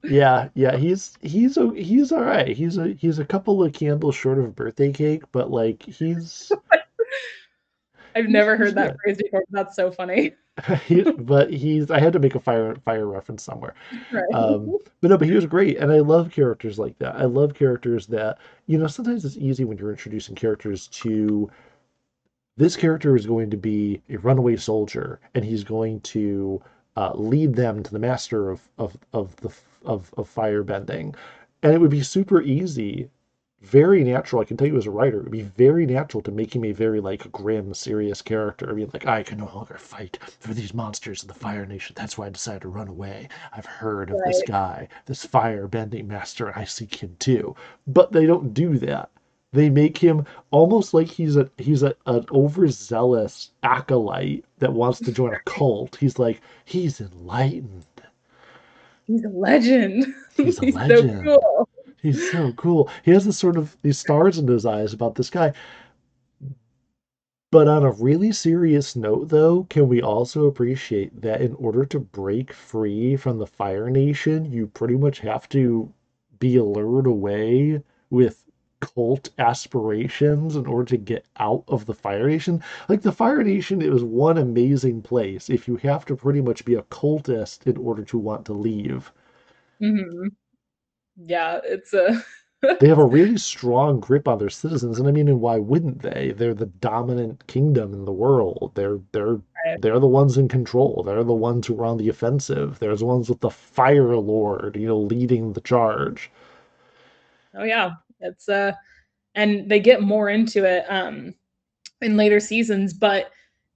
Yeah, 0.07 0.49
yeah, 0.53 0.77
he's 0.77 1.17
he's 1.23 1.57
a, 1.57 1.73
he's 1.73 2.11
all 2.11 2.21
right. 2.21 2.55
He's 2.55 2.77
a 2.77 2.89
he's 2.89 3.17
a 3.17 3.25
couple 3.25 3.63
of 3.63 3.73
candles 3.73 4.13
short 4.13 4.37
of 4.37 4.45
a 4.45 4.49
birthday 4.49 4.91
cake, 4.91 5.23
but 5.31 5.49
like 5.49 5.81
he's 5.81 6.51
I've 8.15 8.25
he's, 8.25 8.31
never 8.31 8.55
heard 8.55 8.75
that 8.75 8.91
good. 8.91 8.97
phrase 9.03 9.17
before. 9.17 9.43
That's 9.49 9.75
so 9.75 9.91
funny. 9.91 10.33
But 11.17 11.51
he's 11.51 11.91
I 11.91 11.99
had 11.99 12.13
to 12.13 12.19
make 12.19 12.35
a 12.35 12.39
fire 12.39 12.75
fire 12.85 13.07
reference 13.07 13.43
somewhere. 13.43 13.73
Right. 14.11 14.23
Um, 14.33 14.77
but 15.01 15.09
no, 15.09 15.17
but 15.17 15.27
he 15.27 15.33
was 15.33 15.45
great, 15.45 15.77
and 15.77 15.91
I 15.91 15.99
love 15.99 16.31
characters 16.31 16.79
like 16.79 16.97
that. 16.99 17.15
I 17.15 17.25
love 17.25 17.53
characters 17.53 18.07
that 18.07 18.37
you 18.67 18.77
know. 18.77 18.87
Sometimes 18.87 19.25
it's 19.25 19.37
easy 19.37 19.65
when 19.65 19.77
you're 19.77 19.91
introducing 19.91 20.35
characters 20.35 20.87
to 20.87 21.49
this 22.57 22.75
character 22.77 23.15
is 23.15 23.25
going 23.25 23.49
to 23.49 23.57
be 23.57 24.01
a 24.09 24.17
runaway 24.17 24.55
soldier, 24.55 25.19
and 25.33 25.43
he's 25.43 25.63
going 25.63 25.99
to 26.01 26.61
uh, 26.95 27.11
lead 27.13 27.55
them 27.55 27.83
to 27.83 27.91
the 27.91 27.99
master 27.99 28.49
of 28.49 28.61
of 28.77 28.97
of 29.13 29.35
the 29.37 29.53
of 29.83 30.13
of 30.17 30.29
fire 30.29 30.63
bending, 30.63 31.13
and 31.63 31.73
it 31.73 31.81
would 31.81 31.91
be 31.91 32.03
super 32.03 32.41
easy, 32.41 33.09
very 33.61 34.03
natural. 34.03 34.41
I 34.41 34.45
can 34.45 34.57
tell 34.57 34.67
you 34.67 34.77
as 34.77 34.85
a 34.85 34.91
writer, 34.91 35.17
it 35.17 35.23
would 35.23 35.31
be 35.31 35.41
very 35.41 35.85
natural 35.85 36.21
to 36.23 36.31
make 36.31 36.55
him 36.55 36.65
a 36.65 36.71
very 36.71 36.99
like 36.99 37.31
grim, 37.31 37.73
serious 37.73 38.21
character. 38.21 38.69
I 38.69 38.73
mean, 38.73 38.89
like 38.93 39.07
I 39.07 39.23
can 39.23 39.39
no 39.39 39.45
longer 39.53 39.77
fight 39.77 40.19
for 40.39 40.53
these 40.53 40.73
monsters 40.73 41.23
of 41.23 41.27
the 41.27 41.33
Fire 41.33 41.65
Nation. 41.65 41.95
That's 41.97 42.17
why 42.17 42.27
I 42.27 42.29
decided 42.29 42.61
to 42.61 42.69
run 42.69 42.87
away. 42.87 43.27
I've 43.53 43.65
heard 43.65 44.11
of 44.11 44.17
this 44.25 44.43
guy, 44.47 44.87
this 45.05 45.25
fire 45.25 45.67
bending 45.67 46.07
master, 46.07 46.57
I 46.57 46.63
seek 46.65 46.95
him 46.95 47.15
too. 47.19 47.55
But 47.87 48.11
they 48.11 48.25
don't 48.25 48.53
do 48.53 48.77
that. 48.79 49.09
They 49.51 49.69
make 49.69 49.97
him 49.97 50.25
almost 50.51 50.93
like 50.93 51.07
he's 51.07 51.37
a 51.37 51.49
he's 51.57 51.81
a, 51.81 51.95
an 52.05 52.25
overzealous 52.31 53.51
acolyte 53.63 54.43
that 54.59 54.73
wants 54.73 54.99
to 54.99 55.11
join 55.11 55.33
a 55.33 55.39
cult. 55.39 55.95
He's 55.95 56.19
like 56.19 56.41
he's 56.65 56.99
enlightened. 56.99 57.85
He's 59.05 59.23
a 59.23 59.29
legend. 59.29 60.13
He's 60.35 60.59
a 60.59 60.65
He's 60.65 60.73
so 60.73 61.21
cool. 61.23 61.69
He's 62.05 62.21
so 62.21 62.53
cool. 62.53 62.89
He 63.03 63.11
has 63.11 63.25
this 63.25 63.37
sort 63.37 63.57
of 63.57 63.77
these 63.81 63.97
stars 63.97 64.37
in 64.37 64.47
his 64.47 64.65
eyes 64.65 64.93
about 64.93 65.15
this 65.15 65.29
guy. 65.29 65.53
But 67.49 67.67
on 67.67 67.81
a 67.83 67.89
really 67.89 68.31
serious 68.31 68.95
note, 68.95 69.29
though, 69.29 69.63
can 69.63 69.87
we 69.87 69.99
also 69.99 70.45
appreciate 70.45 71.23
that 71.23 71.41
in 71.41 71.55
order 71.55 71.83
to 71.83 71.99
break 71.99 72.53
free 72.53 73.15
from 73.15 73.39
the 73.39 73.47
Fire 73.47 73.89
Nation, 73.89 74.45
you 74.45 74.67
pretty 74.67 74.95
much 74.95 75.21
have 75.21 75.49
to 75.49 75.91
be 76.37 76.59
lured 76.59 77.07
away 77.07 77.81
with 78.11 78.45
cult 78.79 79.31
aspirations 79.39 80.55
in 80.55 80.67
order 80.67 80.85
to 80.85 80.97
get 80.97 81.25
out 81.37 81.63
of 81.67 81.87
the 81.87 81.95
Fire 81.95 82.27
Nation? 82.27 82.61
Like 82.87 83.01
the 83.01 83.11
Fire 83.11 83.41
Nation, 83.43 83.81
it 83.81 83.89
was 83.91 84.03
one 84.03 84.37
amazing 84.37 85.01
place 85.01 85.49
if 85.49 85.67
you 85.67 85.77
have 85.77 86.05
to 86.05 86.15
pretty 86.15 86.41
much 86.41 86.63
be 86.63 86.75
a 86.75 86.83
cultist 86.83 87.65
in 87.65 87.75
order 87.77 88.03
to 88.03 88.19
want 88.19 88.45
to 88.45 88.53
leave. 88.53 89.11
hmm 89.79 90.27
Yeah, 91.17 91.59
it's 91.63 91.93
a 91.93 92.23
They 92.79 92.87
have 92.87 92.97
a 92.97 93.05
really 93.05 93.37
strong 93.37 93.99
grip 93.99 94.27
on 94.27 94.39
their 94.39 94.49
citizens, 94.49 94.97
and 94.97 95.07
I 95.07 95.11
mean, 95.11 95.27
and 95.27 95.39
why 95.39 95.59
wouldn't 95.59 96.01
they? 96.01 96.33
They're 96.35 96.53
the 96.53 96.65
dominant 96.65 97.45
kingdom 97.47 97.93
in 97.93 98.05
the 98.05 98.11
world. 98.11 98.71
They're 98.75 98.99
they're 99.11 99.39
they're 99.79 99.99
the 99.99 100.07
ones 100.07 100.37
in 100.37 100.47
control. 100.47 101.03
They're 101.05 101.23
the 101.23 101.33
ones 101.33 101.67
who 101.67 101.79
are 101.79 101.85
on 101.85 101.97
the 101.97 102.09
offensive. 102.09 102.79
They're 102.79 102.95
the 102.95 103.05
ones 103.05 103.29
with 103.29 103.41
the 103.41 103.49
Fire 103.49 104.15
Lord, 104.17 104.75
you 104.75 104.87
know, 104.87 104.97
leading 104.99 105.53
the 105.53 105.61
charge. 105.61 106.31
oh 107.53 107.63
yeah, 107.63 107.91
it's 108.19 108.49
uh 108.49 108.73
and 109.35 109.69
they 109.69 109.79
get 109.79 110.01
more 110.01 110.29
into 110.29 110.63
it 110.65 110.85
um 110.89 111.33
in 112.01 112.17
later 112.17 112.39
seasons, 112.39 112.93
but 112.93 113.31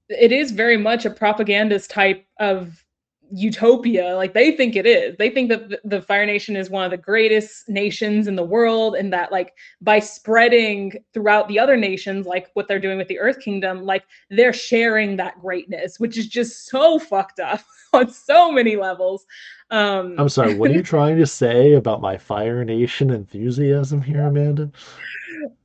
it 0.10 0.32
is 0.32 0.52
very 0.52 0.78
much 0.78 1.06
a 1.06 1.10
propagandist 1.10 1.92
type 1.92 2.26
of 2.40 2.84
utopia. 3.32 4.16
Like 4.16 4.34
they 4.34 4.52
think 4.52 4.76
it 4.76 4.86
is. 4.86 5.16
They 5.18 5.30
think 5.30 5.50
that 5.50 5.80
the, 5.84 6.02
Fire 6.02 6.26
Nation 6.26 6.56
is 6.56 6.70
one 6.70 6.84
of 6.84 6.92
the 6.92 6.98
greatest 6.98 7.68
nations 7.70 8.28
in 8.28 8.36
the 8.36 8.44
world, 8.44 8.96
and 8.96 9.12
that 9.14 9.32
like 9.32 9.54
by 9.82 10.00
spreading 10.00 10.94
throughout 11.14 11.48
the 11.48 11.60
other 11.60 11.78
nations, 11.78 12.26
like 12.26 12.50
what 12.54 12.68
they're 12.68 12.80
doing 12.80 12.98
with 12.98 13.08
the 13.08 13.20
Earth 13.20 13.40
Kingdom, 13.40 13.84
like 13.84 14.04
they're 14.30 14.54
sharing 14.54 15.18
that 15.18 15.40
greatness, 15.40 16.00
which 16.00 16.18
is 16.18 16.28
just 16.28 16.68
so 16.68 17.00
fucked 17.00 17.40
up 17.40 17.62
on 17.94 18.10
so 18.10 18.52
many 18.52 18.76
levels. 18.76 19.26
Um, 19.72 20.16
I'm 20.18 20.30
sorry, 20.30 20.56
what 20.56 20.72
are 20.72 20.74
you 20.74 20.84
trying 20.96 21.18
to 21.18 21.28
say 21.28 21.74
about 21.74 22.02
my 22.02 22.18
Fire 22.18 22.64
Nation 22.64 23.12
enthusiasm 23.12 24.02
here, 24.02 24.22
Amanda? 24.22 24.72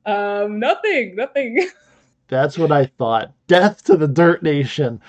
um, 0.07 0.59
nothing, 0.59 1.17
nothing. 1.17 1.69
That's 2.29 2.59
what 2.59 2.73
I 2.73 2.87
thought. 2.87 3.33
Death 3.47 3.85
to 3.85 3.97
the 3.97 4.09
Dirt 4.09 4.43
Nation. 4.43 5.01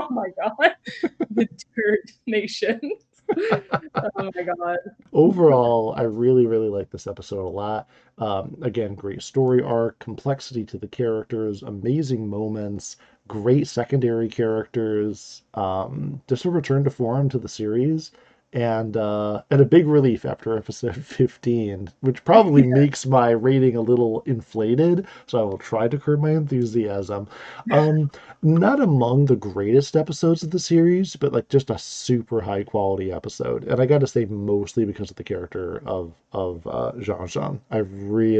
Oh 0.10 0.14
my 0.14 0.28
god, 0.40 0.74
the 1.30 1.46
Dirt 1.76 2.10
Nation. 2.26 2.80
oh 3.52 4.30
my 4.34 4.42
god. 4.42 4.78
overall, 5.12 5.94
I 5.96 6.02
really, 6.02 6.46
really 6.46 6.68
like 6.70 6.90
this 6.90 7.06
episode 7.06 7.46
a 7.46 7.48
lot. 7.48 7.86
Um, 8.18 8.56
again, 8.62 8.94
great 8.94 9.22
story 9.22 9.62
arc, 9.62 9.98
complexity 9.98 10.64
to 10.64 10.78
the 10.78 10.88
characters, 10.88 11.62
amazing 11.62 12.28
moments, 12.28 12.96
great 13.28 13.68
secondary 13.68 14.28
characters, 14.28 15.42
um, 15.54 16.20
just 16.28 16.44
a 16.46 16.50
return 16.50 16.82
to 16.84 16.90
form 16.90 17.28
to 17.28 17.38
the 17.38 17.48
series, 17.48 18.10
and 18.52 18.96
uh, 18.96 19.42
and 19.50 19.60
a 19.60 19.64
big 19.64 19.86
relief 19.86 20.24
after 20.24 20.56
episode 20.56 20.96
15, 21.04 21.90
which 22.00 22.24
probably 22.24 22.62
makes 22.62 23.06
my 23.06 23.30
rating 23.30 23.76
a 23.76 23.80
little 23.80 24.22
inflated. 24.26 25.06
So 25.26 25.38
I 25.40 25.42
will 25.44 25.58
try 25.58 25.88
to 25.88 25.98
curb 25.98 26.20
my 26.20 26.30
enthusiasm. 26.32 27.28
Um, 27.70 28.10
not 28.42 28.80
among 28.80 29.26
the 29.26 29.36
greatest 29.36 29.96
episodes 29.96 30.42
of 30.42 30.50
the 30.50 30.58
series, 30.58 31.16
but 31.16 31.32
like 31.32 31.48
just 31.48 31.70
a 31.70 31.78
super 31.78 32.40
high 32.40 32.64
quality 32.64 33.12
episode. 33.12 33.64
And 33.64 33.80
I 33.80 33.86
got 33.86 34.00
to 34.00 34.06
say, 34.06 34.24
mostly 34.24 34.84
because 34.84 35.10
of 35.10 35.16
the 35.16 35.24
character 35.24 35.82
of 35.86 36.12
of 36.32 36.66
uh, 36.66 36.92
Jeong 36.98 37.28
Jeong. 37.28 37.60
I 37.70 37.78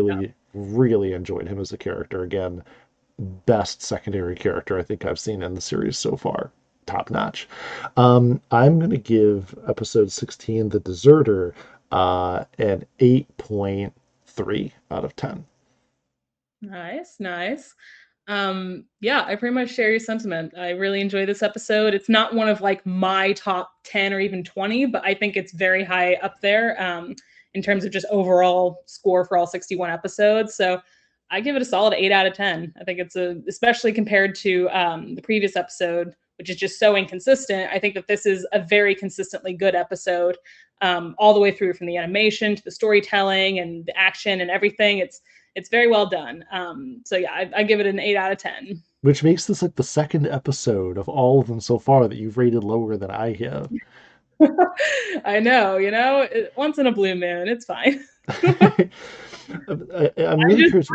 Yeah. 0.07 0.21
really, 0.21 0.35
really 0.55 1.13
enjoyed 1.13 1.49
him 1.49 1.59
as 1.61 1.73
a 1.73 1.79
character. 1.79 2.23
Again, 2.23 2.63
best 3.47 3.83
secondary 3.83 4.35
character 4.37 4.79
I 4.79 4.83
think 4.83 5.05
I've 5.05 5.19
seen 5.21 5.43
in 5.43 5.55
the 5.55 5.61
series 5.61 5.99
so 5.99 6.17
far. 6.17 6.51
Top 6.91 7.09
notch. 7.09 7.49
Um, 7.97 8.41
I'm 8.51 8.81
gonna 8.81 8.97
give 8.97 9.55
episode 9.69 10.11
16, 10.11 10.71
The 10.71 10.81
Deserter, 10.81 11.55
uh, 11.93 12.45
an 12.59 12.85
8.3 12.99 14.73
out 14.91 15.05
of 15.05 15.15
10. 15.15 15.45
Nice, 16.63 17.17
nice. 17.21 17.77
Um, 18.27 18.87
yeah, 19.01 19.23
I 19.25 19.37
pretty 19.37 19.55
much 19.55 19.71
share 19.71 19.91
your 19.91 20.01
sentiment. 20.01 20.53
I 20.59 20.71
really 20.71 21.01
enjoy 21.01 21.27
this 21.27 21.45
episode. 21.45 21.95
It's 21.95 22.09
not 22.09 22.35
one 22.35 22.49
of 22.49 22.61
like 22.61 22.85
my 22.85 23.35
top 23.35 23.71
10 23.85 24.13
or 24.13 24.19
even 24.19 24.43
20, 24.43 24.87
but 24.87 25.05
I 25.05 25.15
think 25.15 25.37
it's 25.37 25.53
very 25.53 25.85
high 25.85 26.15
up 26.17 26.41
there 26.41 26.81
um, 26.83 27.15
in 27.55 27.63
terms 27.63 27.85
of 27.85 27.93
just 27.93 28.07
overall 28.11 28.83
score 28.87 29.25
for 29.25 29.37
all 29.37 29.47
61 29.47 29.91
episodes. 29.91 30.57
So 30.57 30.81
I 31.31 31.41
give 31.41 31.55
it 31.55 31.63
a 31.63 31.65
solid 31.65 31.95
8 31.95 32.11
out 32.11 32.27
of 32.27 32.35
10. 32.35 32.75
I 32.81 32.85
think 32.85 32.99
it's 32.99 33.15
a, 33.15 33.37
especially 33.49 33.93
compared 33.93 34.35
to 34.37 34.69
um, 34.71 35.15
the 35.15 35.23
previous 35.23 35.55
episode, 35.55 36.17
which 36.41 36.49
is 36.49 36.57
just 36.57 36.79
so 36.79 36.97
inconsistent. 36.97 37.71
I 37.71 37.79
think 37.79 37.95
that 37.95 38.07
this 38.07 38.25
is 38.25 38.47
a 38.53 38.61
very 38.61 38.95
consistently 38.95 39.53
good 39.53 39.75
episode 39.75 40.39
um, 40.81 41.15
all 41.19 41.35
the 41.35 41.39
way 41.39 41.53
through 41.53 41.75
from 41.75 41.87
the 41.87 41.99
animation 41.99 42.57
to 42.57 42.65
the 42.65 42.71
storytelling 42.71 43.59
and 43.59 43.85
the 43.85 43.95
action 43.95 44.41
and 44.41 44.51
everything. 44.51 44.99
It's 44.99 45.21
it's 45.55 45.69
very 45.69 45.87
well 45.87 46.07
done. 46.07 46.43
Um, 46.51 47.03
so 47.05 47.19
yeah, 47.19 47.33
I, 47.33 47.51
I 47.57 47.63
give 47.63 47.79
it 47.79 47.85
an 47.85 48.01
eight 48.01 48.17
out 48.17 48.33
of 48.33 48.39
ten. 48.39 48.83
Which 49.03 49.23
makes 49.23 49.45
this 49.45 49.61
like 49.61 49.75
the 49.75 49.83
second 49.83 50.29
episode 50.29 50.97
of 50.97 51.11
all 51.11 51.43
of 51.43 51.47
them 51.47 51.61
so 51.61 51.79
far 51.79 52.09
that 52.09 52.17
you've 52.17 52.39
rated 52.39 52.65
lower 52.65 52.97
than 52.97 53.11
I 53.11 53.35
have. 53.35 53.71
I 55.27 55.41
know, 55.41 55.77
you 55.77 55.91
know, 55.91 56.23
it, 56.23 56.55
once 56.57 56.79
in 56.79 56.87
a 56.87 56.93
blue 56.93 57.15
moon, 57.15 57.49
it's 57.49 57.67
fine. 57.67 58.03
I, 58.29 58.89
I'm 60.17 60.41
I 60.41 60.45
really 60.45 60.71
curious. 60.71 60.89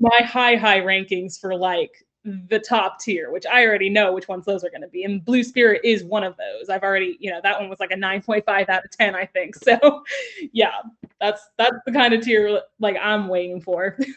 my 0.00 0.18
high 0.24 0.56
high 0.56 0.80
rankings 0.80 1.38
for 1.38 1.54
like 1.54 1.92
the 2.24 2.58
top 2.58 3.00
tier, 3.00 3.30
which 3.30 3.46
I 3.46 3.64
already 3.66 3.88
know 3.88 4.12
which 4.12 4.28
ones 4.28 4.44
those 4.44 4.62
are 4.64 4.70
going 4.70 4.82
to 4.82 4.88
be, 4.88 5.04
and 5.04 5.24
Blue 5.24 5.42
Spirit 5.42 5.80
is 5.84 6.04
one 6.04 6.24
of 6.24 6.36
those. 6.36 6.68
I've 6.68 6.82
already, 6.82 7.16
you 7.20 7.30
know, 7.30 7.40
that 7.42 7.58
one 7.58 7.68
was 7.68 7.80
like 7.80 7.90
a 7.92 7.96
nine 7.96 8.22
point 8.22 8.44
five 8.44 8.68
out 8.68 8.84
of 8.84 8.90
ten, 8.90 9.14
I 9.14 9.26
think. 9.26 9.54
So, 9.70 10.04
yeah, 10.52 10.82
that's 11.20 11.50
that's 11.56 11.76
the 11.86 11.92
kind 11.92 12.14
of 12.14 12.22
tier 12.22 12.60
like 12.78 12.96
I'm 13.00 13.28
waiting 13.28 13.60
for. 13.60 13.98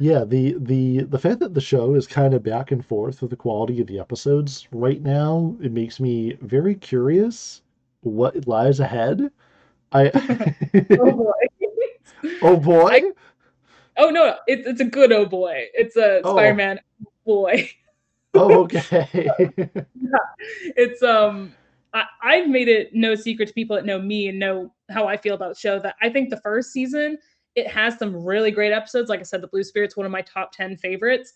Yeah, 0.00 0.24
the 0.24 0.54
the 0.60 1.02
the 1.04 1.18
fact 1.18 1.40
that 1.40 1.54
the 1.54 1.60
show 1.60 1.94
is 1.94 2.06
kind 2.06 2.32
of 2.32 2.44
back 2.44 2.70
and 2.70 2.86
forth 2.86 3.20
with 3.20 3.30
the 3.30 3.36
quality 3.36 3.80
of 3.80 3.88
the 3.88 3.98
episodes 3.98 4.68
right 4.70 5.02
now, 5.02 5.56
it 5.60 5.72
makes 5.72 5.98
me 5.98 6.34
very 6.40 6.76
curious 6.76 7.62
what 8.02 8.46
lies 8.46 8.78
ahead. 8.78 9.28
I 9.90 10.10
oh 11.00 11.12
boy. 11.12 11.32
oh 12.42 12.56
boy. 12.56 12.88
I, 12.88 13.10
oh 13.98 14.10
no, 14.10 14.36
it's 14.46 14.66
it's 14.66 14.80
a 14.80 14.84
good 14.84 15.12
oh 15.12 15.26
boy. 15.26 15.66
It's 15.74 15.96
a 15.96 16.20
Oh. 16.24 16.34
Spider-Man 16.34 16.80
boy. 17.24 17.70
Oh 18.34 18.62
okay. 18.64 19.30
it's 20.76 21.02
um 21.02 21.52
I, 21.94 22.04
I've 22.22 22.48
made 22.48 22.68
it 22.68 22.94
no 22.94 23.14
secret 23.14 23.48
to 23.48 23.54
people 23.54 23.76
that 23.76 23.86
know 23.86 24.00
me 24.00 24.28
and 24.28 24.38
know 24.38 24.72
how 24.90 25.06
I 25.06 25.16
feel 25.16 25.34
about 25.34 25.54
the 25.54 25.58
show 25.60 25.78
that 25.80 25.96
I 26.02 26.08
think 26.10 26.28
the 26.30 26.40
first 26.40 26.72
season 26.72 27.18
it 27.54 27.66
has 27.66 27.98
some 27.98 28.14
really 28.24 28.52
great 28.52 28.72
episodes. 28.72 29.08
Like 29.08 29.18
I 29.18 29.24
said, 29.24 29.40
the 29.40 29.48
Blue 29.48 29.64
Spirit's 29.64 29.96
one 29.96 30.06
of 30.06 30.12
my 30.12 30.22
top 30.22 30.52
10 30.52 30.76
favorites. 30.76 31.32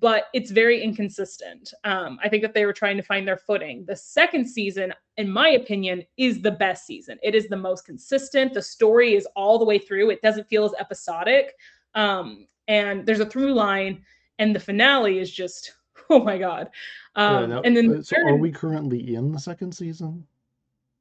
but 0.00 0.24
it's 0.32 0.50
very 0.50 0.80
inconsistent. 0.82 1.74
Um, 1.84 2.18
I 2.24 2.30
think 2.30 2.42
that 2.44 2.54
they 2.54 2.64
were 2.64 2.72
trying 2.72 2.96
to 2.96 3.02
find 3.02 3.28
their 3.28 3.36
footing. 3.36 3.84
The 3.84 3.94
second 3.96 4.46
season, 4.48 4.94
in 5.18 5.28
my 5.30 5.50
opinion, 5.50 6.02
is 6.16 6.40
the 6.40 6.52
best 6.52 6.86
season. 6.86 7.18
It 7.22 7.34
is 7.34 7.48
the 7.48 7.56
most 7.58 7.84
consistent. 7.84 8.54
The 8.54 8.62
story 8.62 9.14
is 9.16 9.28
all 9.36 9.58
the 9.58 9.66
way 9.66 9.78
through. 9.78 10.08
It 10.10 10.22
doesn't 10.22 10.48
feel 10.48 10.64
as 10.64 10.72
episodic. 10.80 11.54
Um, 11.96 12.46
and 12.68 13.04
there's 13.04 13.20
a 13.20 13.26
through 13.26 13.54
line, 13.54 14.02
and 14.38 14.54
the 14.54 14.60
finale 14.60 15.18
is 15.18 15.30
just 15.30 15.74
oh 16.10 16.22
my 16.22 16.38
god. 16.38 16.70
Um, 17.16 17.50
yeah, 17.50 17.60
and 17.64 17.76
then 17.76 17.96
uh, 17.98 18.02
so 18.02 18.16
are 18.26 18.36
we 18.36 18.52
currently 18.52 19.14
in 19.14 19.32
the 19.32 19.38
second 19.38 19.72
season? 19.72 20.26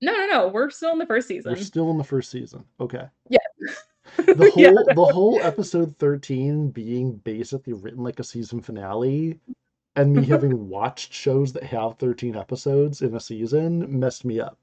No, 0.02 0.14
no, 0.14 0.26
no. 0.28 0.48
We're 0.48 0.70
still 0.70 0.91
in 0.91 1.00
the 1.00 1.06
first 1.06 1.28
season. 1.28 1.54
We're 1.54 1.62
still 1.62 1.89
in 1.91 1.98
the 1.98 2.04
first 2.04 2.32
season. 2.32 2.64
Okay. 2.80 3.04
Yeah. 3.30 3.39
the 4.18 4.52
whole 4.54 4.64
yeah. 4.64 4.93
the 4.93 5.06
whole 5.06 5.39
episode 5.41 5.96
13 5.98 6.70
being 6.70 7.14
basically 7.18 7.74
written 7.74 8.04
like 8.04 8.20
a 8.20 8.24
season 8.24 8.62
finale 8.62 9.39
and 9.96 10.16
me 10.16 10.26
having 10.28 10.70
watched 10.70 11.14
shows 11.14 11.54
that 11.54 11.64
have 11.64 11.98
13 11.98 12.36
episodes 12.36 13.02
in 13.02 13.16
a 13.16 13.20
season 13.20 14.00
messed 14.00 14.24
me 14.24 14.39
up 14.39 14.58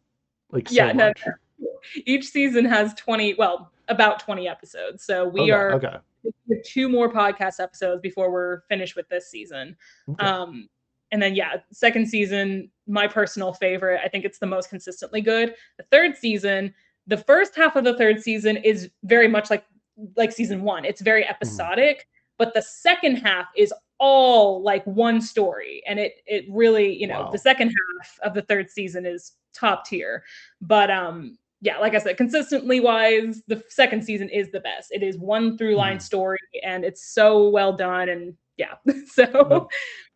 like 0.53 0.69
so 0.69 0.75
yeah 0.75 0.93
no, 0.93 1.13
no, 1.59 1.69
each 2.07 2.29
season 2.29 2.65
has 2.65 2.95
20 2.95 3.35
well 3.35 3.73
about 3.89 4.21
20 4.21 4.49
episodes 4.49 5.05
so 5.05 5.27
we 5.27 5.43
okay, 5.43 5.51
are 5.51 5.73
okay 5.73 5.97
two 6.65 6.89
more 6.89 7.13
podcast 7.13 7.61
episodes 7.61 8.01
before 8.01 8.31
we're 8.31 8.61
finished 8.69 8.97
with 8.97 9.09
this 9.09 9.31
season 9.31 9.77
okay. 10.09 10.25
um 10.25 10.69
and 11.11 11.23
then 11.23 11.35
yeah 11.35 11.57
second 11.73 12.07
season 12.07 12.71
my 12.87 13.07
personal 13.07 13.53
favorite 13.53 14.01
i 14.05 14.09
think 14.09 14.25
it's 14.25 14.39
the 14.39 14.47
most 14.47 14.71
consistently 14.71 15.21
good 15.21 15.55
the 15.79 15.85
third 15.91 16.17
season 16.17 16.73
the 17.07 17.17
first 17.17 17.57
half 17.57 17.77
of 17.77 17.85
the 17.85 17.97
third 17.97 18.23
season 18.23 18.57
is 18.59 18.91
very 19.05 19.29
much 19.29 19.51
like 19.51 19.65
like 20.17 20.33
season 20.33 20.63
one. 20.63 20.85
It's 20.85 21.01
very 21.01 21.23
mm-hmm. 21.23 21.31
episodic, 21.31 21.99
mm. 21.99 22.05
but 22.39 22.55
the 22.55 22.63
second 22.63 23.17
half 23.17 23.47
is 23.57 23.73
all 23.99 24.63
like 24.63 24.85
one 24.85 25.21
story, 25.21 25.83
and 25.87 25.99
it 25.99 26.15
it 26.27 26.45
really 26.51 26.95
you 26.95 27.07
know 27.07 27.23
wow. 27.23 27.31
the 27.31 27.39
second 27.39 27.69
half 27.69 28.19
of 28.23 28.35
the 28.35 28.43
third 28.43 28.71
season 28.71 29.07
is 29.07 29.33
top 29.55 29.87
tier. 29.87 30.25
But 30.61 30.91
um 30.91 31.39
yeah, 31.63 31.79
like 31.79 31.95
I 31.95 31.99
said, 31.99 32.17
consistently 32.17 32.81
wise, 32.81 33.41
the 33.47 33.63
second 33.69 34.05
season 34.05 34.29
is 34.29 34.51
the 34.51 34.61
best. 34.61 34.91
It 34.91 35.03
is 35.03 35.17
one 35.17 35.57
through 35.57 35.77
line 35.77 35.99
mm. 35.99 36.03
story, 36.03 36.39
and 36.65 36.85
it's 36.85 37.15
so 37.15 37.49
well 37.49 37.73
done 37.73 38.09
and 38.09 38.35
yeah. 38.59 38.75
so 39.07 39.69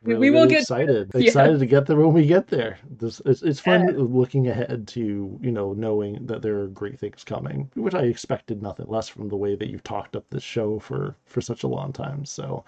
really, 0.03 0.21
we 0.21 0.31
will 0.31 0.43
really 0.43 0.51
get 0.51 0.61
excited, 0.63 1.11
excited 1.15 1.59
to 1.59 1.67
get 1.67 1.87
there 1.87 1.97
when 1.97 2.13
we 2.13 2.27
get 2.27 2.49
there. 2.49 2.79
This 2.91 3.23
it's, 3.25 3.43
it's 3.43 3.61
fun 3.61 3.89
yeah. 3.89 3.95
looking 3.97 4.49
ahead 4.49 4.87
to 4.89 5.39
you 5.41 5.53
know 5.53 5.73
knowing 5.73 6.27
that 6.27 6.43
there 6.43 6.61
are 6.61 6.67
great 6.67 6.99
things 6.99 7.25
coming, 7.25 7.71
which 7.75 7.95
I 7.95 8.03
expected 8.03 8.63
nothing 8.63 8.87
less 8.89 9.09
from 9.09 9.29
the 9.29 9.37
way 9.37 9.55
that 9.57 9.71
you've 9.71 9.85
talked 9.85 10.17
up 10.17 10.25
this 10.31 10.43
show 10.43 10.79
for 10.79 11.17
for 11.27 11.41
such 11.41 11.63
a 11.63 11.69
long 11.69 11.93
time. 11.93 12.25
So 12.25 12.65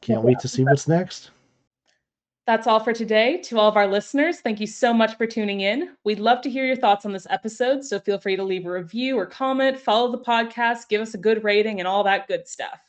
can't 0.00 0.20
yeah. 0.20 0.26
wait 0.26 0.38
to 0.40 0.48
see 0.48 0.64
what's 0.64 0.88
next. 0.88 1.30
That's 2.44 2.66
all 2.66 2.80
for 2.80 2.92
today. 2.92 3.40
To 3.42 3.58
all 3.60 3.68
of 3.68 3.76
our 3.76 3.86
listeners, 3.86 4.40
thank 4.40 4.58
you 4.58 4.66
so 4.66 4.92
much 4.92 5.16
for 5.16 5.28
tuning 5.28 5.60
in. 5.60 5.90
We'd 6.02 6.18
love 6.18 6.42
to 6.42 6.50
hear 6.50 6.66
your 6.66 6.76
thoughts 6.76 7.06
on 7.06 7.12
this 7.12 7.26
episode, 7.30 7.84
so 7.84 8.00
feel 8.00 8.18
free 8.18 8.34
to 8.34 8.42
leave 8.42 8.66
a 8.66 8.72
review 8.72 9.16
or 9.16 9.26
comment, 9.26 9.78
follow 9.78 10.10
the 10.10 10.18
podcast, 10.18 10.88
give 10.88 11.00
us 11.00 11.14
a 11.14 11.18
good 11.18 11.44
rating, 11.44 11.78
and 11.78 11.86
all 11.86 12.02
that 12.02 12.26
good 12.26 12.48
stuff. 12.48 12.80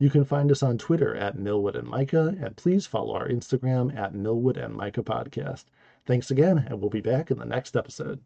You 0.00 0.10
can 0.10 0.24
find 0.24 0.50
us 0.50 0.64
on 0.64 0.76
Twitter 0.76 1.14
at 1.14 1.38
Milwood 1.38 1.76
and 1.76 1.88
Mika, 1.88 2.34
and 2.40 2.56
please 2.56 2.84
follow 2.84 3.14
our 3.14 3.28
Instagram 3.28 3.96
at 3.96 4.12
Milwood 4.12 4.56
and 4.56 4.76
Mika 4.76 5.04
Podcast. 5.04 5.66
Thanks 6.04 6.32
again, 6.32 6.66
and 6.68 6.80
we'll 6.80 6.90
be 6.90 7.00
back 7.00 7.30
in 7.30 7.38
the 7.38 7.46
next 7.46 7.76
episode. 7.76 8.20